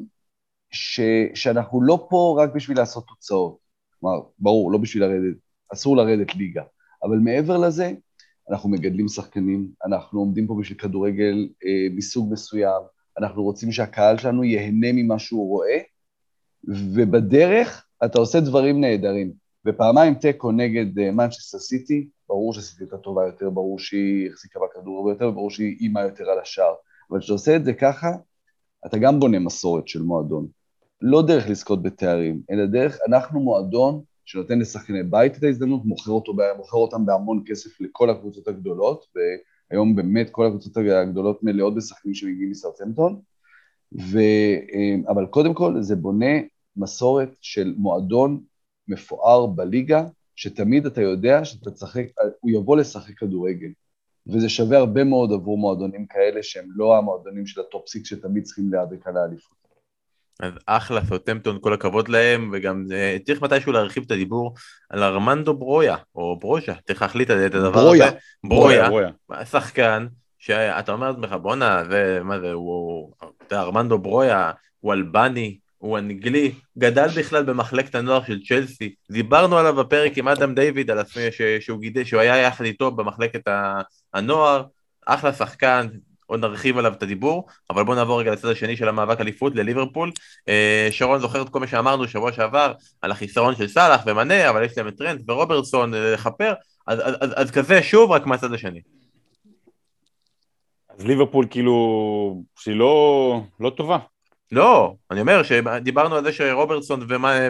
ש, 0.70 1.00
שאנחנו 1.34 1.82
לא 1.82 2.06
פה 2.10 2.38
רק 2.42 2.50
בשביל 2.54 2.76
לעשות 2.78 3.06
תוצאות. 3.08 3.58
כלומר, 4.00 4.20
ברור, 4.38 4.72
לא 4.72 4.78
בשביל 4.78 5.04
לרדת, 5.04 5.36
אסור 5.72 5.96
לרדת 5.96 6.34
ליגה, 6.34 6.62
אבל 7.02 7.16
מעבר 7.18 7.56
לזה, 7.56 7.92
אנחנו 8.50 8.68
מגדלים 8.68 9.08
שחקנים, 9.08 9.68
אנחנו 9.86 10.20
עומדים 10.20 10.46
פה 10.46 10.56
בשביל 10.60 10.78
כדורגל 10.78 11.48
אה, 11.64 11.86
מסוג 11.94 12.32
מסוים, 12.32 12.82
אנחנו 13.18 13.42
רוצים 13.42 13.72
שהקהל 13.72 14.18
שלנו 14.18 14.44
ייהנה 14.44 14.92
ממה 14.92 15.18
שהוא 15.18 15.48
רואה, 15.48 15.78
ובדרך 16.94 17.86
אתה 18.04 18.18
עושה 18.18 18.40
דברים 18.40 18.80
נהדרים. 18.80 19.32
ופעמיים 19.66 20.14
תיקו 20.14 20.52
נגד 20.52 21.10
מנצ'סטר 21.10 21.58
uh, 21.58 21.60
סיטי, 21.60 22.08
ברור 22.28 22.54
שסיטי 22.54 22.84
יותר 22.84 22.96
טובה 22.96 23.26
יותר, 23.26 23.50
ברור 23.50 23.78
שהיא 23.78 24.30
החזיקה 24.30 24.60
בכדור 24.60 24.98
הרבה 24.98 25.10
יותר, 25.10 25.30
ברור 25.30 25.50
שהיא 25.50 25.76
אימה 25.80 26.02
יותר 26.02 26.30
על 26.30 26.38
השער. 26.38 26.74
אבל 27.10 27.20
כשאתה 27.20 27.32
עושה 27.32 27.56
את 27.56 27.64
זה 27.64 27.72
ככה, 27.72 28.10
אתה 28.86 28.98
גם 28.98 29.20
בונה 29.20 29.38
מסורת 29.38 29.88
של 29.88 30.02
מועדון. 30.02 30.46
לא 31.00 31.22
דרך 31.26 31.48
לזכות 31.48 31.82
בתארים, 31.82 32.40
אלא 32.50 32.66
דרך, 32.66 32.98
אנחנו 33.08 33.40
מועדון 33.40 34.02
שנותן 34.28 34.58
לשחקני 34.58 35.02
בית 35.02 35.38
את 35.38 35.42
ההזדמנות, 35.42 35.84
מוכר, 35.84 36.10
אותו, 36.10 36.32
מוכר 36.56 36.76
אותם 36.76 37.06
בהמון 37.06 37.42
כסף 37.46 37.80
לכל 37.80 38.10
הקבוצות 38.10 38.48
הגדולות, 38.48 39.06
והיום 39.70 39.96
באמת 39.96 40.30
כל 40.30 40.46
הקבוצות 40.46 40.76
הגדולות 40.76 41.42
מלאות 41.42 41.74
בשחקנים 41.74 42.14
שמגיעים 42.14 42.50
מסרטמפטון, 42.50 43.20
ו... 43.92 44.18
אה, 44.72 44.94
אבל 45.08 45.26
קודם 45.26 45.54
כל 45.54 45.82
זה 45.82 45.96
בונה 45.96 46.40
מסורת 46.76 47.36
של 47.40 47.74
מועדון 47.76 48.40
מפואר 48.88 49.46
בליגה, 49.46 50.04
שתמיד 50.36 50.86
אתה 50.86 51.00
יודע 51.00 51.44
שאתה 51.44 51.70
תשחק, 51.70 52.04
הוא 52.40 52.50
יבוא 52.50 52.76
לשחק 52.76 53.18
כדורגל. 53.18 53.70
וזה 54.26 54.48
שווה 54.48 54.78
הרבה 54.78 55.04
מאוד 55.04 55.32
עבור 55.32 55.58
מועדונים 55.58 56.06
כאלה 56.06 56.42
שהם 56.42 56.68
לא 56.70 56.96
המועדונים 56.98 57.46
של 57.46 57.60
ה 57.60 57.67
top 57.67 57.88
six 57.88 58.08
שתמיד 58.08 58.44
צריכים 58.44 58.72
להיאבק 58.72 59.06
על 59.06 59.16
האליפות. 59.16 59.57
אז 60.40 60.52
אחלה, 60.66 61.04
סוטמפטון, 61.04 61.58
כל 61.60 61.72
הכבוד 61.72 62.08
להם, 62.08 62.50
וגם 62.52 62.84
אה, 62.92 63.16
צריך 63.26 63.42
מתישהו 63.42 63.72
להרחיב 63.72 64.02
את 64.06 64.10
הדיבור 64.10 64.54
על 64.90 65.02
ארמנדו 65.02 65.54
ברויה, 65.54 65.96
או 66.14 66.38
ברוז'ה, 66.38 66.74
צריך 66.86 67.02
להחליט 67.02 67.30
את 67.30 67.54
הדבר 67.54 67.70
ברויה. 67.70 68.06
הזה. 68.06 68.16
ברויה. 68.44 68.88
ברויה, 68.88 69.10
שחקן, 69.44 70.06
שאתה 70.38 70.92
אומר 70.92 71.10
לעצמך, 71.10 71.32
בואנה, 71.42 71.84
זה, 71.90 72.20
מה 72.24 72.40
זה, 72.40 72.52
הוא, 72.52 73.12
ארמנדו 73.52 73.98
ברויה, 73.98 74.52
הוא 74.80 74.92
אלבני, 74.92 75.58
הוא 75.78 75.98
אנגלי, 75.98 76.52
גדל 76.78 77.08
בכלל 77.16 77.44
במחלקת 77.44 77.94
הנוער 77.94 78.24
של 78.24 78.40
צ'לסי, 78.42 78.94
דיברנו 79.10 79.58
עליו 79.58 79.74
בפרק 79.74 80.18
עם 80.18 80.28
אדם 80.28 80.54
דיוויד, 80.54 80.90
על 80.90 80.98
עצמי 80.98 81.22
שהוא 81.60 81.80
גידל, 81.80 82.04
שהוא 82.04 82.20
היה 82.20 82.36
יחד 82.36 82.64
איתו 82.64 82.90
במחלקת 82.90 83.48
הנוער, 84.14 84.64
אחלה 85.06 85.32
שחקן, 85.32 85.86
עוד 86.28 86.40
נרחיב 86.40 86.78
עליו 86.78 86.92
את 86.92 87.02
הדיבור, 87.02 87.46
אבל 87.70 87.84
בואו 87.84 87.96
נעבור 87.96 88.20
רגע 88.20 88.32
לצד 88.32 88.48
השני 88.48 88.76
של 88.76 88.88
המאבק 88.88 89.20
אליפות, 89.20 89.54
לליברפול. 89.54 90.12
אה, 90.48 90.88
שרון 90.90 91.20
זוכר 91.20 91.42
את 91.42 91.48
כל 91.48 91.60
מה 91.60 91.66
שאמרנו 91.66 92.08
שבוע 92.08 92.32
שעבר 92.32 92.72
על 93.02 93.10
החיסרון 93.10 93.56
של 93.56 93.68
סאלח 93.68 94.00
ומנה, 94.06 94.50
אבל 94.50 94.64
יש 94.64 94.78
להם 94.78 94.88
את 94.88 94.96
טרנט 94.96 95.30
ורוברטסון 95.30 95.94
אה, 95.94 96.12
לכפר, 96.12 96.52
אז, 96.86 96.98
אז, 96.98 97.14
אז, 97.20 97.30
אז 97.36 97.50
כזה 97.50 97.82
שוב, 97.82 98.10
רק 98.10 98.26
מהצד 98.26 98.52
השני. 98.52 98.80
אז 100.98 101.06
ליברפול 101.06 101.46
כאילו, 101.50 102.42
שהיא 102.58 102.76
לא, 102.76 103.40
לא 103.60 103.70
טובה, 103.70 103.98
לא, 104.52 104.94
אני 105.10 105.20
אומר 105.20 105.42
שדיברנו 105.42 106.14
על 106.14 106.24
זה 106.24 106.32
שרוברטסון 106.32 107.06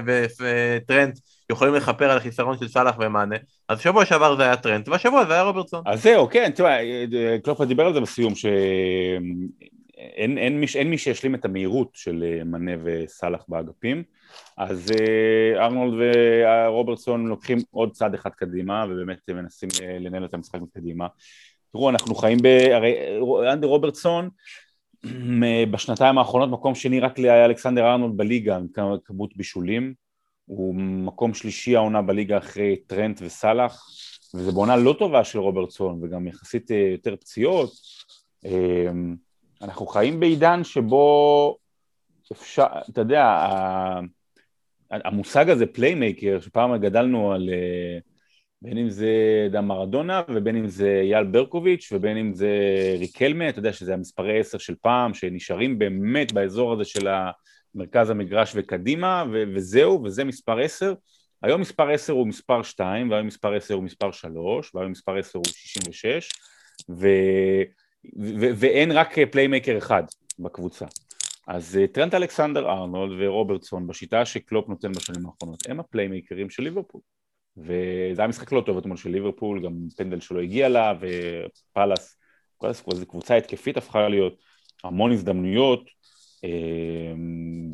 וטרנט 0.06 1.18
יכולים 1.50 1.74
לכפר 1.74 2.10
על 2.10 2.16
החיסרון 2.16 2.58
של 2.58 2.68
סאלח 2.68 2.96
ומאנה, 2.98 3.36
אז 3.68 3.80
שבוע 3.80 4.04
שעבר 4.04 4.36
זה 4.36 4.42
היה 4.42 4.56
טרנט, 4.56 4.88
והשבוע 4.88 5.24
זה 5.24 5.32
היה 5.32 5.42
רוברטסון. 5.42 5.82
אז 5.86 6.02
זהו, 6.02 6.28
כן, 6.30 6.50
תראה, 6.54 6.78
קלופה 7.44 7.64
דיבר 7.64 7.86
על 7.86 7.94
זה 7.94 8.00
בסיום, 8.00 8.34
שאין 8.34 9.48
אין 10.38 10.60
מי, 10.60 10.66
אין 10.74 10.90
מי 10.90 10.98
שישלים 10.98 11.34
את 11.34 11.44
המהירות 11.44 11.90
של 11.94 12.42
מאנה 12.44 12.72
וסאלח 12.84 13.44
באגפים, 13.48 14.02
אז 14.56 14.92
אה, 15.00 15.64
ארנולד 15.64 15.94
ורוברטסון 16.68 17.26
לוקחים 17.26 17.58
עוד 17.70 17.92
צעד 17.92 18.14
אחד 18.14 18.30
קדימה, 18.30 18.86
ובאמת 18.88 19.30
מנסים 19.30 19.68
אה, 19.82 19.98
לנהל 19.98 20.24
את 20.24 20.34
המשחק 20.34 20.60
מקדימה. 20.60 21.06
תראו, 21.72 21.90
אנחנו 21.90 22.14
חיים 22.14 22.38
ב... 22.42 22.46
הרי 22.46 22.94
אנדי 23.52 23.66
רוברטסון, 23.66 24.28
בשנתיים 25.70 26.18
האחרונות 26.18 26.50
מקום 26.50 26.74
שני 26.74 27.00
רק 27.00 27.18
לאלכסנדר 27.18 27.86
ארנולד 27.86 28.16
בליגה 28.16 28.56
עם 28.56 28.66
כמות 29.04 29.36
בישולים, 29.36 29.94
הוא 30.48 30.74
מקום 30.74 31.34
שלישי 31.34 31.76
העונה 31.76 32.02
בליגה 32.02 32.38
אחרי 32.38 32.76
טרנט 32.86 33.20
וסאלח, 33.22 33.88
וזה 34.34 34.52
בעונה 34.52 34.76
לא 34.76 34.96
טובה 34.98 35.24
של 35.24 35.38
רוברטסון 35.38 36.00
וגם 36.02 36.26
יחסית 36.26 36.70
אה, 36.70 36.88
יותר 36.92 37.16
פציעות. 37.16 37.70
אמ, 38.44 39.16
אנחנו 39.62 39.86
חיים 39.86 40.20
בעידן 40.20 40.64
שבו 40.64 41.56
אפשר, 42.32 42.66
אתה 42.90 43.00
יודע, 43.00 43.46
המושג 44.90 45.50
הזה 45.50 45.66
פליימייקר, 45.66 46.40
שפעם 46.40 46.76
גדלנו 46.76 47.32
על 47.32 47.50
אה, 47.52 47.98
בין 48.62 48.78
אם 48.78 48.90
זה 48.90 49.12
דם 49.50 49.68
מרדונה 49.68 50.22
ובין 50.28 50.56
אם 50.56 50.68
זה 50.68 51.00
אייל 51.02 51.24
ברקוביץ' 51.24 51.88
ובין 51.92 52.16
אם 52.16 52.34
זה 52.34 52.50
ריקלמה, 52.98 53.48
אתה 53.48 53.58
יודע 53.58 53.72
שזה 53.72 53.94
המספרי 53.94 54.40
עשר 54.40 54.58
של 54.58 54.74
פעם 54.82 55.14
שנשארים 55.14 55.78
באמת 55.78 56.32
באזור 56.32 56.72
הזה 56.72 56.84
של 56.84 57.08
מרכז 57.74 58.10
המגרש 58.10 58.52
וקדימה 58.54 59.24
ו- 59.32 59.44
וזהו 59.54 60.04
וזה 60.04 60.24
מספר 60.24 60.58
עשר, 60.58 60.94
היום 61.42 61.60
מספר 61.60 61.90
עשר 61.90 62.12
הוא 62.12 62.26
מספר 62.26 62.62
שתיים 62.62 63.10
והיום 63.10 63.26
מספר 63.26 63.54
עשר 63.54 63.74
הוא 63.74 63.84
מספר 63.84 64.10
שלוש 64.10 64.74
והיום 64.74 64.90
מספר 64.90 65.16
עשר 65.16 65.38
הוא 65.38 65.46
שישים 65.46 65.82
ושש 65.88 66.28
ו- 66.90 67.62
ו- 68.20 68.50
ואין 68.56 68.92
רק 68.92 69.18
פליימייקר 69.18 69.78
אחד 69.78 70.02
בקבוצה. 70.38 70.86
אז 71.48 71.76
אה, 71.76 71.86
טרנט 71.86 72.14
אלכסנדר 72.14 72.70
ארנולד 72.70 73.18
ורוברטסון 73.20 73.86
בשיטה 73.86 74.24
שקלופ 74.24 74.68
נותן 74.68 74.92
בשנים 74.92 75.26
האחרונות 75.26 75.62
הם 75.68 75.80
הפליימייקרים 75.80 76.50
של 76.50 76.62
ליברפול. 76.62 77.00
וזה 77.56 78.22
היה 78.22 78.28
משחק 78.28 78.52
לא 78.52 78.62
טוב 78.66 78.78
אתמול 78.78 78.96
של 78.96 79.10
ליברפול, 79.10 79.64
גם 79.64 79.72
פנדל 79.96 80.20
שלא 80.20 80.40
הגיע 80.40 80.68
לה, 80.68 80.92
ופאלאס, 81.00 82.18
זו 82.92 83.06
קבוצה 83.06 83.36
התקפית 83.36 83.76
הפכה 83.76 84.08
להיות, 84.08 84.34
המון 84.84 85.12
הזדמנויות, 85.12 85.90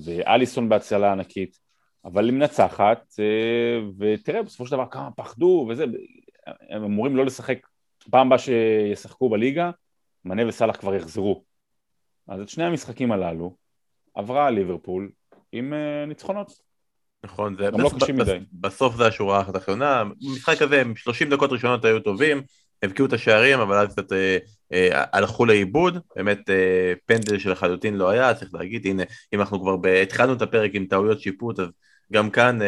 ואליסון 0.04 0.68
בהצלה 0.68 1.12
ענקית, 1.12 1.58
אבל 2.04 2.24
היא 2.24 2.32
מנצחת, 2.32 3.14
אה, 3.18 3.80
ותראה, 3.98 4.42
בסופו 4.42 4.66
של 4.66 4.72
דבר 4.72 4.86
כמה 4.90 5.10
פחדו 5.10 5.66
וזה, 5.70 5.84
הם 6.70 6.84
אמורים 6.84 7.16
לא 7.16 7.24
לשחק, 7.24 7.58
פעם 8.10 8.26
הבאה 8.26 8.38
שישחקו 8.38 9.28
בליגה, 9.28 9.70
מנה 10.24 10.48
וסאלח 10.48 10.76
כבר 10.76 10.94
יחזרו. 10.94 11.44
אז 12.28 12.40
את 12.40 12.48
שני 12.48 12.64
המשחקים 12.64 13.12
הללו 13.12 13.56
עברה 14.14 14.50
ליברפול 14.50 15.10
עם 15.52 15.72
אה, 15.72 16.06
ניצחונות. 16.06 16.52
נכון, 17.24 17.56
זה 17.56 17.70
לא 17.70 17.90
קשים 18.00 18.16
מדי. 18.16 18.38
בסוף 18.52 18.96
זה 18.96 19.06
השורה 19.06 19.40
התחתונה, 19.40 20.04
במשחק 20.04 20.62
הזה 20.62 20.82
30 20.96 21.30
דקות 21.30 21.52
ראשונות 21.52 21.84
היו 21.84 22.00
טובים, 22.00 22.42
הבקיעו 22.84 23.08
את 23.08 23.12
השערים, 23.12 23.60
אבל 23.60 23.76
אז 23.76 23.88
קצת 23.92 24.12
אה, 24.12 24.38
אה, 24.72 25.04
הלכו 25.12 25.46
לאיבוד, 25.46 25.98
באמת 26.16 26.50
אה, 26.50 26.92
פנדל 27.06 27.38
שלחלוטין 27.38 27.94
לא 27.94 28.10
היה, 28.10 28.34
צריך 28.34 28.54
להגיד, 28.54 28.86
הנה, 28.86 29.02
אם 29.34 29.40
אנחנו 29.40 29.60
כבר 29.60 29.88
התחלנו 30.02 30.32
את 30.32 30.42
הפרק 30.42 30.70
עם 30.74 30.86
טעויות 30.86 31.20
שיפוט, 31.20 31.60
אז 31.60 31.68
גם 32.12 32.30
כאן, 32.30 32.58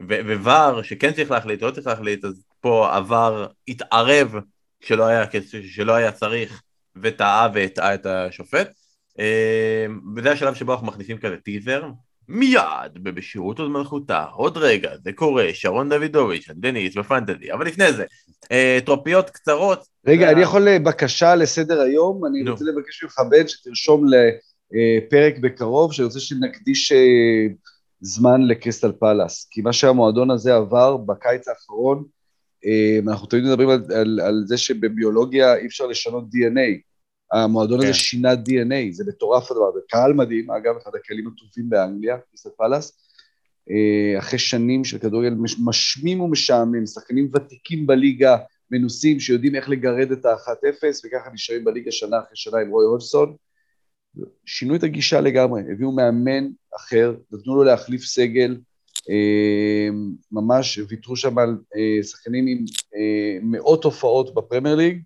וVAR, 0.00 0.82
שכן 0.82 1.12
צריך 1.12 1.30
להחליט, 1.30 1.62
לא 1.62 1.70
צריך 1.70 1.86
להחליט, 1.86 2.24
אז 2.24 2.44
פה 2.60 2.96
עבר 2.96 3.46
התערב 3.68 4.34
כשלא 4.80 5.06
היה, 5.06 5.24
כשלא 5.26 5.92
היה 5.92 6.12
צריך, 6.12 6.62
וטעה 6.96 7.48
והטעה 7.54 7.94
את 7.94 8.06
השופט. 8.06 8.70
וזה 10.16 10.32
השלב 10.32 10.54
שבו 10.54 10.72
אנחנו 10.72 10.86
מכניסים 10.86 11.18
כזה 11.18 11.36
טיזר, 11.36 11.82
מיד 12.28 12.94
בבשירות 12.94 13.58
עוד 13.58 13.70
מלכותה, 13.70 14.24
עוד 14.24 14.56
רגע, 14.56 14.90
זה 15.04 15.12
קורה, 15.12 15.48
שרון 15.52 15.88
דוידוביץ', 15.88 16.48
דניס 16.50 16.96
בפנטזי, 16.96 17.52
אבל 17.52 17.66
לפני 17.66 17.92
זה, 17.92 18.04
אה, 18.52 18.78
טרופיות 18.84 19.30
קצרות. 19.30 19.86
רגע, 20.06 20.30
אני 20.30 20.40
יכול 20.40 20.68
אה, 20.68 20.78
בקשה 20.78 21.34
לסדר 21.34 21.80
היום, 21.80 22.26
אני 22.26 22.50
רוצה 22.50 22.64
לבקש 22.64 23.02
ממך 23.02 23.20
בן 23.30 23.48
שתרשום 23.48 24.04
לפרק 24.72 25.38
בקרוב, 25.38 25.92
שאני 25.92 26.06
רוצה 26.06 26.20
שנקדיש 26.20 26.92
אה, 26.92 27.46
זמן 28.00 28.42
לקריסטל 28.42 28.92
פלאס, 28.92 29.48
כי 29.50 29.60
מה 29.60 29.72
שהמועדון 29.72 30.30
הזה 30.30 30.54
עבר 30.54 30.96
בקיץ 30.96 31.48
האחרון, 31.48 32.04
אנחנו 33.08 33.26
תמיד 33.26 33.44
מדברים 33.44 33.68
על, 33.68 33.82
על, 33.94 34.20
על 34.20 34.42
זה 34.46 34.56
שבביולוגיה 34.56 35.56
אי 35.56 35.66
אפשר 35.66 35.86
לשנות 35.86 36.24
DNA, 36.24 36.91
המועדון 37.32 37.80
כן. 37.80 37.84
הזה 37.84 37.94
שינה 37.94 38.32
DNA, 38.32 38.90
זה 38.92 39.04
מטורף 39.08 39.50
הדבר, 39.50 39.72
זה 39.74 39.80
קהל 39.88 40.12
מדהים, 40.12 40.50
אגב, 40.50 40.74
אחד 40.82 40.90
הכלים 40.94 41.28
הטובים 41.28 41.70
באנגליה, 41.70 42.18
קריסטל 42.18 42.50
פלאס, 42.56 42.98
אה, 43.70 44.18
אחרי 44.18 44.38
שנים 44.38 44.84
של 44.84 44.98
כדורגל 44.98 45.34
משמים 45.64 46.20
ומשעמם, 46.20 46.86
שחקנים 46.86 47.28
ותיקים 47.34 47.86
בליגה, 47.86 48.36
מנוסים, 48.70 49.20
שיודעים 49.20 49.54
איך 49.54 49.68
לגרד 49.68 50.12
את 50.12 50.26
ה-1-0, 50.26 50.84
וככה 51.04 51.30
נשארים 51.32 51.64
בליגה 51.64 51.92
שנה 51.92 52.18
אחרי 52.18 52.36
שנה 52.36 52.58
עם 52.58 52.70
רוי 52.70 52.84
הולסון. 52.84 53.36
שינו 54.46 54.74
את 54.74 54.82
הגישה 54.82 55.20
לגמרי, 55.20 55.62
הביאו 55.72 55.92
מאמן 55.92 56.48
אחר, 56.76 57.14
נתנו 57.32 57.56
לו 57.56 57.64
להחליף 57.64 58.02
סגל, 58.04 58.56
אה, 59.10 59.88
ממש 60.32 60.78
ויתרו 60.88 61.16
שם 61.16 61.38
על 61.38 61.56
אה, 61.76 62.02
שחקנים 62.02 62.46
עם 62.46 62.64
מאות 63.42 63.84
הופעות 63.84 64.34
בפרמייר 64.34 64.76
ליג, 64.76 65.02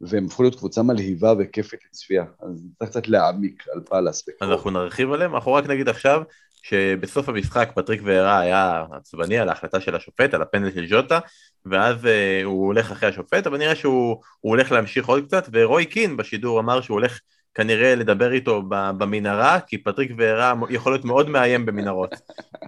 והם 0.00 0.26
הפכו 0.26 0.42
להיות 0.42 0.54
קבוצה 0.54 0.82
מלהיבה 0.82 1.34
וכיפת 1.38 1.78
לצפייה, 1.86 2.24
אז 2.40 2.66
צריך 2.78 2.90
קצת 2.90 3.08
להעמיק 3.08 3.64
על 3.74 3.80
פאלאס. 3.80 4.28
אז 4.40 4.50
אנחנו 4.50 4.70
נרחיב 4.70 5.12
עליהם, 5.12 5.34
אנחנו 5.34 5.52
רק 5.52 5.66
נגיד 5.66 5.88
עכשיו 5.88 6.22
שבסוף 6.62 7.28
המשחק 7.28 7.70
פטריק 7.74 8.00
וירה 8.04 8.40
היה 8.40 8.84
עצבני 8.92 9.38
על 9.38 9.48
ההחלטה 9.48 9.80
של 9.80 9.94
השופט, 9.94 10.34
על 10.34 10.42
הפנדל 10.42 10.72
של 10.74 10.86
ז'וטה, 10.88 11.18
ואז 11.66 12.04
אה, 12.04 12.08
הוא 12.44 12.66
הולך 12.66 12.92
אחרי 12.92 13.08
השופט, 13.08 13.46
אבל 13.46 13.58
נראה 13.58 13.74
שהוא 13.74 14.22
הולך 14.40 14.72
להמשיך 14.72 15.06
עוד 15.06 15.24
קצת, 15.26 15.48
ורוי 15.52 15.86
קין 15.86 16.16
בשידור 16.16 16.60
אמר 16.60 16.80
שהוא 16.80 16.94
הולך 16.94 17.20
כנראה 17.54 17.94
לדבר 17.94 18.32
איתו 18.32 18.62
במנהרה, 18.68 19.60
כי 19.60 19.78
פטריק 19.78 20.10
וירה 20.16 20.54
יכול 20.70 20.92
להיות 20.92 21.04
מאוד 21.04 21.28
מאיים 21.30 21.66
במנהרות. 21.66 22.14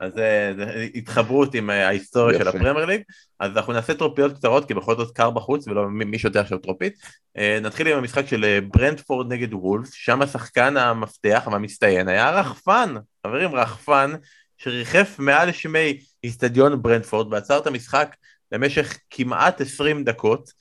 אז 0.00 0.12
זה 0.12 0.54
התחברות 0.94 1.54
עם 1.54 1.70
אה, 1.70 1.86
ההיסטוריה 1.86 2.38
של 2.38 2.48
הפרמייר 2.48 2.86
ליג. 2.86 3.02
אז 3.40 3.52
אנחנו 3.56 3.72
נעשה 3.72 3.94
טרופיות 3.94 4.32
קצרות, 4.32 4.68
כי 4.68 4.74
בכל 4.74 4.96
זאת 4.96 5.16
קר 5.16 5.30
בחוץ, 5.30 5.68
ולא 5.68 5.88
מי 5.88 6.18
שותה 6.18 6.40
עכשיו 6.40 6.58
טרופית. 6.58 6.94
אה, 7.36 7.58
נתחיל 7.62 7.88
עם 7.88 7.98
המשחק 7.98 8.26
של 8.26 8.44
אה, 8.44 8.58
ברנדפורד 8.60 9.32
נגד 9.32 9.54
וולף, 9.54 9.94
שם 9.94 10.22
השחקן 10.22 10.76
המפתח 10.76 11.48
והמצטיין 11.52 12.08
היה 12.08 12.30
רחפן. 12.30 12.94
חברים, 13.26 13.54
רחפן 13.54 14.12
שריחף 14.58 15.16
מעל 15.18 15.52
שמי 15.52 15.98
איצטדיון 16.24 16.82
ברנדפורד 16.82 17.32
ועצר 17.32 17.58
את 17.58 17.66
המשחק 17.66 18.16
למשך 18.52 18.98
כמעט 19.10 19.60
20 19.60 20.04
דקות. 20.04 20.59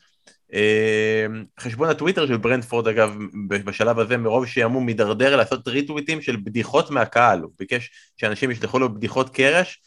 אמ, 0.54 1.44
חשבון 1.60 1.90
הטוויטר 1.90 2.28
של 2.28 2.38
ברנדפורד 2.38 2.88
אגב 2.88 3.18
בשלב 3.48 4.00
הזה 4.00 4.18
מרוב 4.18 4.46
שיעמו 4.46 4.82
מידרדר 4.82 5.36
לעשות 5.36 5.68
ריטוויטים 5.68 6.22
של 6.22 6.36
בדיחות 6.36 6.92
מהקהל, 6.92 7.42
הוא 7.42 7.52
ביקש 7.60 7.92
שאנשים 8.18 8.52
ישלחו 8.52 8.80
לו 8.80 8.94
בדיחות 8.94 9.30
קרש 9.30 9.82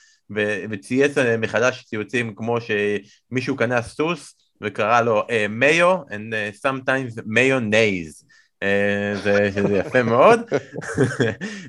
וצייץ 0.70 1.18
מחדש 1.38 1.84
ציוצים 1.84 2.34
כמו 2.34 2.58
שמישהו 2.60 3.56
קנה 3.56 3.82
סוס 3.82 4.34
וקרא 4.60 5.00
לו 5.00 5.26
מיו 5.48 6.02
uh, 6.02 6.10
and 6.10 6.32
uh, 6.32 6.66
sometimes 6.66 7.20
mayonnaise 7.20 8.24
uh, 8.62 9.22
זה, 9.22 9.50
יפה 9.78 10.02
מאוד. 10.12 10.40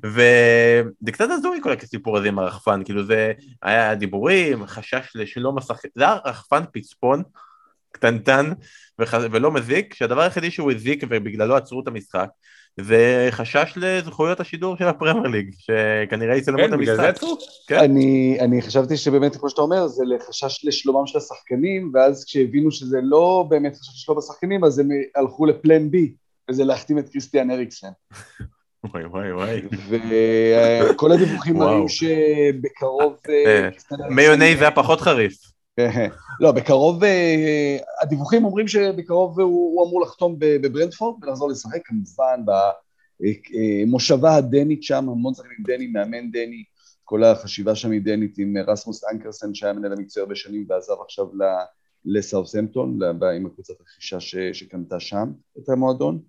וזה 0.04 1.12
קצת 1.12 1.28
הזוי 1.32 1.60
כל 1.64 1.74
הסיפור 1.84 2.18
הזה 2.18 2.28
עם 2.28 2.39
הרחפן. 2.39 2.84
כאילו 2.84 3.06
זה 3.06 3.34
היה 3.62 3.96
דיבורים 3.96 4.66
חשש 4.66 5.12
לשלום 5.16 5.58
השחקן 5.58 5.89
זה 5.96 6.04
היה 6.04 6.18
רחפן 6.26 6.64
פצפון 6.74 7.24
קטנטן 7.94 8.52
וח... 9.00 9.14
ולא 9.32 9.52
מזיק, 9.52 9.94
שהדבר 9.94 10.22
היחידי 10.22 10.52
שהוא 10.52 10.72
הזיק 10.72 11.04
ובגללו 11.10 11.56
עצרו 11.56 11.82
את 11.82 11.88
המשחק 11.88 12.28
זה 12.80 13.28
חשש 13.32 13.74
לזכויות 13.76 14.39
השידור 14.39 14.78
של 14.78 14.88
הפרמייר 14.88 15.28
ליג, 15.28 15.54
שכנראה 15.58 16.36
יצלמו 16.36 16.58
כן, 16.58 16.68
את 16.68 16.74
המשחק. 16.74 16.88
כן, 16.88 16.94
בגלל 16.94 17.06
זה 17.06 17.10
עצרו? 17.10 17.38
כן. 17.68 17.80
אני, 17.80 18.38
אני 18.39 18.62
חשבתי 18.62 18.98
שבאמת, 18.98 19.36
כמו 19.36 19.50
שאתה 19.50 19.62
אומר, 19.62 19.88
זה 19.88 20.04
לחשש 20.06 20.66
לשלומם 20.66 21.08
של 21.08 21.18
השחקנים, 21.18 21.91
ואז 21.94 22.26
כשהבינו 22.26 22.72
שזה 22.72 23.00
לא 23.04 23.46
באמת 23.50 23.76
חשש 23.76 23.89
לשלום 23.96 24.18
השחקנים, 24.18 24.64
אז 24.64 24.80
הם 24.80 24.89
הלכו 25.16 25.46
לפלן 25.46 25.91
בי, 25.91 26.14
וזה 26.52 26.64
להחתים 26.64 27.00
את 27.00 27.10
קריסטיאן 27.10 27.52
אריקסן. 27.52 27.88
וואי 28.84 29.06
וואי 29.06 29.34
וואי. 29.34 29.62
וכל 30.89 31.12
הדיווחים 31.12 31.58
מראים 31.58 31.88
שבקרוב... 31.88 33.16
אה, 33.30 33.70
מיוני 34.10 34.56
זה 34.56 34.62
היה 34.62 34.72
פחות 34.72 35.02
חריף. 35.02 35.53
לא, 36.40 36.52
בקרוב, 36.52 37.04
אה, 37.04 37.78
הדיווחים 38.02 38.46
אומרים 38.46 38.68
שבקרוב 38.68 39.40
הוא, 39.40 39.88
אמור 39.88 40.02
לחתום 40.02 40.36
בברנדפורד 40.40 41.24
ולחזור 41.24 41.50
לשחק, 41.50 41.80
כמובן 41.86 42.42
מושבה 43.88 44.36
הדנית 44.36 44.84
שם, 44.84 45.10
המון 45.10 45.34
שחקנים 45.34 45.58
דני, 45.68 45.88
מאמן 45.88 46.32
דני, 46.32 46.64
כל 47.04 47.24
החשיבה 47.24 47.76
שם 47.76 47.92
היא 47.92 48.02
דנית 48.02 48.38
עם 48.38 48.58
רסמוס 48.68 49.04
אנקרסן 49.14 49.54
שהיה 49.54 49.74
מנהל 49.74 49.94
המקצועי 49.94 50.22
הרבה 50.22 50.36
שנים 50.36 50.66
ועזב 50.70 50.94
עכשיו 51.06 51.26
לסאות'המפטון, 52.06 53.00
עם 53.36 53.46
הקבוצת 53.46 53.74
רכישה 53.82 54.20
שקנתה 54.54 55.00
שם 55.00 55.32
את 55.58 55.70
המועדון. 55.70 56.20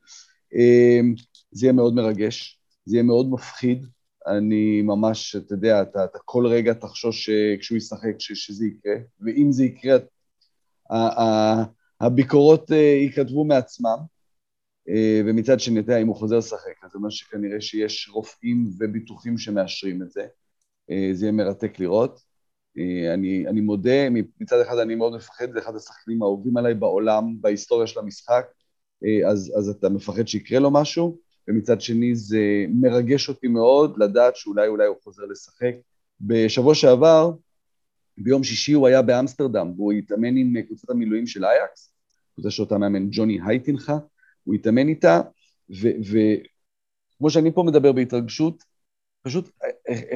זה 1.53 1.67
יהיה 1.67 1.73
מאוד 1.73 1.95
מרגש, 1.95 2.61
זה 2.85 2.97
יהיה 2.97 3.03
מאוד 3.03 3.31
מפחיד, 3.31 3.87
אני 4.27 4.83
ממש, 4.83 5.37
אתה 5.37 5.55
יודע, 5.55 5.83
אתה, 5.83 6.05
אתה 6.05 6.19
כל 6.25 6.47
רגע 6.47 6.75
תחשוש 6.75 7.31
כשהוא 7.61 7.77
ישחק 7.77 8.15
ש, 8.19 8.33
שזה 8.33 8.67
יקרה, 8.67 8.95
ואם 9.21 9.53
זה 9.53 9.65
יקרה, 9.65 9.97
הביקורות 12.01 12.73
אה, 12.73 12.77
ייכתבו 12.77 13.45
מעצמם, 13.45 13.99
אה, 14.89 15.21
ומצד 15.27 15.61
שני, 15.61 15.81
אתה 15.81 15.93
יודע, 15.93 16.03
אם 16.03 16.07
הוא 16.07 16.17
חוזר 16.17 16.39
לשחק, 16.39 16.85
אז 16.85 16.91
זה 16.91 16.99
אומר 16.99 17.11
שכנראה 17.11 17.61
שיש 17.61 18.11
רופאים 18.13 18.71
וביטוחים 18.79 19.39
שמאשרים 19.39 20.03
את 20.03 20.11
זה. 20.11 20.27
אה, 20.91 21.11
זה 21.13 21.25
יהיה 21.25 21.33
מרתק 21.33 21.79
לראות. 21.81 22.35
אני, 23.15 23.47
אני 23.49 23.61
מודה, 23.61 24.11
מצד 24.41 24.61
אחד 24.61 24.79
אני 24.79 24.95
מאוד 24.95 25.15
מפחד, 25.17 25.53
זה 25.53 25.59
אחד 25.59 25.77
השחקנים 25.77 26.23
האהובים 26.23 26.57
עליי 26.57 26.75
בעולם, 26.75 27.41
בהיסטוריה 27.41 27.87
של 27.87 28.01
המשחק, 28.01 28.47
אז, 29.31 29.53
אז 29.59 29.69
אתה 29.69 29.89
מפחד 29.89 30.29
שיקרה 30.29 30.59
לו 30.59 30.71
משהו, 30.71 31.19
ומצד 31.49 31.81
שני 31.81 32.15
זה 32.15 32.65
מרגש 32.69 33.29
אותי 33.29 33.49
מאוד 33.49 33.99
לדעת 33.99 34.37
שאולי 34.37 34.69
אולי 34.69 34.87
הוא 34.87 34.97
חוזר 35.05 35.23
לשחק. 35.25 35.75
בשבוע 36.21 36.75
שעבר, 36.75 37.33
ביום 38.19 38.45
שישי 38.45 38.73
הוא 38.73 38.87
היה 38.87 39.03
באמסטרדם, 39.03 39.73
והוא 39.77 39.93
התאמן 39.93 40.37
עם 40.37 40.63
קבוצת 40.63 40.91
המילואים 40.91 41.27
של 41.27 41.45
אייקס, 41.45 41.95
קבוצה 42.35 42.51
שאותה 42.51 42.79
מאמן 42.79 43.09
ג'וני 43.11 43.39
הייטינחה, 43.47 43.99
הוא 44.45 44.55
התאמן 44.55 44.89
איתה, 44.89 45.21
וכמו 45.71 47.31
שאני 47.31 47.53
פה 47.53 47.63
מדבר 47.63 47.93
בהתרגשות, 47.93 48.65
פשוט 49.23 49.51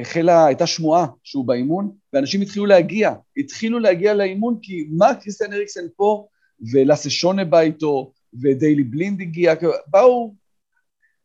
החלה, 0.01 0.45
הייתה 0.45 0.67
שמועה 0.67 1.07
שהוא 1.23 1.45
באימון, 1.45 1.91
ואנשים 2.13 2.41
התחילו 2.41 2.65
להגיע, 2.65 3.13
התחילו 3.37 3.79
להגיע 3.79 4.13
לאימון, 4.13 4.59
כי 4.61 4.87
מה 4.91 5.15
קריסטיאן 5.15 5.53
אריקסן 5.53 5.85
פה, 5.95 6.27
ולאסה 6.71 7.09
שונה 7.09 7.45
בא 7.45 7.59
איתו, 7.59 8.13
ודיילי 8.41 8.83
בלינד 8.83 9.21
הגיע, 9.21 9.53
באו, 9.87 10.35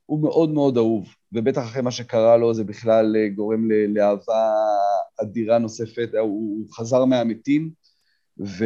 הוא 0.06 0.22
מאוד 0.22 0.50
מאוד 0.50 0.76
אהוב, 0.76 1.06
ובטח 1.32 1.62
אחרי 1.62 1.82
מה 1.82 1.90
שקרה 1.90 2.36
לו 2.36 2.54
זה 2.54 2.64
בכלל 2.64 3.16
אה, 3.16 3.28
גורם 3.28 3.70
לאהבה 3.70 4.52
אדירה 5.22 5.58
נוספת, 5.58 6.08
הוא, 6.20 6.66
חזר 6.72 7.04
מהמתים, 7.04 7.70
ו, 8.40 8.64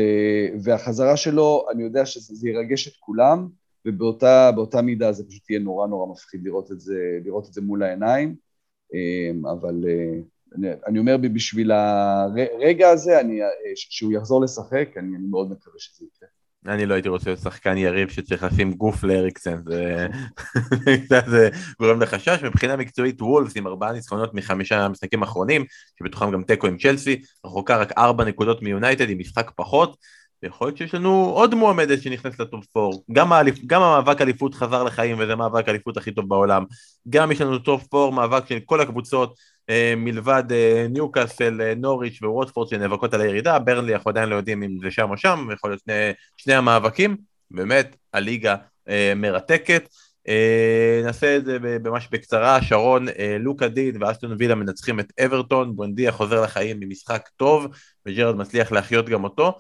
והחזרה 0.62 1.16
שלו, 1.16 1.66
אני 1.72 1.82
יודע 1.82 2.06
שזה 2.06 2.48
ירגש 2.48 2.88
את 2.88 2.92
כולם, 3.00 3.48
ובאותה 3.86 4.82
מידה 4.82 5.12
זה 5.12 5.24
פשוט 5.28 5.50
יהיה 5.50 5.60
נורא 5.60 5.86
נורא 5.86 6.12
מפחיד 6.12 6.44
לראות 6.44 6.72
את 6.72 6.80
זה, 6.80 7.18
לראות 7.24 7.48
את 7.48 7.52
זה 7.52 7.60
מול 7.60 7.82
העיניים, 7.82 8.36
אמ, 8.94 9.46
אבל 9.46 9.84
אה, 9.88 10.20
אני, 10.54 10.68
אני 10.86 10.98
אומר 10.98 11.16
בשביל 11.16 11.70
הרגע 11.70 12.88
הזה, 12.88 13.20
אני, 13.20 13.42
אה, 13.42 13.48
שהוא 13.74 14.12
יחזור 14.12 14.40
לשחק, 14.42 14.88
אני, 14.96 15.16
אני 15.16 15.26
מאוד 15.26 15.50
מקווה 15.50 15.78
שזה 15.78 16.04
יקרה. 16.04 16.28
אני 16.68 16.86
לא 16.86 16.94
הייתי 16.94 17.08
רוצה 17.08 17.30
להיות 17.30 17.40
שחקן 17.40 17.76
יריב 17.76 18.08
שצריך 18.08 18.42
לשים 18.42 18.72
גוף 18.72 19.04
לאריקסן, 19.04 19.60
זה, 19.66 20.06
זה 21.30 21.48
גורם 21.80 22.00
לחשש. 22.00 22.38
מבחינה 22.42 22.76
מקצועית 22.76 23.22
וולפס 23.22 23.56
עם 23.56 23.66
ארבעה 23.66 23.92
ניצחונות 23.92 24.34
מחמישה 24.34 24.88
משחקים 24.88 25.22
אחרונים, 25.22 25.64
שבתוכם 25.98 26.30
גם 26.30 26.42
תיקו 26.42 26.66
עם 26.66 26.76
צ'לסי, 26.78 27.22
רחוקה 27.46 27.76
רק 27.76 27.98
ארבע 27.98 28.24
נקודות 28.24 28.62
מיונייטד 28.62 29.10
עם 29.10 29.18
משחק 29.18 29.50
פחות, 29.56 29.96
ויכול 30.42 30.66
להיות 30.66 30.76
שיש 30.76 30.94
לנו 30.94 31.32
עוד 31.34 31.54
מועמדת 31.54 32.02
שנכנסת 32.02 32.40
לטופ 32.40 32.76
4. 32.76 32.96
גם, 33.12 33.32
האליפ, 33.32 33.58
גם 33.66 33.82
המאבק 33.82 34.20
אליפות 34.20 34.54
חזר 34.54 34.84
לחיים 34.84 35.16
וזה 35.18 35.36
מאבק 35.36 35.68
אליפות 35.68 35.96
הכי 35.96 36.12
טוב 36.12 36.28
בעולם. 36.28 36.64
גם 37.08 37.32
יש 37.32 37.40
לנו 37.40 37.58
top 37.58 37.94
4, 37.94 38.16
מאבק 38.16 38.48
של 38.48 38.58
כל 38.64 38.80
הקבוצות, 38.80 39.34
מלבד 39.96 40.42
אה, 40.50 40.86
ניוקאסל, 40.90 41.60
אה, 41.60 41.74
נוריץ' 41.74 42.22
וווטפורד 42.22 42.68
שנאבקות 42.68 43.14
על 43.14 43.20
הירידה, 43.20 43.58
ברנלי 43.58 43.94
אנחנו 43.94 44.10
עדיין 44.10 44.28
לא 44.28 44.36
יודעים 44.36 44.62
אם 44.62 44.78
זה 44.82 44.90
שם 44.90 45.10
או 45.10 45.16
שם, 45.16 45.48
יכול 45.52 45.70
להיות 45.70 45.82
שני, 45.84 45.94
שני 46.36 46.54
המאבקים. 46.54 47.16
באמת, 47.50 47.96
הליגה 48.12 48.56
אה, 48.88 49.12
מרתקת. 49.16 49.88
אה, 50.28 51.00
נעשה 51.04 51.36
את 51.36 51.44
זה 51.44 51.58
ממש 51.84 52.08
בקצרה, 52.12 52.62
שרון, 52.62 53.06
לוקה 53.40 53.68
דין 53.68 54.02
ואסטון 54.02 54.36
וילה 54.38 54.54
מנצחים 54.54 55.00
את 55.00 55.12
אברטון, 55.24 55.76
בואנדיה 55.76 56.12
חוזר 56.12 56.42
לחיים 56.42 56.76
ממשחק 56.80 57.28
טוב, 57.36 57.66
וג'רד 58.06 58.36
מצליח 58.36 58.72
להחיות 58.72 59.08
גם 59.08 59.24
אותו. 59.24 59.58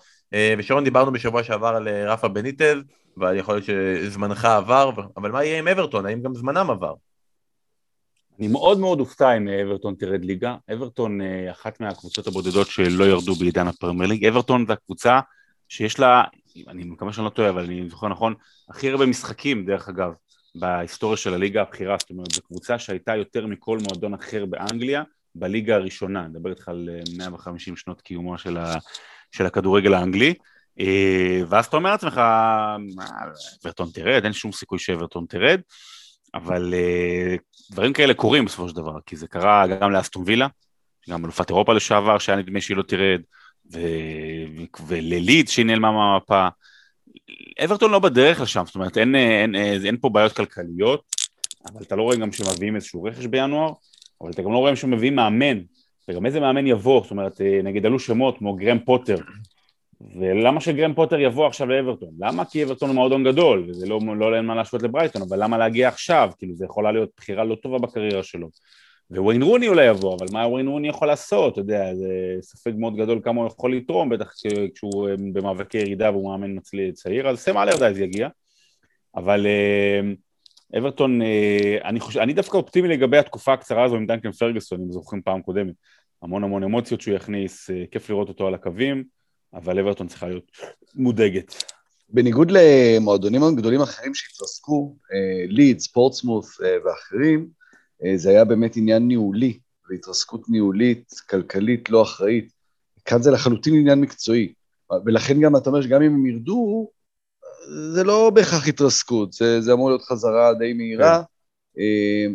ושרון 0.58 0.84
דיברנו 0.84 1.12
בשבוע 1.12 1.42
שעבר 1.42 1.68
על 1.68 1.88
רפה 1.88 2.28
בניטז, 2.28 2.76
ויכול 3.16 3.54
להיות 3.54 3.64
שזמנך 3.64 4.44
עבר, 4.44 4.90
אבל 5.16 5.30
מה 5.30 5.44
יהיה 5.44 5.58
עם 5.58 5.68
אברטון? 5.68 6.06
האם 6.06 6.22
גם 6.22 6.34
זמנם 6.34 6.70
עבר? 6.70 6.94
אני 8.38 8.48
מאוד 8.48 8.78
מאוד 8.78 9.00
אופתע 9.00 9.36
אם 9.36 9.48
אברטון 9.48 9.94
תרד 9.94 10.24
ליגה. 10.24 10.56
אברטון 10.72 11.20
אה, 11.20 11.50
אחת 11.50 11.80
מהקבוצות 11.80 12.26
הבודדות 12.26 12.66
שלא 12.66 13.04
ירדו 13.04 13.34
בעידן 13.34 13.68
הפרמייר 13.68 14.08
ליג. 14.08 14.24
אברטון 14.24 14.66
זו 14.66 14.72
הקבוצה 14.72 15.20
שיש 15.68 15.98
לה, 15.98 16.24
אני 16.68 16.84
מקווה 16.84 17.12
שאני 17.12 17.24
לא 17.24 17.30
טועה, 17.30 17.48
אבל 17.48 17.64
אני 17.64 17.90
זוכר 17.90 18.08
נכון, 18.08 18.34
הכי 18.68 18.90
הרבה 18.90 19.06
משחקים, 19.06 19.66
דרך 19.66 19.88
אגב, 19.88 20.12
בהיסטוריה 20.54 21.16
של 21.16 21.34
הליגה 21.34 21.62
הבכירה, 21.62 21.96
זאת 22.00 22.10
אומרת, 22.10 22.30
זו 22.30 22.42
קבוצה 22.42 22.78
שהייתה 22.78 23.16
יותר 23.16 23.46
מכל 23.46 23.78
מועדון 23.78 24.14
אחר 24.14 24.46
באנגליה, 24.46 25.02
בליגה 25.34 25.74
הראשונה, 25.74 26.20
אני 26.20 26.28
מדבר 26.28 26.50
איתך 26.50 26.68
על 26.68 26.88
150 27.16 27.76
שנות 27.76 28.00
קיומו 28.00 28.38
של, 28.38 28.56
ה, 28.56 28.74
של 29.32 29.46
הכדורגל 29.46 29.94
האנגלי, 29.94 30.34
אה, 30.80 31.40
ואז 31.48 31.66
אתה 31.66 31.76
אומר 31.76 31.90
לעצמך, 31.90 32.20
אברטון 33.62 33.90
תרד, 33.94 34.24
אין 34.24 34.32
שום 34.32 34.52
סיכוי 34.52 34.78
שאברטון 34.78 35.26
תרד, 35.28 35.60
אבל 36.34 36.74
אה, 36.74 37.36
דברים 37.70 37.92
כאלה 37.92 38.14
קורים 38.14 38.44
בסופו 38.44 38.68
של 38.68 38.76
דבר, 38.76 39.00
כי 39.06 39.16
זה 39.16 39.26
קרה 39.26 39.66
גם 39.66 39.92
לאסטון 39.92 40.22
וילה, 40.26 40.46
גם 41.10 41.24
אלופת 41.24 41.50
אירופה 41.50 41.74
לשעבר, 41.74 42.18
שהיה 42.18 42.38
נדמה 42.38 42.60
שהיא 42.60 42.76
לא 42.76 42.82
תרד, 42.82 43.20
ו... 43.72 43.80
ולליד 44.86 45.48
שהיא 45.48 45.66
נעלמה 45.66 45.92
מהמפה. 45.92 46.48
אברטון 47.64 47.90
לא 47.90 47.98
בדרך 47.98 48.40
לשם, 48.40 48.62
זאת 48.66 48.74
אומרת 48.74 48.98
אין, 48.98 49.14
אין, 49.14 49.54
אין, 49.54 49.86
אין 49.86 49.96
פה 50.00 50.08
בעיות 50.08 50.32
כלכליות, 50.32 51.02
אבל 51.72 51.82
אתה 51.82 51.96
לא 51.96 52.02
רואה 52.02 52.16
גם 52.16 52.32
שמביאים 52.32 52.76
איזשהו 52.76 53.04
רכש 53.04 53.26
בינואר, 53.26 53.72
אבל 54.20 54.30
אתה 54.30 54.42
גם 54.42 54.52
לא 54.52 54.58
רואה 54.58 54.76
שמביאים 54.76 55.16
מאמן 55.16 55.58
וגם 56.08 56.26
איזה 56.26 56.40
מאמן 56.40 56.66
יבוא, 56.66 57.02
זאת 57.02 57.10
אומרת, 57.10 57.40
אה, 57.40 57.60
נגיד 57.64 57.86
עלו 57.86 57.98
שמות 57.98 58.38
כמו 58.38 58.56
גרם 58.56 58.78
פוטר, 58.78 59.16
ולמה 60.00 60.60
שגרם 60.60 60.94
פוטר 60.94 61.20
יבוא 61.20 61.46
עכשיו 61.46 61.66
לאברטון? 61.66 62.10
למה? 62.18 62.44
כי 62.44 62.64
אברטון 62.64 62.88
הוא 62.88 62.94
מועדון 62.94 63.24
גדול, 63.24 63.66
וזה 63.68 63.86
לא, 63.86 64.00
לא 64.16 64.36
אין 64.36 64.44
מה 64.44 64.54
להשוות 64.54 64.82
לברייטון, 64.82 65.22
אבל 65.22 65.42
למה 65.42 65.58
להגיע 65.58 65.88
עכשיו? 65.88 66.30
כאילו 66.38 66.54
זה 66.54 66.64
יכולה 66.64 66.92
להיות 66.92 67.10
בחירה 67.16 67.44
לא 67.44 67.54
טובה 67.54 67.78
בקריירה 67.78 68.22
שלו. 68.22 68.48
וויין 69.10 69.42
רוני 69.42 69.68
אולי 69.68 69.86
יבוא, 69.86 70.16
אבל 70.16 70.26
מה 70.32 70.46
וויין 70.46 70.68
רוני 70.68 70.88
יכול 70.88 71.08
לעשות? 71.08 71.52
אתה 71.52 71.60
יודע, 71.60 71.94
זה 71.94 72.12
ספק 72.40 72.72
מאוד 72.78 72.96
גדול 72.96 73.20
כמה 73.24 73.40
הוא 73.40 73.46
יכול 73.46 73.76
לתרום, 73.76 74.08
בטח 74.08 74.32
כשהוא 74.74 75.08
אה, 75.08 75.14
במאבקי 75.32 75.78
ירידה 75.78 76.10
והוא 76.10 76.30
מאמן 76.30 76.56
מצליח 76.56 76.94
צעיר, 76.94 77.28
אז 77.28 77.38
סם 77.38 77.58
אלרדייז 77.58 77.98
יגיע. 77.98 78.28
אבל 79.16 79.46
אה, 79.46 80.00
אברטון, 80.78 81.20
אני, 81.84 82.00
חושב, 82.00 82.20
אני 82.20 82.32
דווקא 82.32 82.56
אופטימי 82.56 82.88
לגבי 82.88 83.18
התקופה 83.18 83.52
הקצרה 83.52 83.84
הזו 83.84 83.96
עם 83.96 84.06
דנקן 84.06 84.32
פרגוסון, 84.32 84.80
אם 84.80 84.92
זוכרים 84.92 85.22
פעם 85.22 85.42
קודמת. 85.42 85.74
המון 86.22 86.44
המון 86.44 86.62
אמוציות 86.62 87.00
שהוא 87.00 87.14
יכניס, 87.14 87.70
אה, 87.70 87.84
כיף 87.90 88.10
לראות 88.10 88.28
אותו 88.28 88.46
על 88.46 88.54
הקווים, 88.54 89.04
אבל 89.54 89.78
אברטון 89.78 90.08
צריכה 90.08 90.28
להיות 90.28 90.50
מודאגת. 90.94 91.54
בניגוד 92.08 92.50
למועדונים 92.50 93.42
גדולים 93.56 93.80
אחרים 93.80 94.14
שהתרסקו, 94.14 94.96
ליד, 95.48 95.78
ספורטסמוט 95.78 96.44
ואחרים, 96.84 97.48
אה, 98.04 98.12
זה 98.16 98.30
היה 98.30 98.44
באמת 98.44 98.76
עניין 98.76 99.08
ניהולי, 99.08 99.58
והתרסקות 99.90 100.48
ניהולית, 100.48 101.10
כלכלית, 101.30 101.90
לא 101.90 102.02
אחראית. 102.02 102.52
כאן 103.04 103.22
זה 103.22 103.30
לחלוטין 103.30 103.74
עניין 103.74 104.00
מקצועי, 104.00 104.52
ולכן 105.06 105.40
גם 105.40 105.56
אתה 105.56 105.70
אומר 105.70 105.82
שגם 105.82 106.02
אם 106.02 106.14
הם 106.14 106.26
ירדו, 106.26 106.90
זה 107.94 108.04
לא 108.04 108.30
בהכרח 108.34 108.68
התרסקות, 108.68 109.32
זה, 109.32 109.60
זה 109.60 109.72
אמור 109.72 109.88
להיות 109.88 110.02
חזרה 110.02 110.54
די 110.54 110.72
מהירה. 110.72 111.18
כן. 111.18 111.22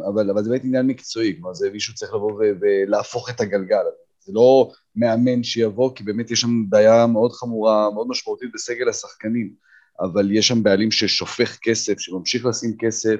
אבל, 0.07 0.30
אבל 0.30 0.43
זה 0.43 0.49
באמת 0.49 0.64
עניין 0.64 0.88
מקצועי, 0.88 1.36
כלומר 1.36 1.53
זה 1.53 1.70
מישהו 1.72 1.95
צריך 1.95 2.14
לבוא 2.14 2.32
ולהפוך 2.61 3.30
את 3.30 3.41
הגלגל, 3.41 3.84
זה 4.26 4.34
לא 4.36 4.71
מאמן 4.95 5.43
שיבוא, 5.43 5.95
כי 5.95 6.03
באמת 6.03 6.32
יש 6.32 6.41
שם 6.41 6.69
בעיה 6.69 7.07
מאוד 7.07 7.32
חמורה, 7.32 7.89
מאוד 7.93 8.07
משמעותית 8.09 8.49
בסגל 8.53 8.89
השחקנים, 8.89 9.53
אבל 10.01 10.32
יש 10.32 10.47
שם 10.47 10.63
בעלים 10.63 10.91
ששופך 10.91 11.57
כסף, 11.61 11.99
שממשיך 11.99 12.45
לשים 12.45 12.76
כסף, 12.80 13.19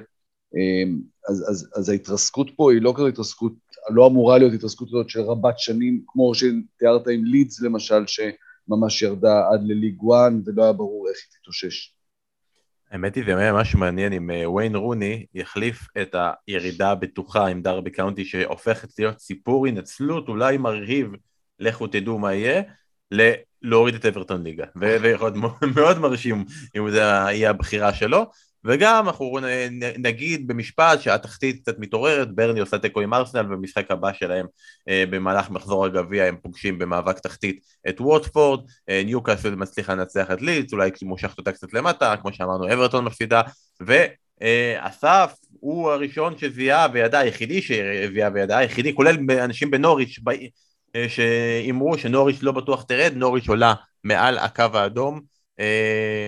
אמ, 0.56 1.00
אז, 1.28 1.44
אז, 1.50 1.68
אז 1.76 1.88
ההתרסקות 1.88 2.50
פה 2.56 2.72
היא 2.72 2.82
לא 2.82 2.92
כזו 2.96 3.06
התרסקות, 3.06 3.52
לא 3.90 4.06
אמורה 4.06 4.38
להיות 4.38 4.52
התרסקות 4.52 4.88
כזאת 4.88 5.10
של 5.10 5.20
רבת 5.20 5.58
שנים, 5.58 6.02
כמו 6.06 6.32
שתיארת 6.34 7.08
עם 7.08 7.24
לידס 7.24 7.60
למשל, 7.60 8.04
שממש 8.06 9.02
ירדה 9.02 9.48
עד 9.52 9.60
לליג 9.64 9.98
1 10.12 10.32
ולא 10.46 10.62
היה 10.62 10.72
ברור 10.72 11.08
איך 11.08 11.16
היא 11.16 11.40
תתאושש. 11.40 11.94
האמת 12.94 13.14
היא 13.14 13.24
זה 13.26 13.34
ממש 13.34 13.74
מעניין 13.74 14.12
אם 14.12 14.30
אה, 14.30 14.50
ויין 14.50 14.76
רוני 14.76 15.26
יחליף 15.34 15.88
את 16.02 16.16
הירידה 16.46 16.90
הבטוחה 16.90 17.46
עם 17.46 17.62
דרבי 17.62 17.90
קאונטי 17.90 18.24
שהופכת 18.24 18.88
להיות 18.98 19.18
סיפור 19.18 19.66
הנצלות 19.66 20.28
אולי 20.28 20.56
מרהיב 20.56 21.08
לכו 21.58 21.86
תדעו 21.86 22.18
מה 22.18 22.34
יהיה 22.34 22.62
להוריד 23.62 23.94
את 23.94 24.06
אברטון 24.06 24.42
ליגה. 24.42 24.64
ויכול 24.76 25.30
להיות 25.30 25.56
מאוד 25.76 25.98
מרשים 25.98 26.44
אם 26.76 26.90
זה 26.90 26.98
יהיה 26.98 27.50
הבחירה 27.50 27.94
שלו 27.94 28.30
וגם 28.64 29.06
אנחנו 29.06 29.38
נגיד 29.98 30.46
במשפט 30.46 31.00
שהתחתית 31.00 31.62
קצת 31.62 31.78
מתעוררת, 31.78 32.34
ברני 32.34 32.60
עושה 32.60 32.78
תיקו 32.78 33.00
עם 33.00 33.14
ארסנל 33.14 33.42
במשחק 33.42 33.90
הבא 33.90 34.12
שלהם 34.12 34.46
אה, 34.88 35.04
במהלך 35.10 35.50
מחזור 35.50 35.86
הגביע 35.86 36.24
הם 36.24 36.36
פוגשים 36.42 36.78
במאבק 36.78 37.18
תחתית 37.18 37.60
את 37.88 38.00
ווטפורד, 38.00 38.60
אה, 38.88 39.02
ניוקאסל 39.04 39.54
מצליחה 39.54 39.94
לנצח 39.94 40.30
את 40.32 40.42
לידס, 40.42 40.72
אולי 40.72 40.90
מושכת 41.02 41.38
אותה 41.38 41.52
קצת 41.52 41.72
למטה, 41.72 42.14
כמו 42.16 42.32
שאמרנו 42.32 42.72
אברטון 42.72 43.04
מפסידה, 43.04 43.42
ואסף 43.80 45.34
הוא 45.60 45.90
הראשון 45.90 46.38
שזיהה 46.38 46.86
וידע, 46.92 47.18
היחידי 47.18 47.62
שזיהה 47.62 48.30
וידע, 48.34 48.58
היחידי, 48.58 48.94
כולל 48.94 49.16
אנשים 49.40 49.70
בנוריץ' 49.70 50.18
אה, 50.96 51.06
שאמרו 51.08 51.98
שנוריץ' 51.98 52.42
לא 52.42 52.52
בטוח 52.52 52.82
תרד, 52.82 53.12
נוריץ' 53.16 53.48
עולה 53.48 53.74
מעל 54.04 54.38
הקו 54.38 54.64
האדום, 54.74 55.33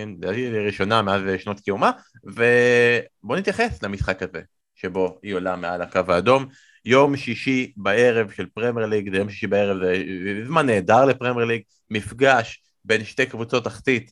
לדעתי 0.07 0.51
לראשונה 0.51 1.01
מאז 1.01 1.21
שנות 1.37 1.59
קיומה, 1.59 1.91
ובואו 2.23 3.39
נתייחס 3.39 3.83
למשחק 3.83 4.23
הזה, 4.23 4.41
שבו 4.75 5.19
היא 5.23 5.33
עולה 5.33 5.55
מעל 5.55 5.81
הקו 5.81 6.01
האדום. 6.07 6.45
יום 6.85 7.17
שישי 7.17 7.73
בערב 7.77 8.31
של 8.31 8.45
פרמייר 8.53 8.87
ליג, 8.87 9.11
זה 9.11 9.17
יום 9.17 9.29
שישי 9.29 9.47
בערב, 9.47 9.77
זה 9.79 10.45
זמן 10.45 10.65
נהדר 10.65 11.05
לפרמייר 11.05 11.45
ליג, 11.45 11.61
מפגש 11.89 12.61
בין 12.85 13.03
שתי 13.03 13.25
קבוצות 13.25 13.63
תחתית, 13.63 14.11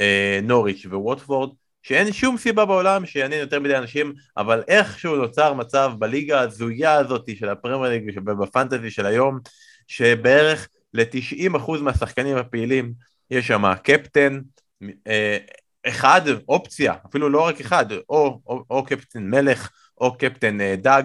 אה, 0.00 0.40
נוריץ' 0.42 0.86
וווטפורד, 0.86 1.50
שאין 1.82 2.12
שום 2.12 2.36
סיבה 2.36 2.64
בעולם 2.64 3.06
שיעניין 3.06 3.40
יותר 3.40 3.60
מדי 3.60 3.76
אנשים, 3.76 4.12
אבל 4.36 4.62
איכשהו 4.68 5.16
נוצר 5.16 5.54
מצב 5.54 5.92
בליגה 5.98 6.40
ההזויה 6.40 6.94
הזאת 6.94 7.28
של 7.36 7.48
הפרמייר 7.48 7.92
ליג 7.92 8.18
ובפנטזי 8.26 8.90
של 8.90 9.06
היום, 9.06 9.38
שבערך 9.86 10.68
ל-90% 10.94 11.70
מהשחקנים 11.80 12.36
הפעילים 12.36 12.92
יש 13.30 13.46
שם 13.46 13.74
קפטן, 13.82 14.40
אה, 15.06 15.38
אחד, 15.86 16.20
אופציה, 16.48 16.94
אפילו 17.06 17.28
לא 17.28 17.46
רק 17.46 17.60
אחד, 17.60 17.92
או, 17.92 18.40
או, 18.46 18.64
או 18.70 18.84
קפטן 18.84 19.22
מלך 19.22 19.70
או 20.00 20.18
קפטן 20.18 20.60
אה, 20.60 20.74
דג, 20.76 21.02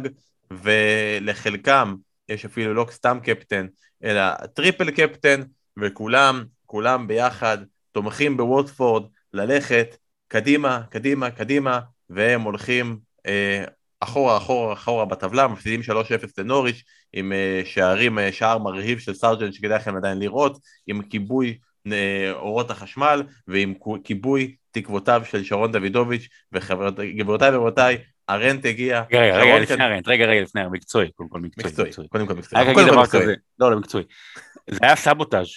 ולחלקם 0.51 1.95
יש 2.29 2.45
אפילו 2.45 2.73
לא 2.73 2.85
סתם 2.91 3.17
קפטן, 3.23 3.67
אלא 4.03 4.35
triple 4.53 4.91
captain, 4.91 5.41
וכולם, 5.79 6.43
כולם 6.65 7.07
ביחד 7.07 7.57
תומכים 7.91 8.37
בווטפורד 8.37 9.03
ללכת 9.33 9.97
קדימה, 10.27 10.81
קדימה, 10.89 11.31
קדימה, 11.31 11.79
והם 12.09 12.41
הולכים 12.41 12.99
אה, 13.25 13.65
אחורה, 13.99 14.37
אחורה, 14.37 14.73
אחורה 14.73 15.05
בטבלה, 15.05 15.47
מפסידים 15.47 15.81
3-0 15.81 15.83
לנוריץ' 16.37 16.83
עם 17.13 17.31
שערים, 17.65 18.17
שער 18.31 18.57
מרהיב 18.57 18.99
של 18.99 19.13
סארג'נט 19.13 19.53
שכדאי 19.53 19.77
לכם 19.77 19.95
עדיין 19.95 20.19
לראות, 20.19 20.59
עם 20.87 21.01
כיבוי 21.01 21.57
אורות 22.31 22.71
החשמל 22.71 23.23
ועם 23.47 23.73
כיבוי 24.03 24.55
תקוותיו 24.71 25.21
של 25.29 25.43
שרון 25.43 25.71
דוידוביץ' 25.71 26.27
וגבירותיי 26.51 27.55
ורבותיי, 27.55 27.97
הרנט 28.27 28.65
הגיע. 28.65 29.03
רגע, 29.11 29.37
רגע, 29.37 29.59
לפני 29.59 29.83
הרנט, 29.83 30.07
רגע, 30.07 30.25
רגע, 30.25 30.41
לפני 30.41 30.61
המקצועי, 30.61 31.11
קודם 31.11 31.29
כל 31.29 31.39
מקצועי. 31.39 31.91
קודם 32.09 32.27
כל 32.27 32.33
מקצועי. 32.33 32.63
רק 32.63 32.77
אגיד 32.77 32.87
דבר 32.87 33.05
כזה, 33.05 33.33
לא, 33.59 33.71
לא 33.71 33.79
מקצועי. 33.79 34.03
זה 34.69 34.79
היה 34.81 34.95
סבוטאז'. 34.95 35.47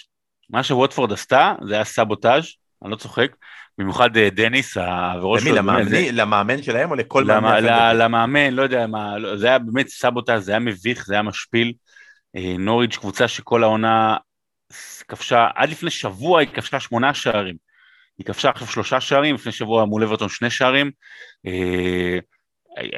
מה 0.49 0.63
שווטפורד 0.63 1.11
עשתה, 1.11 1.53
זה 1.67 1.73
היה 1.75 1.83
סבוטאז', 1.83 2.43
אני 2.83 2.91
לא 2.91 2.95
צוחק. 2.95 3.35
במיוחד 3.77 4.17
אה, 4.17 4.29
דניס, 4.29 4.77
הראש 4.77 5.43
שלו. 5.43 5.55
למי? 5.55 6.11
למאמן 6.11 6.61
שלהם 6.61 6.91
או 6.91 6.95
לכל 6.95 7.23
מאמן? 7.23 7.63
למאמן, 7.95 8.53
לא 8.53 8.61
יודע 8.61 8.87
מה, 8.87 9.17
לא, 9.17 9.37
זה 9.37 9.47
היה 9.47 9.59
באמת 9.59 9.87
סבוטאז', 9.87 10.43
זה 10.43 10.51
היה 10.51 10.59
מביך, 10.59 11.05
זה 11.05 11.13
היה 11.13 11.21
משפיל. 11.21 11.73
אה, 12.35 12.55
נוריץ' 12.59 12.97
קבוצה 12.97 13.27
שכל 13.27 13.63
העונה 13.63 14.17
כבשה, 15.07 15.47
עד 15.55 15.69
לפני 15.69 15.89
שבוע 15.89 16.39
היא 16.39 16.49
כבשה 16.53 16.79
שמונה 16.79 17.13
שערים. 17.13 17.55
היא 18.17 18.25
כבשה 18.25 18.49
עכשיו 18.49 18.67
שלושה 18.67 19.01
שערים, 19.01 19.35
לפני 19.35 19.51
שבוע 19.51 19.85
מול 19.85 20.03
אברטון 20.03 20.29
שני 20.29 20.49
שערים. 20.49 20.91
אה, 21.45 22.19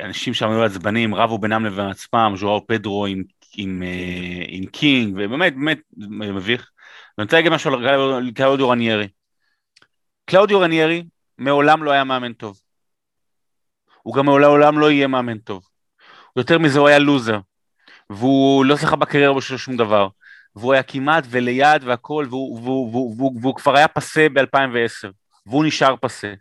אנשים 0.04 0.34
שם 0.34 0.50
היו 0.50 0.64
עצבנים, 0.64 1.16
רבו 1.16 1.38
בינם 1.38 1.66
לבין 1.66 1.86
עצמם, 1.86 2.34
ז'ואאו 2.38 2.60
פדרו 2.68 3.06
עם, 3.06 3.24
עם, 3.58 3.84
אה, 3.84 4.44
עם 4.48 4.66
קינג, 4.66 5.14
ובאמת, 5.18 5.54
באמת 5.56 5.80
מביך. 5.98 6.70
ואני 7.18 7.26
רוצה 7.26 7.36
להגיד 7.36 7.52
משהו 7.52 7.74
על 7.74 8.32
קלאודיו 8.36 8.70
רניירי. 8.70 9.08
קלאודיו 10.26 10.60
רניירי 10.60 11.04
מעולם 11.38 11.84
לא 11.84 11.92
היה 11.92 12.04
מאמן 12.04 12.34
טוב. 12.34 12.62
הוא 14.04 14.16
גם 14.16 14.26
מעולם 14.26 14.80
לא 14.80 14.92
יהיה 14.92 15.08
מאמן 15.08 15.38
טוב. 15.38 15.64
יותר 16.36 16.60
מזה 16.60 16.80
הוא 16.80 16.88
היה 16.88 17.00
לוזר. 17.00 17.40
והוא 18.10 18.66
לא 18.66 18.78
שיחק 18.78 18.98
בקריירה 18.98 19.34
בשביל 19.34 19.58
שום 19.58 19.78
דבר. 19.78 20.08
והוא 20.56 20.74
היה 20.74 20.84
כמעט 20.84 21.24
וליד 21.30 21.84
והכל, 21.84 22.26
והוא, 22.30 22.60
והוא, 22.62 22.92
והוא, 22.92 23.16
והוא, 23.18 23.40
והוא 23.42 23.56
כבר 23.56 23.76
היה 23.78 23.88
פסה 23.88 24.28
ב-2010, 24.34 25.10
והוא 25.46 25.66
נשאר 25.66 25.96
פסה. 26.02 26.34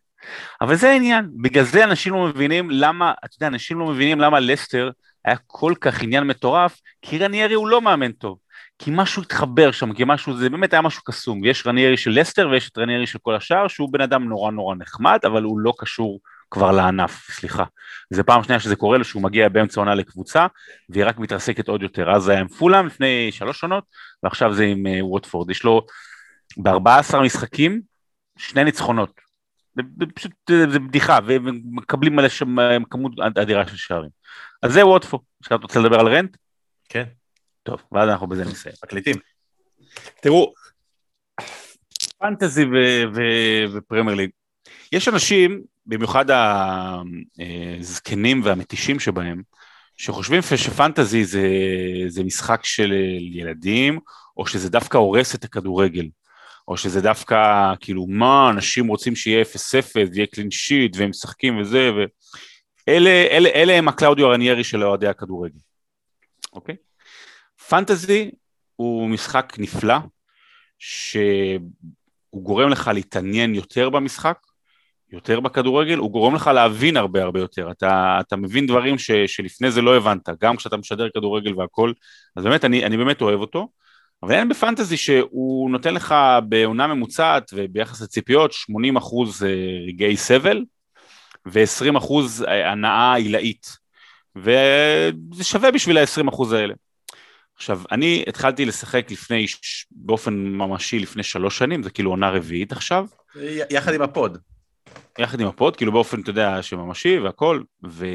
אבל 0.61 0.75
זה 0.75 0.91
העניין, 0.91 1.31
בגלל 1.43 1.65
זה 1.65 1.85
אנשים 1.85 2.13
לא 2.13 2.27
מבינים 2.27 2.71
למה, 2.71 3.13
אתה 3.25 3.37
יודע, 3.37 3.47
אנשים 3.47 3.79
לא 3.79 3.87
מבינים 3.87 4.21
למה 4.21 4.41
לסטר 4.41 4.91
היה 5.25 5.37
כל 5.47 5.75
כך 5.81 6.03
עניין 6.03 6.25
מטורף, 6.25 6.81
כי 7.03 7.19
רניירי 7.19 7.55
הוא 7.55 7.69
לא 7.69 7.83
מאמן 7.83 8.13
טוב. 8.13 8.39
כי 8.79 8.91
משהו 8.95 9.23
התחבר 9.23 9.71
שם, 9.71 9.93
כי 9.93 10.03
משהו, 10.07 10.37
זה 10.37 10.51
באמת 10.51 10.73
היה 10.73 10.83
משהו 10.83 11.03
קסום. 11.05 11.45
יש 11.45 11.67
רניירי 11.67 11.97
של 11.97 12.11
לסטר 12.11 12.49
ויש 12.49 12.71
את 12.71 12.79
רניירי 12.79 13.07
של 13.07 13.19
כל 13.23 13.37
השאר, 13.37 13.69
שהוא 13.69 13.93
בן 13.93 14.01
אדם 14.01 14.29
נורא 14.29 14.51
נורא 14.51 14.75
נחמד, 14.75 15.19
אבל 15.25 15.43
הוא 15.43 15.61
לא 15.61 15.73
קשור 15.79 16.21
כבר 16.51 16.71
לענף, 16.71 17.31
סליחה. 17.31 17.65
זה 18.11 18.23
פעם 18.23 18.45
שנייה 18.45 18.61
שזה 18.61 18.77
קורה 18.77 18.99
לו, 18.99 19.05
שהוא 19.05 19.23
מגיע 19.23 19.49
באמצע 19.49 19.81
עונה 19.81 19.95
לקבוצה, 19.95 20.47
והיא 20.89 21.05
רק 21.05 21.19
מתרסקת 21.19 21.69
עוד 21.69 21.83
יותר. 21.83 22.11
אז 22.11 22.23
זה 22.23 22.33
היה 22.33 22.41
עם 22.41 22.49
פולאם 22.49 22.87
לפני 22.87 23.29
שלוש 23.33 23.63
עונות, 23.63 23.85
ועכשיו 24.23 24.55
זה 24.55 24.65
עם 24.65 24.87
uh, 24.87 25.05
ווטפורד. 25.05 25.51
יש 25.51 25.65
לו 25.65 25.87
ב-14 26.57 27.17
משחקים, 27.17 27.81
שני 28.39 28.65
ניצחונות. 28.65 29.21
זה 29.77 29.83
פשוט, 30.15 30.33
זה 30.71 30.79
בדיחה, 30.79 31.19
ומקבלים 31.27 32.17
מלא 32.17 32.29
שם 32.29 32.57
כמות 32.91 33.13
אדירה 33.37 33.67
של 33.67 33.77
שערים. 33.77 34.11
אז 34.63 34.73
זה 34.73 34.87
ווטפורד. 34.87 35.23
עכשיו 35.41 35.59
אתה 35.59 35.67
רוצה 35.67 35.81
לדבר 35.81 36.01
על 36.01 36.09
רנט? 36.09 36.37
כן. 36.89 37.05
טוב, 37.63 37.83
ואז 37.93 38.09
אנחנו 38.09 38.27
בזה 38.27 38.45
נסיים. 38.45 38.75
מקליטים. 38.85 39.17
תראו, 40.23 40.53
פנטזי 42.19 42.65
ופרמייר 43.75 44.17
ליג. 44.17 44.31
יש 44.93 45.09
אנשים, 45.09 45.63
במיוחד 45.87 46.25
הזקנים 47.81 48.41
והמתישים 48.45 49.01
שבהם, 49.01 49.43
שחושבים 49.97 50.43
שפנטזי 50.43 51.25
זה, 51.25 51.49
זה 52.09 52.25
משחק 52.25 52.65
של 52.65 52.93
ילדים, 53.33 53.99
או 54.37 54.47
שזה 54.47 54.71
דווקא 54.71 54.99
הורס 54.99 55.35
את 55.35 55.45
הכדורגל, 55.45 56.09
או 56.69 56.77
שזה 56.77 57.01
דווקא, 57.01 57.37
כאילו, 57.81 58.07
מה, 58.07 58.51
אנשים 58.51 58.87
רוצים 58.87 59.17
שיהיה 59.17 59.45
0-0 59.45 59.47
ויהיה 60.13 60.27
קלין 60.27 60.51
שיט, 60.51 60.97
והם 60.97 61.11
משחקים 61.11 61.59
וזה, 61.59 61.91
ו... 61.97 62.05
אלה, 62.89 63.11
אלה, 63.11 63.49
אלה 63.49 63.73
הם 63.73 63.89
הקלאודיו 63.89 64.27
הרניירי 64.27 64.65
של 64.65 64.85
אוהדי 64.85 65.07
הכדורגל, 65.07 65.59
אוקיי? 66.53 66.77
פנטזי 67.69 68.31
הוא 68.77 69.09
משחק 69.09 69.57
נפלא, 69.59 69.97
שהוא 70.79 71.61
גורם 72.35 72.69
לך 72.69 72.91
להתעניין 72.95 73.55
יותר 73.55 73.91
במשחק, 73.91 74.39
יותר 75.13 75.41
בכדורגל, 75.41 75.99
הוא 75.99 76.11
גורם 76.11 76.35
לך 76.35 76.47
להבין 76.47 76.97
הרבה 76.97 77.23
הרבה 77.23 77.41
יותר, 77.41 77.71
אתה, 77.71 78.19
אתה 78.21 78.37
מבין 78.37 78.67
דברים 78.67 78.99
ש, 78.99 79.11
שלפני 79.11 79.71
זה 79.71 79.83
לא 79.83 79.97
הבנת, 79.97 80.29
גם 80.41 80.57
כשאתה 80.57 80.77
משדר 80.77 81.09
כדורגל 81.15 81.59
והכל, 81.59 81.93
אז 82.37 82.45
באמת, 82.45 82.65
אני, 82.65 82.85
אני 82.85 82.97
באמת 82.97 83.21
אוהב 83.21 83.41
אותו, 83.41 83.69
אבל 84.23 84.35
אין 84.35 84.49
בפנטזי 84.49 84.97
שהוא 84.97 85.71
נותן 85.71 85.95
לך 85.95 86.15
בעונה 86.49 86.87
ממוצעת 86.87 87.51
וביחס 87.55 88.01
לציפיות 88.01 88.53
80 88.53 88.97
אחוז 88.97 89.43
אה, 89.43 89.49
רגעי 89.87 90.17
סבל 90.17 90.65
ו-20 91.47 91.99
אחוז 91.99 92.45
אה, 92.49 92.71
הנאה 92.71 93.15
עילאית, 93.15 93.67
וזה 94.37 95.45
שווה 95.45 95.71
בשביל 95.71 95.99
ה-20 95.99 96.29
אחוז 96.29 96.53
האלה. 96.53 96.75
עכשיו, 97.57 97.81
אני 97.93 98.25
התחלתי 98.27 98.65
לשחק 98.65 99.11
לפני, 99.11 99.47
באופן 99.91 100.35
ממשי 100.35 100.99
לפני 100.99 101.23
שלוש 101.23 101.59
שנים, 101.59 101.83
זה 101.83 101.91
כאילו 101.91 102.11
עונה 102.11 102.31
רביעית 102.31 102.73
עכשיו. 102.73 103.07
יחד 103.71 103.95
עם 103.95 104.03
הפוד. 104.03 104.39
יחד 105.19 105.41
עם 105.41 105.47
הפוד, 105.47 105.77
כאילו 105.77 105.93
באופן, 105.93 106.21
אתה 106.21 106.31
יודע, 106.31 106.63
שממשי 106.63 107.19
והכל, 107.19 107.63
ו... 107.87 108.07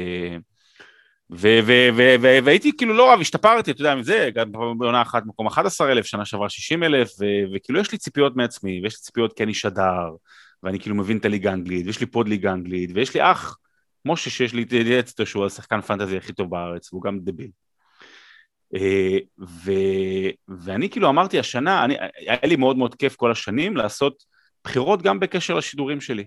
והייתי 1.30 2.76
כאילו 2.76 2.94
לא 2.94 3.12
רב, 3.12 3.20
השתפרתי, 3.20 3.70
אתה 3.70 3.80
יודע, 3.80 3.94
מזה, 3.94 4.30
גם 4.34 4.52
בעונה 4.52 5.02
אחת 5.02 5.22
מקום 5.26 5.46
11 5.46 5.92
אלף, 5.92 6.06
שנה 6.06 6.24
שעברה 6.24 6.48
60 6.48 6.82
אלף, 6.82 7.10
וכאילו 7.54 7.80
יש 7.80 7.92
לי 7.92 7.98
ציפיות 7.98 8.36
מעצמי, 8.36 8.80
ויש 8.82 8.94
לי 8.94 9.00
ציפיות 9.00 9.32
כי 9.32 9.42
אני 9.42 9.54
שדר, 9.54 10.10
ואני 10.62 10.80
כאילו 10.80 10.96
מבין 10.96 11.18
את 11.18 11.24
הליגה 11.24 11.50
האנגלית, 11.50 11.86
ויש 11.86 12.00
לי 12.00 12.06
פוד 12.06 12.28
ליגה 12.28 12.52
אנגלית, 12.52 12.90
ויש 12.94 13.14
לי 13.14 13.30
אח, 13.30 13.56
משה 14.04 14.30
שיש 14.30 14.54
לי 14.54 14.62
את 14.62 14.72
אצלו 14.98 15.26
שהוא 15.26 15.46
השחקן 15.46 15.80
פנטזי 15.80 16.16
הכי 16.16 16.32
טוב 16.32 16.50
בארץ, 16.50 16.92
והוא 16.92 17.02
גם 17.02 17.18
דביל. 17.20 17.50
אה, 18.74 19.18
ו, 19.40 19.72
ואני 20.48 20.90
כאילו 20.90 21.08
אמרתי 21.08 21.38
השנה, 21.38 21.84
אני, 21.84 21.96
היה 22.16 22.38
לי 22.44 22.56
מאוד 22.56 22.76
מאוד 22.76 22.94
כיף 22.94 23.16
כל 23.16 23.30
השנים 23.30 23.76
לעשות 23.76 24.24
בחירות 24.64 25.02
גם 25.02 25.20
בקשר 25.20 25.54
לשידורים 25.54 26.00
שלי. 26.00 26.24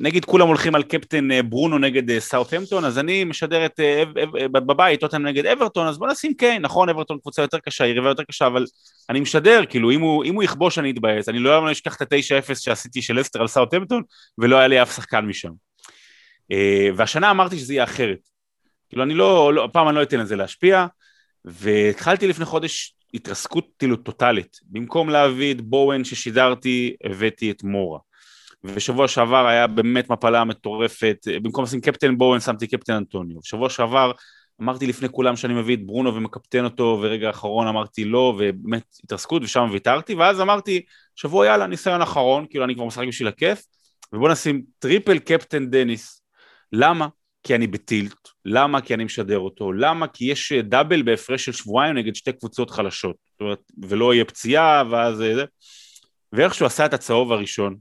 נגיד 0.00 0.24
כולם 0.24 0.48
הולכים 0.48 0.74
על 0.74 0.82
קפטן 0.82 1.30
אה, 1.30 1.42
ברונו 1.42 1.78
נגד 1.78 2.18
סאות'המפטון, 2.18 2.84
אז 2.84 2.98
אני 2.98 3.24
משדר 3.24 3.66
את, 3.66 3.80
אה, 3.80 4.04
בבית 4.48 5.02
אותם 5.02 5.26
נגד 5.26 5.46
אברטון, 5.46 5.86
אז 5.86 5.98
בוא 5.98 6.08
נשים 6.08 6.34
קיין, 6.34 6.62
נכון, 6.62 6.88
אברטון 6.88 7.18
קבוצה 7.18 7.42
יותר 7.42 7.58
קשה, 7.58 7.86
יריבה 7.86 8.08
יותר 8.08 8.22
קשה, 8.22 8.46
אבל 8.46 8.64
אני 9.10 9.20
משדר, 9.20 9.62
כאילו, 9.68 9.90
אם 9.90 10.00
הוא, 10.00 10.24
אם 10.24 10.34
הוא 10.34 10.42
יכבוש 10.42 10.78
אני 10.78 10.90
אתבאס, 10.90 11.28
אני 11.28 11.38
לא 11.38 11.72
אשכח 11.72 11.96
את 11.96 12.12
ה-9-0 12.12 12.54
שעשיתי 12.54 13.02
של 13.02 13.20
אסטר 13.20 13.40
על 13.40 13.46
סאות'המפטון, 13.46 14.02
ולא 14.38 14.56
היה 14.56 14.68
לי 14.68 14.82
אף 14.82 14.96
שחקן 14.96 15.20
משם. 15.20 15.50
אה, 16.52 16.88
והשנה 16.96 17.30
אמרתי 17.30 17.58
שזה 17.58 17.72
יהיה 17.72 17.84
אחרת. 17.84 18.18
כאילו 18.88 19.02
אני 19.02 19.14
לא, 19.14 19.54
לא 19.54 19.64
הפעם 19.64 19.88
אני 19.88 19.96
לא 19.96 20.02
אתן 20.02 20.20
לזה 20.20 20.36
להשפיע, 20.36 20.86
והתחלתי 21.44 22.26
לפני 22.26 22.44
חודש 22.44 22.94
התרסקות 23.14 23.68
כאילו 23.78 23.96
טוטאלית. 23.96 24.56
במקום 24.70 25.10
להביא 25.10 25.54
את 25.54 25.60
בואן 25.60 26.04
ששידרתי, 26.04 26.96
הבאתי 27.04 27.50
את 27.50 27.62
מורה. 27.62 27.98
ושבוע 28.64 29.08
שעבר 29.08 29.46
היה 29.46 29.66
באמת 29.66 30.10
מפלה 30.10 30.44
מטורפת, 30.44 31.26
במקום 31.42 31.64
לשים 31.64 31.80
קפטן 31.80 32.18
בואן 32.18 32.40
שמתי 32.40 32.66
קפטן 32.66 32.92
אנטוניו. 32.92 33.36
שבוע 33.42 33.70
שעבר 33.70 34.12
אמרתי 34.62 34.86
לפני 34.86 35.08
כולם 35.08 35.36
שאני 35.36 35.54
מביא 35.54 35.76
את 35.76 35.86
ברונו 35.86 36.14
ומקפטן 36.14 36.64
אותו, 36.64 36.98
ורגע 37.02 37.26
האחרון 37.26 37.66
אמרתי 37.66 38.04
לא, 38.04 38.34
ובאמת 38.38 38.82
התרסקות 39.04 39.42
ושם 39.42 39.68
ויתרתי, 39.72 40.14
ואז 40.14 40.40
אמרתי, 40.40 40.82
שבוע 41.16 41.46
יאללה, 41.46 41.66
ניסיון 41.66 42.02
אחרון, 42.02 42.46
כאילו 42.50 42.64
אני 42.64 42.74
כבר 42.74 42.84
משחק 42.84 43.06
בשביל 43.08 43.28
הכיף, 43.28 43.62
ובוא 44.12 44.28
נשים 44.28 44.62
triple 44.78 45.18
captain 45.18 45.70
דניס. 45.70 46.22
למה? 46.72 47.08
כי 47.42 47.54
אני 47.54 47.66
ב 47.66 47.76
tilt, 47.76 48.28
למה? 48.44 48.80
כי 48.80 48.94
אני 48.94 49.04
משדר 49.04 49.38
אותו, 49.38 49.72
למה? 49.72 50.06
כי 50.06 50.24
יש 50.24 50.52
double 50.52 51.02
בהפרש 51.02 51.44
של 51.44 51.52
שבועיים 51.52 51.96
נגד 51.96 52.14
שתי 52.14 52.32
קבוצות 52.32 52.70
חלשות, 52.70 53.16
זאת 53.32 53.40
אומרת, 53.40 53.58
ולא 53.82 54.14
יהיה 54.14 54.24
פציעה, 54.24 54.82
ואז 54.90 55.16
זה, 55.16 55.44
ואיכשהו 56.32 56.66
עשה 56.66 56.86
את 56.86 56.94
הצהוב 56.94 57.32
הראשון, 57.32 57.76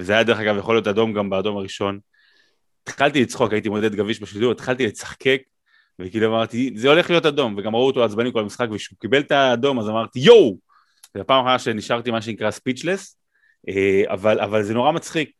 וזה 0.00 0.12
היה 0.12 0.24
דרך 0.24 0.38
אגב 0.38 0.56
יכול 0.56 0.74
להיות 0.74 0.86
אדום 0.86 1.12
גם 1.12 1.30
באדום 1.30 1.56
הראשון, 1.56 1.98
התחלתי 2.82 3.22
לצחוק, 3.22 3.52
הייתי 3.52 3.68
מודד 3.68 3.94
גביש 3.94 4.20
בשידור, 4.20 4.52
התחלתי 4.52 4.86
לצחקק, 4.86 5.42
וכאילו 5.98 6.26
אמרתי, 6.26 6.72
זה 6.76 6.88
הולך 6.88 7.10
להיות 7.10 7.26
אדום, 7.26 7.54
וגם 7.58 7.74
ראו 7.74 7.86
אותו 7.86 8.04
עצבני 8.04 8.32
כל 8.32 8.40
המשחק, 8.40 8.68
וכשהוא 8.72 8.98
קיבל 8.98 9.20
את 9.20 9.30
האדום 9.30 9.78
אז 9.78 9.88
אמרתי 9.88 10.18
יואו! 10.18 10.58
זו 11.14 11.20
הפעם 11.20 11.36
האחרונה 11.36 11.58
שנשארתי 11.58 12.10
מה 12.10 12.22
שנקרא 12.22 12.50
ספיצ'לס, 12.50 13.16
אה, 13.68 14.02
אבל, 14.06 14.40
אבל 14.40 14.62
זה 14.62 14.74
נורא 14.74 14.92
מצחיק, 14.92 15.30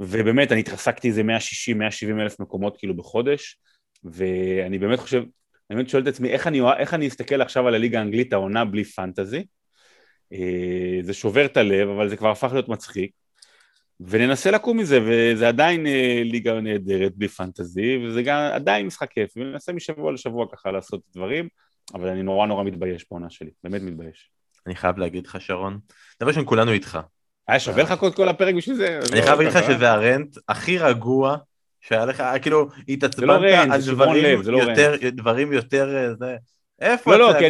ובאמת 0.00 0.52
אני 0.52 0.60
התרסקתי 0.60 1.08
איזה 1.08 1.22
160-170 1.22 2.20
אלף 2.20 2.40
מקומות 2.40 2.76
כאילו 2.76 2.96
בחודש, 2.96 3.58
ואני 4.04 4.78
באמת 4.78 4.98
חושב, 4.98 5.22
אני 5.70 5.76
באמת 5.76 5.88
שואל 5.88 6.02
את 6.02 6.08
עצמי 6.08 6.28
איך 6.28 6.46
אני, 6.46 6.60
איך 6.78 6.94
אני 6.94 7.08
אסתכל 7.08 7.42
עכשיו 7.42 7.68
על 7.68 7.74
הליגה 7.74 7.98
האנגלית 7.98 8.32
העונה 8.32 8.64
בלי 8.64 8.84
פנטזי, 8.84 9.44
אה, 10.32 10.98
זה 11.02 11.14
שובר 11.14 11.46
את 11.46 11.56
הלב, 11.56 11.88
אבל 11.88 12.08
זה 12.08 12.16
כבר 12.16 12.30
הפך 12.30 12.52
להיות 12.52 12.68
מצחיק, 12.68 13.10
וננסה 14.00 14.50
לקום 14.50 14.78
מזה, 14.78 15.00
וזה 15.06 15.48
עדיין 15.48 15.86
אה, 15.86 16.22
ליגה 16.24 16.60
נהדרת 16.60 17.12
בלי 17.16 17.28
פנטזי, 17.28 17.98
וזה 18.04 18.22
גם 18.22 18.38
עדיין 18.52 18.86
משחק 18.86 19.10
כיף, 19.10 19.32
וננסה 19.36 19.72
משבוע 19.72 20.12
לשבוע 20.12 20.46
ככה 20.52 20.70
לעשות 20.70 21.00
דברים, 21.14 21.48
אבל 21.94 22.08
אני 22.08 22.22
נורא 22.22 22.46
נורא 22.46 22.64
מתבייש 22.64 23.06
בעונה 23.10 23.30
שלי, 23.30 23.50
באמת 23.64 23.82
מתבייש. 23.82 24.30
אני 24.66 24.74
חייב 24.74 24.98
להגיד 24.98 25.26
לך 25.26 25.40
שרון, 25.40 25.78
דבר 26.20 26.28
ראשון 26.28 26.44
כולנו 26.46 26.72
איתך. 26.72 26.98
היה 27.48 27.60
שווה 27.60 27.82
לחכות 27.82 28.14
כל 28.14 28.28
הפרק 28.28 28.54
בשביל 28.54 28.76
זה? 28.76 29.00
אני 29.12 29.22
חייב 29.22 29.40
להגיד 29.40 29.56
לך 29.56 29.66
שזה 29.66 29.90
הרנט 29.90 30.36
הכי 30.48 30.78
רגוע 30.78 31.36
שהיה 31.80 32.04
לך, 32.04 32.22
כאילו 32.42 32.68
התעצבנת 32.88 33.70
על 33.70 33.80
דברים 35.10 35.52
יותר, 35.52 35.96
אה, 35.96 36.14
זה, 36.14 36.36
איפה 36.80 37.16
לא, 37.16 37.32
לא, 37.32 37.38
כי 37.38 37.46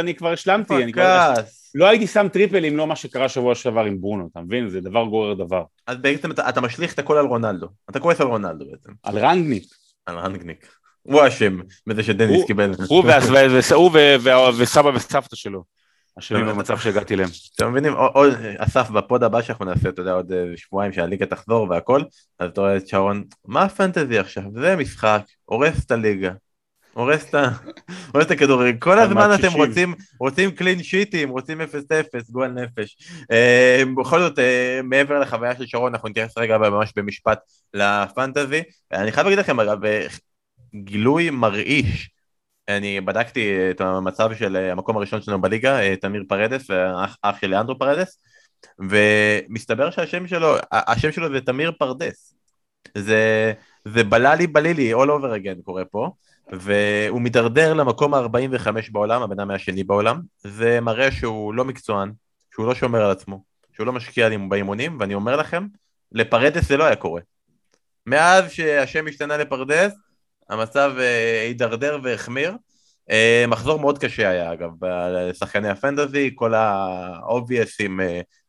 אני 0.00 0.14
כבר 0.14 0.32
השלמתי, 0.32 0.82
אני 0.82 0.92
כבר... 0.92 1.34
לא 1.76 1.86
הייתי 1.86 2.06
שם 2.06 2.26
triple 2.32 2.64
אם 2.64 2.76
לא 2.76 2.86
מה 2.86 2.96
שקרה 2.96 3.28
שבוע 3.28 3.54
שעבר 3.54 3.84
עם 3.84 4.00
ברונו, 4.00 4.28
אתה 4.32 4.40
מבין? 4.40 4.68
זה 4.68 4.80
דבר 4.80 5.04
גורר 5.04 5.34
דבר. 5.34 5.62
אז 5.86 5.96
בעצם 5.96 6.30
אתה, 6.30 6.48
אתה 6.48 6.60
משליך 6.60 6.94
את 6.94 6.98
הכל 6.98 7.16
על 7.16 7.26
רונלדו. 7.26 7.68
אתה 7.90 8.00
כועס 8.00 8.20
על 8.20 8.26
רונלדו 8.26 8.64
בעצם. 8.70 8.92
על 9.02 9.18
רנגניק. 9.18 9.64
על 10.06 10.18
רנגניק. 10.18 10.68
הוא 11.02 11.26
אשם 11.28 11.60
בזה 11.86 12.02
שדניס 12.02 12.36
הוא, 12.36 12.46
קיבל. 12.46 12.72
הוא, 12.88 13.04
הוא 13.74 13.90
וסבא 14.58 14.90
וסבתא 14.94 15.36
שלו. 15.36 15.64
אשמים 16.18 16.46
במצב 16.46 16.78
שהגעתי 16.78 17.14
אליהם. 17.14 17.28
אתם 17.56 17.70
מבינים, 17.70 17.92
אסף, 18.58 18.90
בפוד 18.90 19.22
הבא 19.22 19.42
שאנחנו 19.42 19.64
נעשה, 19.64 19.88
אתה 19.88 20.00
יודע, 20.00 20.12
עוד 20.12 20.32
שבועיים 20.56 20.92
שהליגה 20.92 21.26
תחזור 21.26 21.70
והכל, 21.70 22.02
אז 22.38 22.50
אתה 22.50 22.60
רואה 22.60 22.76
את 22.76 22.88
שרון, 22.88 23.24
מה 23.44 23.62
הפנטזי 23.62 24.18
עכשיו? 24.18 24.42
זה 24.54 24.76
משחק, 24.76 25.22
הורס 25.44 25.84
את 25.84 25.90
הליגה. 25.90 26.32
הורס 26.96 27.34
את 28.22 28.30
הכדורגל, 28.30 28.78
כל 28.78 28.98
הזמן 28.98 29.30
אתם 29.34 29.52
רוצים, 29.52 29.94
רוצים 30.20 30.50
clean 30.50 30.82
sheet 30.82 31.11
ים, 31.11 31.28
רוצים 31.28 31.60
0-0, 31.60 31.64
גועל 32.30 32.50
נפש. 32.50 32.96
אה, 33.30 33.82
בכל 33.96 34.18
זאת, 34.18 34.38
אה, 34.38 34.80
מעבר 34.84 35.20
לחוויה 35.20 35.56
של 35.56 35.66
שרון, 35.66 35.94
אנחנו 35.94 36.08
נתייחס 36.08 36.38
רגע 36.38 36.58
ממש 36.58 36.92
במשפט 36.96 37.38
לפנטזי. 37.74 38.62
אני 38.92 39.12
חייב 39.12 39.26
להגיד 39.26 39.38
לכם, 39.38 39.60
אגב, 39.60 39.84
אה, 39.84 40.06
גילוי 40.74 41.30
מרעיש, 41.30 42.10
אני 42.68 43.00
בדקתי 43.00 43.70
את 43.70 43.80
המצב 43.80 44.34
של 44.34 44.56
המקום 44.56 44.96
הראשון 44.96 45.22
שלנו 45.22 45.40
בליגה, 45.40 45.96
תמיר 45.96 46.24
פרדס 46.28 46.70
ואח 46.70 47.40
של 47.40 47.46
לאנדרו 47.46 47.78
פרדס, 47.78 48.18
ומסתבר 48.78 49.90
שהשם 49.90 50.26
שלו, 50.26 50.56
השם 50.72 51.12
שלו 51.12 51.32
זה 51.32 51.40
תמיר 51.40 51.72
פרדס. 51.78 52.34
זה, 52.98 53.52
זה 53.84 54.04
בללי 54.04 54.46
בלילי, 54.46 54.94
all 54.94 55.08
over 55.08 55.42
again 55.42 55.62
קורה 55.62 55.84
פה. 55.84 56.10
והוא 56.52 57.20
מידרדר 57.20 57.74
למקום 57.74 58.14
ה-45 58.14 58.68
בעולם, 58.92 59.22
הבן 59.22 59.40
אדם 59.40 59.50
השני 59.50 59.84
בעולם, 59.84 60.20
זה 60.38 60.80
מראה 60.80 61.10
שהוא 61.10 61.54
לא 61.54 61.64
מקצוען, 61.64 62.12
שהוא 62.54 62.66
לא 62.66 62.74
שומר 62.74 63.04
על 63.04 63.10
עצמו, 63.10 63.44
שהוא 63.72 63.86
לא 63.86 63.92
משקיע 63.92 64.28
באימונים, 64.48 64.96
ואני 65.00 65.14
אומר 65.14 65.36
לכם, 65.36 65.66
לפרדס 66.12 66.68
זה 66.68 66.76
לא 66.76 66.84
היה 66.84 66.96
קורה. 66.96 67.20
מאז 68.06 68.52
שהשם 68.52 69.06
השתנה 69.06 69.36
לפרדס, 69.36 69.92
המצב 70.50 70.92
אה, 70.98 71.42
הידרדר 71.42 71.98
והחמיר. 72.02 72.54
אה, 73.10 73.44
מחזור 73.48 73.80
מאוד 73.80 73.98
קשה 73.98 74.28
היה 74.28 74.52
אגב, 74.52 74.70
לשחקני 75.30 75.68
הפנטזי, 75.68 76.30
כל 76.34 76.54
האובייסים 76.54 78.00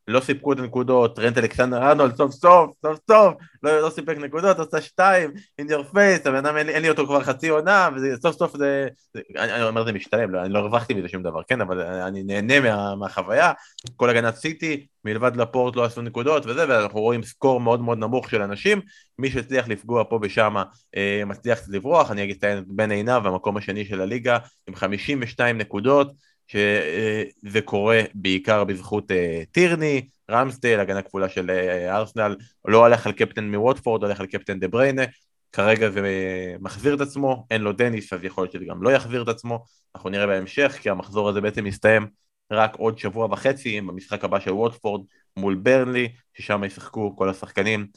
לא 0.07 0.19
סיפקו 0.19 0.53
את 0.53 0.59
הנקודות, 0.59 1.15
טרנט 1.15 1.37
אלכסנדר 1.37 1.77
ארנולד 1.77 2.15
סוף 2.15 2.31
סוף, 2.31 2.71
סוף 2.81 2.99
סוף, 3.11 3.33
לא, 3.63 3.81
לא 3.81 3.89
סיפק 3.89 4.17
נקודות, 4.17 4.59
עושה 4.59 4.81
שתיים, 4.81 5.31
in 5.61 5.65
your 5.65 5.93
face, 5.93 6.29
הבן 6.29 6.35
אדם 6.35 6.57
אין, 6.57 6.69
אין 6.69 6.81
לי 6.81 6.89
אותו 6.89 7.05
כבר 7.05 7.23
חצי 7.23 7.49
עונה, 7.49 7.89
וסוף 7.95 8.35
סוף 8.35 8.57
זה, 8.57 8.87
זה 9.13 9.21
אני, 9.37 9.53
אני 9.53 9.63
אומר 9.63 9.85
זה 9.85 9.91
משתלם, 9.91 10.31
לא, 10.31 10.41
אני 10.41 10.53
לא 10.53 10.59
הרווחתי 10.59 10.93
מזה 10.93 11.07
שום 11.07 11.23
דבר, 11.23 11.41
כן, 11.47 11.61
אבל 11.61 11.81
אני 11.81 12.23
נהנה 12.23 12.59
מה, 12.59 12.95
מהחוויה, 12.95 13.51
כל 13.95 14.09
הגנת 14.09 14.35
סיטי, 14.35 14.85
מלבד 15.05 15.35
לפורט 15.35 15.75
לא 15.75 15.85
עשו 15.85 16.01
נקודות 16.01 16.45
וזה, 16.45 16.65
ואנחנו 16.69 16.99
רואים 16.99 17.23
סקור 17.23 17.59
מאוד 17.59 17.81
מאוד 17.81 17.97
נמוך 17.97 18.29
של 18.29 18.41
אנשים, 18.41 18.81
מי 19.19 19.31
שהצליח 19.31 19.67
לפגוע 19.67 20.03
פה 20.09 20.19
ושם 20.21 20.55
אה, 20.97 21.23
מצליח 21.25 21.59
לברוח, 21.69 22.11
אני 22.11 22.23
אגיד 22.23 22.45
את 22.45 22.67
בן 22.67 22.91
עיניו, 22.91 23.21
המקום 23.25 23.57
השני 23.57 23.85
של 23.85 24.01
הליגה, 24.01 24.37
עם 24.67 24.75
52 24.75 25.57
נקודות, 25.57 26.11
שזה 26.47 27.61
קורה 27.65 28.01
בעיקר 28.13 28.63
בזכות 28.63 29.11
אה, 29.11 29.43
טירני, 29.51 30.07
רמסדייל, 30.31 30.79
הגנה 30.79 31.01
כפולה 31.01 31.29
של 31.29 31.49
אה, 31.49 31.97
ארסנל, 31.97 32.35
לא 32.65 32.85
הולך 32.85 33.07
על 33.07 33.11
קפטן 33.11 33.51
מווטפורד, 33.51 34.03
הולך 34.03 34.19
על 34.19 34.25
קפטן 34.25 34.59
דה 34.59 34.67
בריינה, 34.67 35.03
כרגע 35.51 35.89
זה 35.89 35.99
אה, 36.05 36.55
מחזיר 36.59 36.95
את 36.95 37.01
עצמו, 37.01 37.47
אין 37.51 37.61
לו 37.61 37.71
דניס, 37.71 38.13
אז 38.13 38.23
יכול 38.23 38.43
להיות 38.43 38.51
שזה 38.51 38.65
גם 38.65 38.83
לא 38.83 38.89
יחזיר 38.89 39.23
את 39.23 39.27
עצמו, 39.27 39.63
אנחנו 39.95 40.09
נראה 40.09 40.27
בהמשך, 40.27 40.77
כי 40.81 40.89
המחזור 40.89 41.29
הזה 41.29 41.41
בעצם 41.41 41.63
מסתיים 41.63 42.07
רק 42.51 42.75
עוד 42.75 42.97
שבוע 42.97 43.25
וחצי 43.25 43.81
במשחק 43.81 44.23
הבא 44.23 44.39
של 44.39 44.51
ווטפורד 44.51 45.05
מול 45.37 45.55
ברנלי, 45.55 46.13
ששם 46.33 46.63
ישחקו 46.63 47.15
כל 47.15 47.29
השחקנים 47.29 47.87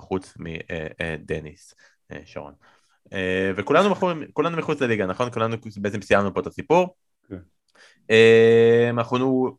חוץ 0.00 0.34
מדניס, 0.38 1.74
שרון. 2.24 2.52
וכולנו 3.56 4.56
מחוץ 4.56 4.80
לליגה, 4.80 5.06
נכון? 5.06 5.30
כולנו 5.30 5.56
בעצם 5.76 6.02
סיימנו 6.02 6.34
פה 6.34 6.40
את 6.40 6.46
הסיפור. 6.46 6.94
אמ, 8.10 8.98
אנחנו 8.98 9.56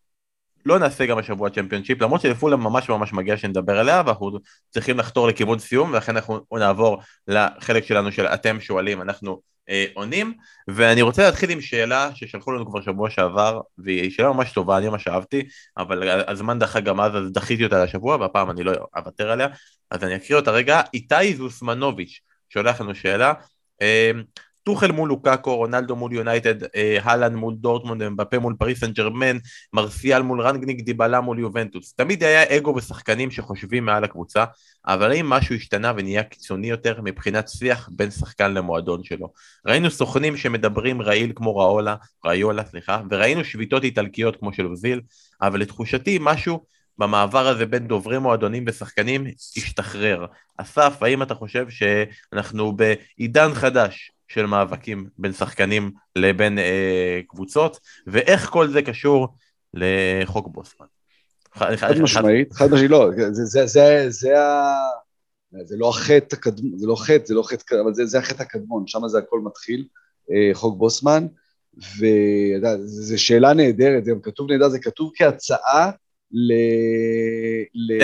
לא 0.65 0.79
נעשה 0.79 1.05
גם 1.05 1.17
השבוע 1.17 1.49
צ'מפיונשיפ, 1.49 2.01
למרות 2.01 2.21
שלפולה 2.21 2.55
ממש 2.55 2.89
ממש 2.89 3.13
מגיע 3.13 3.37
שנדבר 3.37 3.79
עליה, 3.79 4.01
ואנחנו 4.05 4.31
צריכים 4.69 4.97
לחתור 4.97 5.27
לכיוון 5.27 5.59
סיום, 5.59 5.91
ולכן 5.91 6.15
אנחנו 6.15 6.39
נעבור 6.53 7.01
לחלק 7.27 7.85
שלנו 7.85 8.11
של 8.11 8.25
אתם 8.25 8.59
שואלים, 8.59 9.01
אנחנו 9.01 9.41
אה, 9.69 9.85
עונים, 9.93 10.33
ואני 10.67 11.01
רוצה 11.01 11.23
להתחיל 11.23 11.49
עם 11.49 11.61
שאלה 11.61 12.09
ששלחו 12.15 12.51
לנו 12.51 12.65
כבר 12.69 12.81
שבוע 12.81 13.09
שעבר, 13.09 13.61
והיא 13.77 14.11
שאלה 14.11 14.31
ממש 14.31 14.51
טובה, 14.53 14.77
אני 14.77 14.89
ממש 14.89 15.07
אהבתי, 15.07 15.43
אבל 15.77 16.09
הזמן 16.27 16.59
דחה 16.59 16.79
גם 16.79 17.01
אז, 17.01 17.15
אז 17.15 17.31
דחיתי 17.31 17.63
אותה 17.63 17.83
לשבוע, 17.83 18.15
והפעם 18.15 18.49
אני 18.49 18.63
לא 18.63 18.71
אוותר 18.95 19.31
עליה, 19.31 19.47
אז 19.91 20.03
אני 20.03 20.15
אקריא 20.15 20.39
אותה 20.39 20.51
רגע, 20.51 20.81
איתי 20.93 21.35
זוסמנוביץ' 21.35 22.19
שולח 22.49 22.81
לנו 22.81 22.95
שאלה, 22.95 23.33
אה, 23.81 24.11
טוחל 24.63 24.91
מול 24.91 25.09
לוקאקו, 25.09 25.55
רונלדו 25.55 25.95
מול 25.95 26.13
יונייטד, 26.13 26.63
אה, 26.63 26.97
הולאנד 27.03 27.35
מול 27.35 27.55
דורטמונד, 27.55 28.01
אמבפה 28.01 28.39
מול 28.39 28.55
פריס 28.59 28.79
סן 28.79 28.91
ג'רמן, 28.91 29.37
מרסיאל 29.73 30.21
מול 30.21 30.41
רנגניק, 30.41 30.81
דיבאלה 30.81 31.21
מול 31.21 31.39
יובנטוס. 31.39 31.93
תמיד 31.93 32.23
היה 32.23 32.57
אגו 32.57 32.75
ושחקנים 32.75 33.31
שחושבים 33.31 33.85
מעל 33.85 34.03
הקבוצה, 34.03 34.45
אבל 34.87 35.11
האם 35.11 35.29
משהו 35.29 35.55
השתנה 35.55 35.93
ונהיה 35.97 36.23
קיצוני 36.23 36.69
יותר 36.69 37.01
מבחינת 37.03 37.49
שיח 37.49 37.89
בין 37.91 38.11
שחקן 38.11 38.53
למועדון 38.53 39.03
שלו? 39.03 39.33
ראינו 39.67 39.91
סוכנים 39.91 40.37
שמדברים 40.37 41.01
רעיל 41.01 41.31
כמו 41.35 41.57
ראולה, 41.57 41.95
ראיולה, 42.25 42.65
סליחה, 42.65 43.01
וראינו 43.11 43.43
שביתות 43.43 43.83
איטלקיות 43.83 44.35
כמו 44.35 44.53
של 44.53 44.65
אוזיל, 44.65 45.01
אבל 45.41 45.59
לתחושתי 45.59 46.17
משהו 46.21 46.65
במעבר 46.97 47.47
הזה 47.47 47.65
בין 47.65 47.87
דוברי 47.87 48.19
מועדונים 48.19 48.65
ושחקנים 48.67 49.25
השתחרר. 49.57 50.25
אסף, 50.57 50.97
האם 51.01 51.21
אתה 51.21 51.35
חושב 51.35 51.65
שאנחנו 51.69 52.73
בעידן 52.77 53.53
חדש 53.53 54.12
של 54.27 54.45
מאבקים 54.45 55.09
בין 55.17 55.33
שחקנים 55.33 55.91
לבין 56.15 56.59
אה, 56.59 57.21
קבוצות, 57.27 57.79
ואיך 58.07 58.49
כל 58.49 58.67
זה 58.67 58.81
קשור 58.81 59.27
לחוק 59.73 60.47
בוסמן. 60.47 60.85
חד 61.55 61.97
משמעית, 62.01 62.53
חד 62.53 62.71
משמעית, 62.71 62.91
לא, 62.91 63.09
זה, 63.15 63.45
זה, 63.45 63.65
זה, 63.65 64.05
זה, 64.09 64.33
זה 65.63 65.77
לא 65.77 65.89
החטא 65.89 66.35
הקדמון, 66.35 66.77
זה 66.77 66.87
לא 66.87 66.95
חטא, 66.95 67.25
זה 67.25 67.33
לא 67.33 67.43
חטא, 67.43 67.75
אבל 67.83 67.93
זה, 67.93 68.05
זה 68.05 68.19
החטא 68.19 68.43
הקדמון, 68.43 68.87
שם 68.87 69.07
זה 69.07 69.17
הכל 69.17 69.39
מתחיל, 69.39 69.85
אה, 70.31 70.49
חוק 70.53 70.77
בוסמן, 70.77 71.27
וזו 71.77 73.21
שאלה 73.21 73.53
נהדרת, 73.53 74.05
זה 74.05 74.11
גם 74.11 74.21
כתוב 74.21 74.51
נהדר, 74.51 74.69
זה 74.69 74.79
כתוב 74.79 75.11
כהצעה 75.15 75.91
ל... 76.31 76.53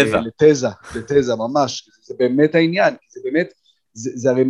תזה. 0.04 0.18
לתזה, 0.18 0.68
לתזה 0.96 1.36
ממש, 1.36 1.90
זה 2.04 2.14
באמת 2.20 2.56
העניין, 2.56 2.94
זה 3.10 3.22
באמת, 3.24 3.54
זה, 3.94 4.12
זה 4.16 4.30
הרי, 4.30 4.44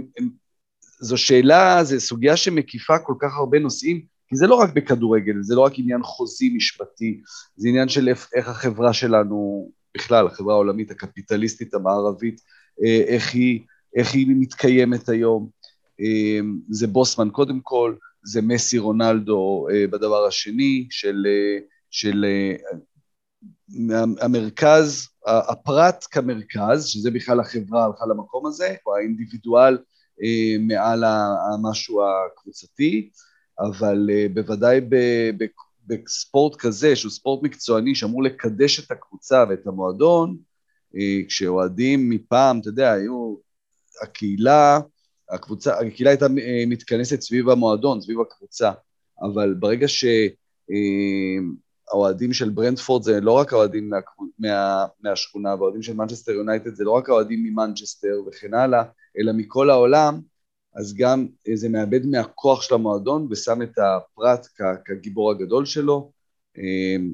זו 0.99 1.17
שאלה, 1.17 1.83
זו 1.83 1.99
סוגיה 1.99 2.37
שמקיפה 2.37 2.99
כל 2.99 3.13
כך 3.19 3.35
הרבה 3.37 3.59
נושאים, 3.59 4.01
כי 4.27 4.35
זה 4.35 4.47
לא 4.47 4.55
רק 4.55 4.73
בכדורגל, 4.73 5.33
זה 5.41 5.55
לא 5.55 5.61
רק 5.61 5.73
עניין 5.75 6.03
חוזי 6.03 6.49
משפטי, 6.49 7.21
זה 7.55 7.69
עניין 7.69 7.89
של 7.89 8.07
איך, 8.07 8.47
החברה 8.47 8.93
שלנו, 8.93 9.69
בכלל, 9.97 10.27
החברה 10.27 10.53
העולמית, 10.53 10.91
הקפיטליסטית 10.91 11.73
המערבית, 11.73 12.41
אה, 12.83 13.03
איך 13.07 13.33
היא, 13.33 13.59
איך 13.95 14.13
היא 14.13 14.27
מתקיימת 14.29 15.09
היום. 15.09 15.49
אה, 16.01 16.39
זה 16.69 16.87
בוסמן 16.87 17.29
קודם 17.29 17.59
כל, 17.63 17.95
זה 18.23 18.41
מסי 18.41 18.77
רונלדו 18.77 19.67
אה, 19.71 19.87
בדבר 19.87 20.25
השני, 20.25 20.87
של, 20.89 21.27
של 21.91 22.25
המרכז, 24.21 25.07
הפרט 25.25 26.05
כמרכז, 26.11 26.85
שזה 26.85 27.11
בכלל 27.11 27.39
החברה 27.39 27.85
הלכה 27.85 28.05
למקום 28.05 28.45
הזה, 28.45 28.75
או 28.85 28.95
האינדיבידואל 28.95 29.77
מעל 30.59 31.03
המשהו 31.03 32.01
הקבוצתי, 32.03 33.09
אבל 33.59 34.09
בוודאי 34.33 34.81
בספורט 35.87 36.55
כזה, 36.55 36.95
שהוא 36.95 37.11
ספורט 37.11 37.43
מקצועני 37.43 37.95
שאמור 37.95 38.23
לקדש 38.23 38.79
את 38.79 38.91
הקבוצה 38.91 39.43
ואת 39.49 39.67
המועדון, 39.67 40.37
אה, 40.95 41.19
כשאוהדים 41.27 42.09
מפעם, 42.09 42.59
אתה 42.59 42.69
יודע, 42.69 42.91
היו, 42.91 43.35
הקהילה, 44.01 44.79
הקבוצה, 45.29 45.79
הקהילה 45.79 46.09
הייתה 46.09 46.25
אה, 46.25 46.63
מתכנסת 46.67 47.21
סביב 47.21 47.49
המועדון, 47.49 48.01
סביב 48.01 48.21
הקבוצה, 48.21 48.71
אבל 49.21 49.53
ברגע 49.53 49.87
שהאוהדים 49.87 50.29
אה, 52.29 52.33
של 52.33 52.49
ברנדפורד 52.49 53.03
זה 53.03 53.21
לא 53.21 53.31
רק 53.31 53.53
האוהדים 53.53 53.89
מה, 53.89 53.97
מה, 54.39 54.85
מהשכונה, 55.01 55.55
והאוהדים 55.55 55.81
של 55.81 55.93
מנצ'סטר 55.93 56.31
יונייטד 56.31 56.75
זה 56.75 56.83
לא 56.83 56.91
רק 56.91 57.09
האוהדים 57.09 57.43
ממנצ'סטר 57.43 58.21
וכן 58.27 58.53
הלאה, 58.53 58.83
אלא 59.17 59.31
מכל 59.33 59.69
העולם, 59.69 60.19
אז 60.75 60.93
גם 60.97 61.27
זה 61.53 61.69
מאבד 61.69 62.05
מהכוח 62.05 62.61
של 62.61 62.75
המועדון 62.75 63.27
ושם 63.31 63.61
את 63.61 63.77
הפרט 63.77 64.47
כגיבור 64.85 65.31
הגדול 65.31 65.65
שלו. 65.65 66.11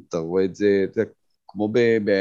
אתה 0.09 0.17
רואה 0.17 0.45
את 0.45 0.55
זה, 0.55 0.85
אתה 0.91 1.01
יודע, 1.01 1.11
כמו 1.47 1.67
ב, 1.67 1.79
ב, 2.05 2.11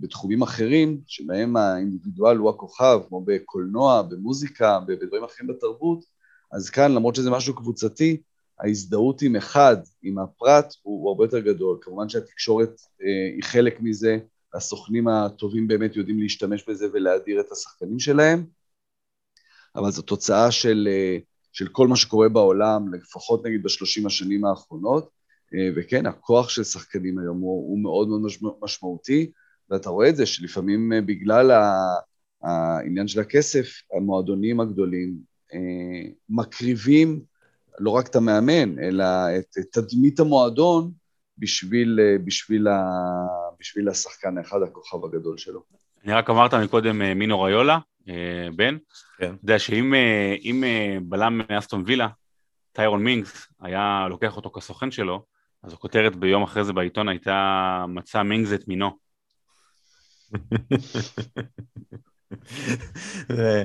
בתחומים 0.00 0.42
אחרים, 0.42 1.00
שבהם 1.06 1.56
האינדיבידואל 1.56 2.36
הוא 2.36 2.50
הכוכב, 2.50 3.00
כמו 3.08 3.24
בקולנוע, 3.24 4.02
במוזיקה, 4.02 4.80
בדברים 4.86 5.24
אחרים 5.24 5.48
בתרבות, 5.48 6.04
אז 6.52 6.70
כאן, 6.70 6.92
למרות 6.92 7.14
שזה 7.14 7.30
משהו 7.30 7.54
קבוצתי, 7.54 8.22
ההזדהות 8.60 9.22
עם 9.22 9.36
אחד, 9.36 9.76
עם 10.02 10.18
הפרט, 10.18 10.74
הוא, 10.82 11.02
הוא 11.02 11.08
הרבה 11.08 11.24
יותר 11.24 11.38
גדול. 11.38 11.78
כמובן 11.80 12.08
שהתקשורת 12.08 12.80
אה, 13.02 13.34
היא 13.34 13.42
חלק 13.42 13.80
מזה, 13.80 14.18
הסוכנים 14.54 15.08
הטובים 15.08 15.68
באמת 15.68 15.96
יודעים 15.96 16.18
להשתמש 16.18 16.68
בזה 16.68 16.86
ולהדיר 16.92 17.40
את 17.40 17.52
השחקנים 17.52 17.98
שלהם, 17.98 18.44
אבל 19.76 19.90
זו 19.90 20.02
תוצאה 20.02 20.50
של, 20.50 20.88
אה, 20.90 21.18
של 21.52 21.68
כל 21.68 21.88
מה 21.88 21.96
שקורה 21.96 22.28
בעולם, 22.28 22.94
לפחות 22.94 23.46
נגיד 23.46 23.62
בשלושים 23.62 24.06
השנים 24.06 24.44
האחרונות, 24.44 25.10
אה, 25.54 25.68
וכן, 25.76 26.06
הכוח 26.06 26.48
של 26.48 26.64
שחקנים 26.64 27.18
היום 27.18 27.40
הוא, 27.40 27.70
הוא 27.70 27.82
מאוד 27.82 28.08
מאוד 28.08 28.22
משמעותי, 28.62 29.30
ואתה 29.70 29.90
רואה 29.90 30.08
את 30.08 30.16
זה 30.16 30.26
שלפעמים 30.26 30.92
אה, 30.92 31.00
בגלל 31.00 31.50
העניין 32.42 33.08
של 33.08 33.20
הכסף, 33.20 33.66
המועדונים 33.96 34.60
הגדולים 34.60 35.32
מקריבים 36.28 37.20
לא 37.78 37.90
רק 37.90 38.06
את 38.06 38.16
המאמן, 38.16 38.78
אלא 38.78 39.04
את 39.38 39.66
תדמית 39.72 40.20
המועדון 40.20 40.90
בשביל, 41.38 42.00
בשביל, 42.24 42.68
ה, 42.68 42.84
בשביל 43.60 43.88
השחקן 43.88 44.38
האחד, 44.38 44.62
הכוכב 44.62 45.04
הגדול 45.04 45.38
שלו. 45.38 45.62
אני 46.04 46.12
רק 46.12 46.30
אמרת 46.30 46.54
מקודם 46.54 47.18
מינו 47.18 47.42
ריולה, 47.42 47.78
בן, 48.56 48.76
כן. 49.18 49.24
אתה 49.24 49.34
יודע 49.42 49.58
שאם 49.58 50.64
בלם 51.02 51.40
מאסטון 51.50 51.82
וילה, 51.86 52.08
טיירון 52.72 53.04
מינגס, 53.04 53.46
היה 53.60 54.06
לוקח 54.10 54.36
אותו 54.36 54.50
כסוכן 54.50 54.90
שלו, 54.90 55.24
אז 55.62 55.72
הכותרת 55.72 56.16
ביום 56.16 56.42
אחרי 56.42 56.64
זה 56.64 56.72
בעיתון 56.72 57.08
הייתה 57.08 57.84
מצא 57.88 58.22
מינגס 58.22 58.52
את 58.52 58.68
מינו. 58.68 58.90
אה, 63.30 63.62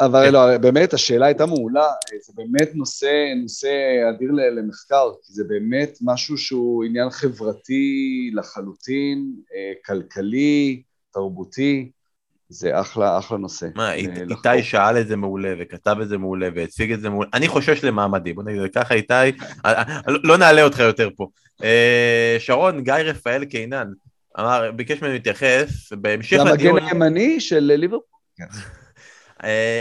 אבל 0.00 0.30
לא, 0.30 0.58
באמת 0.58 0.94
השאלה 0.94 1.26
הייתה 1.26 1.46
מעולה, 1.46 1.86
זה 2.26 2.32
באמת 2.36 2.70
נושא, 2.74 3.32
נושא 3.42 3.70
אדיר 4.10 4.30
למחקר, 4.32 5.10
כי 5.22 5.32
זה 5.32 5.44
באמת 5.44 5.98
משהו 6.02 6.38
שהוא 6.38 6.84
עניין 6.84 7.10
חברתי 7.10 8.30
לחלוטין, 8.34 9.32
אה, 9.54 9.72
כלכלי, 9.84 10.82
תרבותי, 11.10 11.90
זה 12.50 12.80
אחלה, 12.80 13.18
אחלה 13.18 13.38
נושא. 13.38 13.66
מה, 13.74 13.88
אה, 13.88 13.94
איתי 13.94 14.62
שאל 14.62 15.00
את 15.00 15.08
זה 15.08 15.16
מעולה, 15.16 15.54
וכתב 15.58 15.96
את 16.02 16.08
זה 16.08 16.18
מעולה, 16.18 16.48
והציג 16.54 16.92
את 16.92 17.00
זה 17.00 17.10
מעולה. 17.10 17.28
אני 17.34 17.48
חושש 17.48 17.84
למעמדי, 17.84 18.32
בוא 18.32 18.42
נגיד 18.42 18.74
ככה, 18.74 18.94
איתי, 18.94 19.14
אה, 19.14 19.32
אה, 19.64 19.82
לא 20.06 20.38
נעלה 20.38 20.62
אותך 20.62 20.78
יותר 20.78 21.08
פה. 21.16 21.28
שרון, 22.38 22.84
גיא 22.84 22.94
רפאל 22.94 23.44
קינן, 23.44 23.88
אמר, 24.40 24.70
ביקש 24.76 25.02
ממנו 25.02 25.12
להתייחס, 25.12 25.92
בהמשך 25.92 26.36
לדיון... 26.36 26.76
זה 26.76 26.82
המגן 26.82 26.86
הימני 26.86 27.40
של 27.40 27.58
ליברפול? 27.60 28.18
כן. 28.36 28.44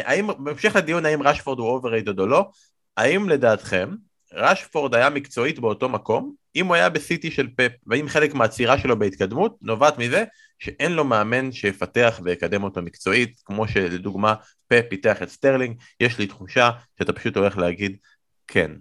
האם, 0.06 0.28
בהמשך 0.38 0.76
לדיון 0.76 1.06
האם 1.06 1.24
רשפורד 1.24 1.60
הוא 1.60 1.68
overrated 1.68 2.20
או 2.20 2.28
לא, 2.28 2.50
האם 2.98 3.30
לדעתכם 3.30 3.90
רשפורד 4.34 4.96
היה 4.96 5.10
מקצועית 5.10 5.60
באותו 5.60 5.90
מקום, 5.90 6.34
אם 6.56 6.66
הוא 6.66 6.76
היה 6.76 6.90
בסיטי 6.90 7.32
של 7.32 7.48
פפ, 7.56 7.72
והאם 7.88 8.08
חלק 8.08 8.34
מהעצירה 8.34 8.78
שלו 8.78 9.00
בהתקדמות 9.00 9.58
נובעת 9.62 9.98
מזה 9.98 10.24
שאין 10.60 10.91
לו 10.91 11.03
מאמן 11.03 11.51
שיפתח 11.51 12.20
ויקדם 12.24 12.64
אותו 12.64 12.82
מקצועית, 12.82 13.41
כמו 13.45 13.68
שלדוגמה 13.68 14.36
פפ 14.68 14.86
פיתח 14.89 15.24
את 15.24 15.30
סטרלינג, 15.30 15.78
יש 15.99 16.20
לי 16.20 16.28
תחושה 16.28 16.70
שאתה 16.99 17.14
פשוט 17.14 17.38
הולך 17.38 17.57
להגיד 17.57 17.97
כן. 18.47 18.72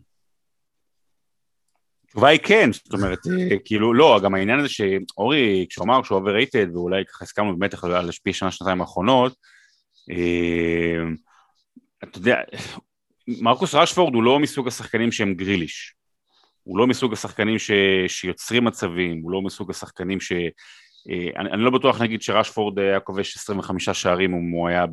התשובה 2.04 2.28
היא 2.28 2.40
כן, 2.42 2.72
זאת 2.72 2.92
אומרת, 2.92 3.18
אה, 3.26 3.56
כאילו, 3.64 3.94
לא, 3.94 4.20
גם 4.22 4.34
העניין 4.34 4.58
הזה 4.58 4.68
שאורי, 4.68 5.66
כשהוא 5.70 5.84
אמר 5.84 6.02
שהוא 6.02 6.18
overrated, 6.18 6.66
ואולי 6.72 7.04
ככה 7.04 7.24
הסכמנו 7.24 7.58
באמת 7.58 7.74
על 7.84 8.08
השפיע 8.08 8.32
שנה, 8.32 8.50
שנתיים 8.50 8.80
האחרונות, 8.80 9.36
אה, 10.10 11.02
אתה 12.04 12.18
יודע, 12.18 12.36
מרקוס 13.28 13.74
רשפורד 13.74 14.14
הוא 14.14 14.22
לא 14.22 14.38
מסוג 14.38 14.68
השחקנים 14.68 15.12
שהם 15.12 15.34
גריליש. 15.34 15.94
הוא 16.62 16.78
לא 16.78 16.86
מסוג 16.86 17.12
השחקנים 17.12 17.58
ש... 17.58 17.70
שיוצרים 18.06 18.64
מצבים, 18.64 19.20
הוא 19.22 19.32
לא 19.32 19.42
מסוג 19.42 19.70
השחקנים 19.70 20.20
ש... 20.20 20.32
אה, 21.10 21.40
אני, 21.40 21.50
אני 21.50 21.62
לא 21.62 21.70
בטוח 21.70 22.02
נגיד 22.02 22.22
שרשפורד 22.22 22.78
היה 22.78 23.00
כובש 23.00 23.36
25 23.36 23.90
שערים 23.90 24.34
אם 24.34 24.50
הוא 24.50 24.68
היה 24.68 24.84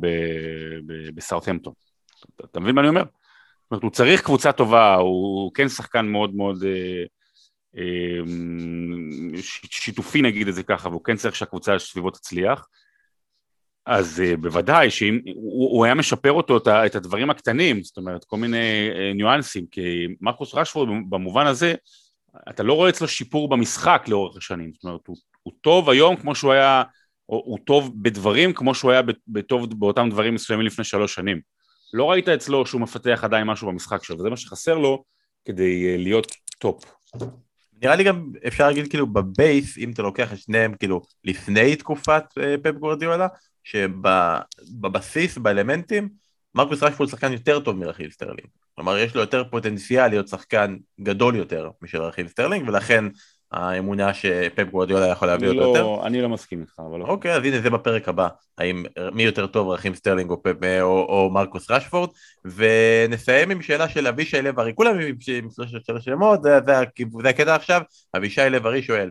בסאוטהמפטון. 1.14 1.72
אתה, 2.36 2.44
אתה 2.50 2.60
מבין 2.60 2.74
מה 2.74 2.80
אני 2.80 2.88
אומר? 2.88 3.02
זאת 3.02 3.70
אומרת, 3.70 3.82
הוא 3.82 3.90
צריך 3.90 4.22
קבוצה 4.22 4.52
טובה, 4.52 4.94
הוא 4.94 5.52
כן 5.54 5.68
שחקן 5.68 6.06
מאוד 6.06 6.34
מאוד 6.34 6.64
אה, 6.64 7.04
אה, 7.76 8.20
שיתופי 9.70 10.22
נגיד 10.22 10.48
את 10.48 10.54
זה 10.54 10.62
ככה, 10.62 10.88
והוא 10.88 11.04
כן 11.04 11.16
צריך 11.16 11.36
שהקבוצה 11.36 11.78
סביבו 11.78 12.10
תצליח. 12.10 12.68
אז 13.86 14.22
uh, 14.24 14.36
בוודאי 14.36 14.90
שאם 14.90 15.20
הוא, 15.34 15.70
הוא 15.76 15.84
היה 15.84 15.94
משפר 15.94 16.32
אותו 16.32 16.56
את, 16.56 16.68
את 16.68 16.94
הדברים 16.94 17.30
הקטנים, 17.30 17.82
זאת 17.82 17.96
אומרת 17.96 18.24
כל 18.24 18.36
מיני 18.36 18.90
uh, 18.90 19.16
ניואנסים, 19.16 19.66
כי 19.70 20.06
מרקוס 20.20 20.54
רשפורד 20.54 20.88
במובן 21.08 21.46
הזה, 21.46 21.74
אתה 22.50 22.62
לא 22.62 22.72
רואה 22.72 22.90
אצלו 22.90 23.08
שיפור 23.08 23.48
במשחק 23.48 24.04
לאורך 24.08 24.36
השנים, 24.36 24.72
זאת 24.74 24.84
אומרת 24.84 25.06
הוא, 25.06 25.16
הוא 25.46 25.52
טוב 25.60 25.90
היום 25.90 26.16
כמו 26.16 26.34
שהוא 26.34 26.52
היה, 26.52 26.82
או, 27.28 27.42
הוא 27.46 27.58
טוב 27.64 28.02
בדברים 28.02 28.52
כמו 28.52 28.74
שהוא 28.74 28.90
היה 28.90 29.02
בטוב 29.28 29.80
באותם 29.80 30.08
דברים 30.10 30.34
מסוימים 30.34 30.66
לפני 30.66 30.84
שלוש 30.84 31.14
שנים. 31.14 31.40
לא 31.92 32.10
ראית 32.10 32.28
אצלו 32.28 32.66
שהוא 32.66 32.80
מפתח 32.80 33.20
עדיין 33.22 33.46
משהו 33.46 33.68
במשחק 33.68 34.04
שלו, 34.04 34.18
וזה 34.18 34.30
מה 34.30 34.36
שחסר 34.36 34.78
לו 34.78 35.04
כדי 35.44 35.94
אה, 35.94 35.98
להיות 35.98 36.26
top. 36.58 36.84
נראה 37.82 37.96
לי 37.96 38.04
גם 38.04 38.32
אפשר 38.46 38.66
להגיד 38.66 38.88
כאילו 38.88 39.06
ב 39.06 39.18
base, 39.18 39.78
אם 39.78 39.90
אתה 39.90 40.02
לוקח 40.02 40.32
את 40.32 40.38
שניהם 40.38 40.74
כאילו 40.74 41.02
לפני 41.24 41.76
תקופת 41.76 42.24
פפ 42.62 42.74
גווארדיולה, 42.74 43.28
שבבסיס, 43.64 45.38
באלמנטים, 45.38 46.08
מרקוס 46.54 46.82
רשפורד 46.82 47.08
שחקן 47.08 47.32
יותר 47.32 47.60
טוב 47.60 47.76
מרחים 47.76 48.10
סטרלינג. 48.10 48.48
כלומר, 48.74 48.98
יש 48.98 49.14
לו 49.14 49.20
יותר 49.20 49.44
פוטנציאל 49.50 50.08
להיות 50.08 50.28
שחקן 50.28 50.76
גדול 51.00 51.36
יותר 51.36 51.70
משל 51.82 52.02
רחים 52.02 52.28
סטרלינג, 52.28 52.68
ולכן 52.68 53.04
האמונה 53.56 54.14
שפפ 54.14 54.70
גווארדיולה 54.70 55.06
יכול 55.06 55.28
להביא 55.28 55.48
אותו 55.48 55.60
לא, 55.60 55.66
יותר. 55.66 56.06
אני 56.06 56.22
לא 56.22 56.28
מסכים 56.28 56.60
איתך, 56.60 56.74
אבל... 56.90 56.98
לא. 56.98 57.04
אוקיי, 57.04 57.34
אז 57.34 57.44
הנה 57.44 57.60
זה 57.60 57.70
בפרק 57.70 58.08
הבא, 58.08 58.28
האם 58.58 58.84
מי 59.12 59.22
יותר 59.22 59.46
טוב, 59.46 59.68
רחים 59.68 59.94
סטרלינג 59.94 60.30
או, 60.30 60.42
פפ, 60.42 60.80
או, 60.80 61.06
או 61.08 61.30
מרקוס 61.30 61.70
רשפורד, 61.70 62.10
ונסיים 62.44 63.50
עם 63.50 63.62
שאלה 63.62 63.88
של 63.88 64.06
אבישי 64.06 64.42
לב-ארי, 64.42 64.72
כולם 64.74 64.98
עם 64.98 65.16
שלוש 65.80 66.04
שמות, 66.04 66.42
זה, 66.42 66.58
זה, 66.66 66.72
זה 67.22 67.28
הקטע 67.28 67.54
עכשיו, 67.54 67.82
אבישי 68.16 68.50
לב-ארי 68.50 68.82
שואל, 68.82 69.10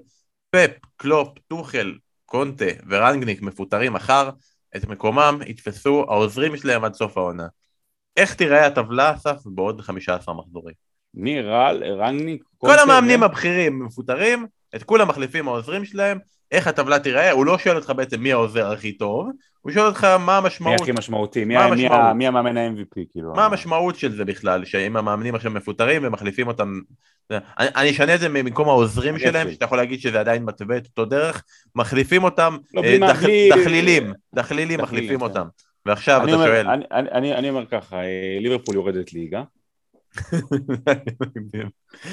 פפ, 0.49 0.71
קלופ, 0.97 1.39
טוחל, 1.47 1.93
קונטה 2.25 2.65
ורנגניק 2.89 3.41
מפוטרים 3.41 3.93
מחר, 3.93 4.29
את 4.75 4.85
מקומם 4.85 5.39
יתפסו 5.47 6.05
העוזרים 6.09 6.57
שלהם 6.57 6.83
עד 6.83 6.93
סוף 6.93 7.17
העונה. 7.17 7.47
איך 8.17 8.33
תיראה 8.33 8.65
הטבלה, 8.65 9.13
אסף, 9.15 9.37
בעוד 9.45 9.81
15 9.81 10.35
מחזורים? 10.35 10.84
ניר, 11.15 11.51
רל, 11.53 11.83
רנגניק, 11.83 12.43
כל 12.57 12.79
המאמנים 12.79 13.23
הבכירים 13.23 13.85
מפוטרים, 13.85 14.45
את 14.75 14.83
כולם 14.83 15.07
מחליפים 15.07 15.47
העוזרים 15.47 15.85
שלהם, 15.85 16.19
איך 16.51 16.67
הטבלה 16.67 16.99
תיראה, 16.99 17.31
הוא 17.31 17.45
לא 17.45 17.57
שואל 17.57 17.75
אותך 17.75 17.93
בעצם 17.95 18.19
מי 18.21 18.31
העוזר 18.31 18.71
הכי 18.71 18.91
טוב, 18.91 19.29
הוא 19.61 19.71
שואל 19.71 19.85
אותך 19.85 20.03
מה 20.03 20.37
המשמעות. 20.37 20.75
מי 20.79 20.83
הכי 20.83 20.91
משמעותי, 20.91 21.45
מי, 21.45 21.55
מי? 21.75 21.87
מי 22.15 22.27
המאמן 22.27 22.57
ה-MVP, 22.57 23.01
כאילו. 23.11 23.33
מה 23.35 23.45
המשמעות 23.45 23.95
של 23.95 24.11
זה 24.15 24.25
בכלל, 24.25 24.65
שאם 24.65 24.97
המאמנים 24.97 25.35
עכשיו 25.35 25.51
מפוטרים 25.51 26.01
ומחליפים 26.05 26.47
אותם, 26.47 26.79
אני, 27.31 27.39
אני 27.75 27.91
אשנה 27.91 28.15
את 28.15 28.19
זה 28.19 28.29
ממקום 28.29 28.69
העוזרים. 28.69 29.19
שלהם, 29.19 29.51
שאתה 29.51 29.65
יכול 29.65 29.77
להגיד 29.77 29.99
שזה 29.99 30.19
עדיין 30.19 30.43
מתווה 30.43 30.77
את 30.77 30.85
אותו 30.85 31.05
דרך, 31.05 31.43
מחליפים 31.75 32.23
אותם, 32.23 32.57
לא, 32.73 32.83
אה, 32.83 32.97
דח, 33.01 33.23
בלי- 33.23 33.49
דחלילים, 33.49 34.13
דחלילים 34.35 34.79
מחליפים 34.79 35.05
דחלילים, 35.05 35.21
אותם. 35.21 35.47
ועכשיו 35.85 36.23
אתה 36.23 36.33
אומר, 36.33 36.45
שואל, 36.45 36.67
אני, 36.67 36.85
אני, 36.91 37.09
אני, 37.11 37.35
אני 37.35 37.49
אומר 37.49 37.65
ככה, 37.65 37.95
אה, 37.97 38.37
ליברפול 38.41 38.75
יורדת 38.75 39.13
ליגה, 39.13 39.43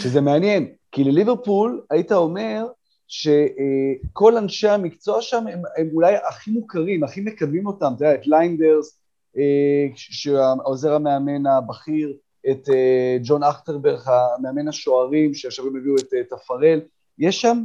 שזה 0.00 0.20
מעניין, 0.20 0.68
כי 0.92 1.05
לליברפול 1.05 1.82
היית 1.90 2.12
אומר 2.12 2.66
שכל 3.09 4.36
אנשי 4.36 4.68
המקצוע 4.68 5.22
שם 5.22 5.46
הם, 5.46 5.62
הם 5.76 5.88
אולי 5.92 6.14
הכי 6.28 6.50
מוכרים, 6.50 7.05
הכי 7.05 7.20
מקדמים 7.20 7.66
אותם, 7.66 7.92
אתה 7.96 8.05
יודע, 8.05 8.14
את 8.14 8.26
ליינדרס, 8.26 9.00
אה, 9.38 9.86
שעוזר 9.94 10.94
המאמן 10.94 11.46
הבכיר, 11.46 12.16
את 12.50 12.68
אה, 12.68 13.18
ג'ון 13.22 13.42
אכטרברג, 13.42 14.00
המאמן 14.07 14.68
השוערים, 14.68 15.34
שעכשיו 15.34 15.66
הם 15.66 15.76
הביאו 15.76 15.96
את 15.96 16.14
אה, 16.14 16.36
טפארל, 16.36 16.80
יש 17.18 17.40
שם 17.40 17.62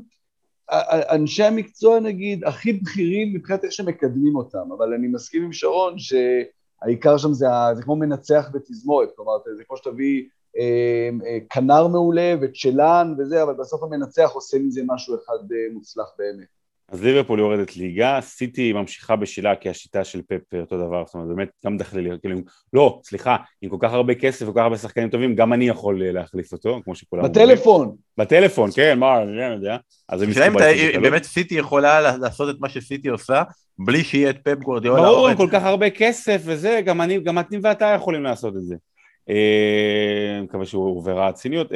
אנשי 1.12 1.44
המקצוע 1.44 2.00
נגיד 2.00 2.44
הכי 2.44 2.74
בכירים 2.74 3.34
מבחינת 3.34 3.64
איך 3.64 3.72
שמקדמים 3.72 4.36
אותם, 4.36 4.72
אבל 4.78 4.94
אני 4.94 5.08
מסכים 5.08 5.44
עם 5.44 5.54
שרון 5.54 5.96
שהעיקר 6.80 7.18
שם 7.18 7.34
זה, 7.34 7.48
זה 7.76 7.84
כמו 7.84 7.96
מנצח 7.96 8.50
בתזמורת, 8.54 9.10
כלומר 9.16 9.32
זה 9.58 9.64
כמו 9.64 9.78
שתביא 9.78 10.24
אה, 10.58 11.10
אה, 11.26 11.38
כנר 11.50 11.88
מעולה 11.88 12.36
וצ'לן 12.42 13.16
וזה, 13.18 13.44
אבל 13.44 13.54
בסוף 13.54 13.84
המנצח 13.84 14.30
עושה 14.34 14.58
מזה 14.60 14.82
משהו 14.86 15.16
אחד 15.16 15.52
אה, 15.52 15.74
מוצלח 15.74 16.12
באמת. 16.18 16.57
אז 16.92 17.04
ליברפול 17.04 17.40
יורדת 17.40 17.78
ליגה, 17.78 18.20
סיטי 18.22 18.74
ממשיכה 18.74 19.16
בשילה 19.16 19.56
כי 19.56 19.70
השיטה 19.70 20.04
של 20.04 20.22
פפ 20.22 20.54
אותו 20.54 20.78
דבר, 20.78 21.04
זאת 21.06 21.16
אומרת 21.16 21.28
באמת 21.28 21.50
גם 21.66 21.78
דחלילי, 21.78 22.10
כאילו, 22.22 22.40
לא, 22.74 23.00
סליחה, 23.04 23.36
עם 23.62 23.70
כל 23.70 23.78
כך 23.80 23.94
הרבה 23.94 24.16
כסף 24.16 24.42
וכל 24.50 24.60
כך 24.60 24.64
הרבה 24.64 24.78
שחקנים 24.78 25.10
טובים, 25.10 25.36
גם 25.36 25.54
אני 25.54 25.68
יכול 25.68 26.04
אה, 26.04 26.12
להחליף 26.12 26.52
אותו, 26.52 26.80
כמו 26.84 26.96
שכולם 26.96 27.26
אומרים. 27.26 27.48
בטלפון, 27.48 27.96
בטלפון, 28.18 28.70
כן, 28.76 29.00
מה, 29.00 29.22
אני 29.22 29.36
לא 29.36 29.44
יודע. 29.44 29.78
אז 30.10 30.22
הם 30.22 30.30
אם 30.30 30.58
הקלות. 30.58 31.02
באמת 31.02 31.24
סיטי 31.24 31.56
יכולה 31.56 32.18
לעשות 32.18 32.56
את 32.56 32.60
מה 32.60 32.70
שסיטי 32.70 33.08
עושה, 33.08 33.44
בלי 33.80 34.04
שיהיה 34.04 34.30
את 34.30 34.38
פפ 34.44 34.60
גורדיאולה. 34.64 35.02
ברור, 35.02 35.28
עם 35.28 35.38
כל 35.38 35.50
כך 35.52 35.64
הרבה 35.64 35.90
כסף 35.90 36.42
וזה, 36.46 36.82
גם 36.86 37.02
אני, 37.02 37.20
גם 37.20 37.38
אני 37.38 37.58
ואתה 37.62 37.86
יכולים 37.86 38.24
לעשות 38.24 38.56
את 38.56 38.64
זה. 38.64 38.76
אה, 39.30 40.42
מקווה 40.44 40.66
שהוא 40.66 40.86
הובהרה 40.86 41.28
הציניות. 41.28 41.72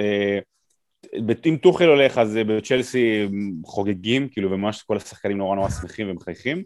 אה, 1.13 1.19
אם 1.45 1.57
טוחל 1.61 1.87
הולך 1.87 2.17
אז 2.17 2.37
אה, 2.37 2.43
בצ'לסי 2.43 3.27
חוגגים, 3.65 4.29
כאילו 4.29 4.51
וממש 4.51 4.81
כל 4.81 4.97
השחקנים 4.97 5.37
נורא 5.37 5.55
נורא 5.55 5.69
שמחים 5.69 6.09
ומחייכים. 6.09 6.63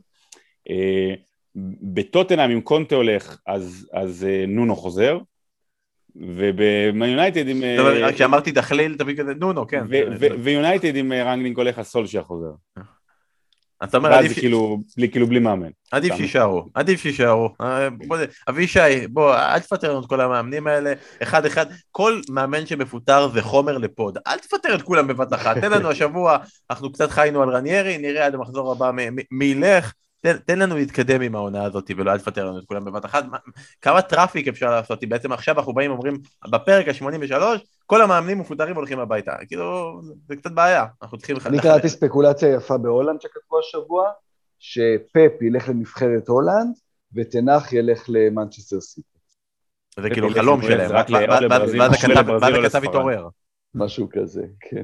אה, 0.69 1.13
בטוטנאם 1.81 2.51
אם 2.51 2.61
קונטה 2.61 2.95
הולך 2.95 3.37
אז, 3.47 3.89
אז 3.93 4.25
אה, 4.29 4.45
נונו 4.47 4.75
חוזר. 4.75 5.19
ובמן 6.15 7.09
יונייטד 7.09 7.47
עם... 7.47 7.63
אה, 7.63 8.13
כשאמרתי 8.13 8.51
דחליל, 8.51 8.95
תביא 8.97 9.17
כזה 9.17 9.33
נונו, 9.33 9.67
כן. 9.67 9.83
ויונייטד 10.43 10.95
עם 10.95 11.11
אה, 11.11 11.23
רנגניק 11.23 11.57
הולך 11.57 11.79
אז 11.79 11.87
סולשיה 11.87 12.23
חוזר. 12.23 12.51
אתה 13.89 13.97
אומר, 13.97 14.13
עדיף 14.13 14.33
כאילו, 14.39 14.77
בלי, 14.97 15.09
כאילו 15.11 15.27
בלי 15.27 15.39
מאמן. 15.39 15.69
עדיף. 15.91 16.15
שיישארו, 16.15 16.65
עדיף 16.73 17.01
שיישארו. 17.01 17.49
אה, 17.61 17.87
אבישי, 18.49 19.07
בוא, 19.07 19.35
אל 19.35 19.59
תפטר 19.59 19.89
לנו 19.91 19.99
את 19.99 20.05
כל 20.05 20.21
המאמנים 20.21 20.67
האלה, 20.67 20.93
אחד 21.23 21.45
אחד, 21.45 21.65
כל 21.91 22.21
מאמן 22.29 22.65
שמפוטר 22.65 23.27
זה 23.29 23.41
חומר 23.41 23.77
ל 23.77 23.85
pod, 23.85 24.17
אל 24.27 24.37
תפטר 24.37 24.75
את 24.75 24.81
כולם 24.81 25.07
בבת 25.07 25.33
אחת, 25.33 25.57
תן 25.57 25.71
לנו 25.71 25.89
השבוע, 25.91 26.37
אנחנו 26.69 26.91
קצת 26.91 27.11
חיינו 27.11 27.41
על 27.41 27.49
רניירי, 27.49 27.97
נראה 27.97 28.25
עד 28.25 28.35
המחזור 28.35 28.71
הבא 28.71 28.91
מי 29.31 29.45
ילך, 29.45 29.93
תן, 30.21 30.37
תן 30.37 30.59
לנו 30.59 30.75
להתקדם 30.75 31.21
עם 31.21 31.35
העונה 31.35 31.63
הזאת 31.63 31.91
ולא 31.97 32.11
אל 32.11 32.17
תפטר 32.19 32.45
לנו 32.45 32.59
את 32.59 32.63
כולם 32.65 32.85
בבת 32.85 33.05
אחת. 33.05 33.25
מה- 33.25 33.37
כמה 33.81 34.01
traffic 34.01 34.47
אפשר 34.47 34.69
לעשות? 34.71 35.03
בעצם 35.09 35.31
עכשיו 35.31 35.59
אנחנו 35.59 35.73
באים 35.73 35.91
ואומרים, 35.91 36.17
בפרק 36.49 36.87
ה-83, 36.87 37.41
כל 37.85 38.01
המאמנים 38.01 38.39
מפוטרים 38.39 38.75
הולכים 38.75 38.99
הביתה. 38.99 39.31
כאילו, 39.47 40.01
זה 40.27 40.35
קצת 40.35 40.51
בעיה, 40.51 40.85
אנחנו 41.01 41.17
צריכים... 41.17 41.37
אני 41.45 41.59
קראתי 41.61 41.89
ספקולציה 41.89 42.49
יפה 42.49 42.77
בהולנד 42.77 43.21
שכתבו 43.21 43.59
השבוע, 43.59 44.11
שפפ 44.59 45.41
ילך 45.41 45.69
לנבחרת 45.69 46.27
הולנד 46.27 46.75
וטן 47.15 47.44
האח 47.44 47.73
ילך 47.73 48.05
למנצ'סטר 48.07 48.81
סיטי, 48.81 49.07
זה 49.99 50.09
כאילו 50.09 50.29
חלום 50.29 50.61
שלהם, 50.61 50.91
רק 50.91 51.07
ואז- 51.09 51.41
לברזיל, 51.41 51.81
הכתב- 51.81 52.09
לברזיל 52.09 52.57
ואז 52.59 52.75
הכתב. 52.75 52.89
התעורר. 52.89 53.27
משהו 53.75 54.07
כזה, 54.11 54.43
כן. 54.59 54.81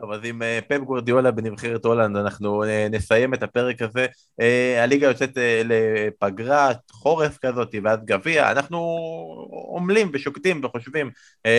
טוב, 0.00 0.12
אז 0.12 0.20
עם 0.24 0.42
אה, 0.42 0.58
פפ 0.68 0.78
גורדיולה 0.78 1.30
בנבחרת 1.30 1.84
הולנד 1.84 2.16
אנחנו 2.16 2.64
אה, 2.64 2.86
נסיים 2.90 3.34
את 3.34 3.42
הפרק 3.42 3.82
הזה. 3.82 4.06
אה, 4.40 4.82
הליגה 4.82 5.06
יוצאת 5.06 5.30
לפגרת 5.64 6.76
חורף 6.90 7.38
כזאת 7.38 7.74
ואז 7.84 7.98
גביע, 8.04 8.50
אנחנו 8.50 8.78
עמלים 9.76 10.10
ושוקדים 10.12 10.64
וחושבים 10.64 11.10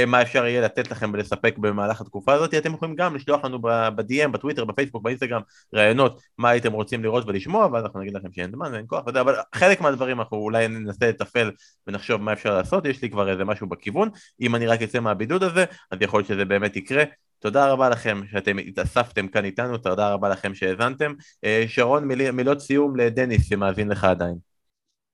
מה 0.07 0.21
אפשר 0.21 0.45
יהיה 0.45 0.61
לתת 0.61 0.91
לכם 0.91 1.11
ולספק 1.13 1.57
במהלך 1.57 2.01
התקופה 2.01 2.33
הזאת. 2.33 2.53
אתם 2.53 2.73
יכולים 2.73 2.95
גם 2.95 3.15
לשלוח 3.15 3.45
לנו 3.45 3.59
ב-DM, 3.61 4.27
בטוויטר, 4.27 4.65
בפייסבוק, 4.65 5.03
באינסטגרם, 5.03 5.41
רעיונות, 5.75 6.21
מה 6.37 6.49
הייתם 6.49 6.73
רוצים 6.73 7.03
לראות 7.03 7.23
ולשמוע, 7.27 7.67
ואז 7.73 7.83
אנחנו 7.83 7.99
נגיד 7.99 8.13
לכם 8.13 8.27
שאין 8.31 8.51
זמן 8.51 8.73
ואין 8.73 8.85
כוח 8.87 9.07
וזה, 9.07 9.21
אבל 9.21 9.35
חלק 9.55 9.81
מהדברים 9.81 10.19
אנחנו 10.19 10.37
אולי 10.37 10.67
ננסה 10.67 11.09
לתפעל 11.09 11.51
ונחשוב 11.87 12.21
מה 12.21 12.33
אפשר 12.33 12.57
לעשות, 12.57 12.85
יש 12.85 13.01
לי 13.01 13.09
כבר 13.09 13.29
איזה 13.29 13.45
משהו 13.45 13.67
בכיוון, 13.67 14.09
אם 14.41 14.55
אני 14.55 14.67
רק 14.67 14.81
אצא 14.81 14.99
מהבידוד 14.99 15.43
הזה, 15.43 15.65
אז 15.91 15.97
יכול 16.01 16.19
להיות 16.19 16.27
שזה 16.27 16.45
באמת 16.45 16.75
יקרה. 16.75 17.03
תודה 17.43 17.71
רבה 17.71 17.89
לכם 17.89 18.21
שאתם 18.31 18.57
התאספתם 18.57 19.27
כאן 19.27 19.45
איתנו, 19.45 19.77
תודה 19.77 20.13
רבה 20.13 20.29
לכם 20.29 20.55
שהאזנתם. 20.55 21.13
אה, 21.43 21.63
שרון, 21.67 22.07
מילי, 22.07 22.31
מילות 22.31 22.59
סיום 22.59 22.95
לדניס 22.95 23.49
שמאזין 23.49 23.89
לך 23.89 24.03
עדיין. 24.03 24.35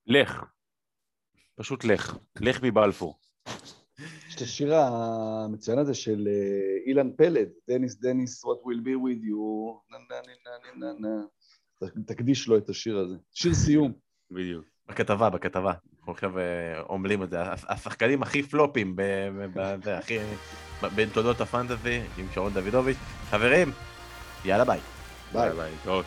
לך. 0.08 0.44
פשוט 1.56 1.84
לך. 1.84 2.18
לך 2.42 2.64
מבלפור. 2.64 3.20
יש 4.28 4.36
את 4.36 4.42
השיר 4.42 4.76
המצוין 4.76 5.80
הזה 5.80 5.94
של 5.94 6.28
אה, 6.28 6.90
אילן 6.90 7.10
פלד, 7.18 7.48
דניס 7.70 7.96
דניס, 8.00 8.46
what 8.46 8.58
will 8.58 8.82
be 8.86 8.96
with 9.06 9.24
you, 9.26 9.38
נה 9.92 9.98
נה 10.10 10.16
נה 10.46 10.52
נה 10.76 10.94
נה 11.00 11.10
נה. 11.80 11.92
תקדיש 12.06 12.48
לו 12.48 12.58
את 12.58 12.70
השיר 12.70 12.98
הזה. 12.98 13.16
שיר 13.34 13.54
סיום. 13.54 13.94
בדיוק. 14.32 14.66
בכתבה, 14.88 15.30
בכתבה. 15.30 15.74
אנחנו 16.00 16.12
עכשיו 16.12 16.40
אה, 16.40 16.82
עמלים 16.90 17.24
את 17.24 17.30
זה. 17.30 17.42
הש- 17.42 17.66
השחקנים 17.70 18.22
הכי 18.22 18.44
פלופים 18.44 18.96
ב- 18.96 19.02
ב- 19.02 19.60
בזה, 19.60 19.98
הכי... 19.98 20.18
בתולדות 20.84 21.42
ה 21.42 21.49
fantasy 21.49 22.02
עם 22.18 22.26
שרון 22.34 22.54
דוידוביץ'. 22.54 22.98
חברים, 23.32 23.72
יאללה 24.46 24.66
ביי. 24.66 24.80
ביי. 25.34 25.50
ביי. 25.86 26.02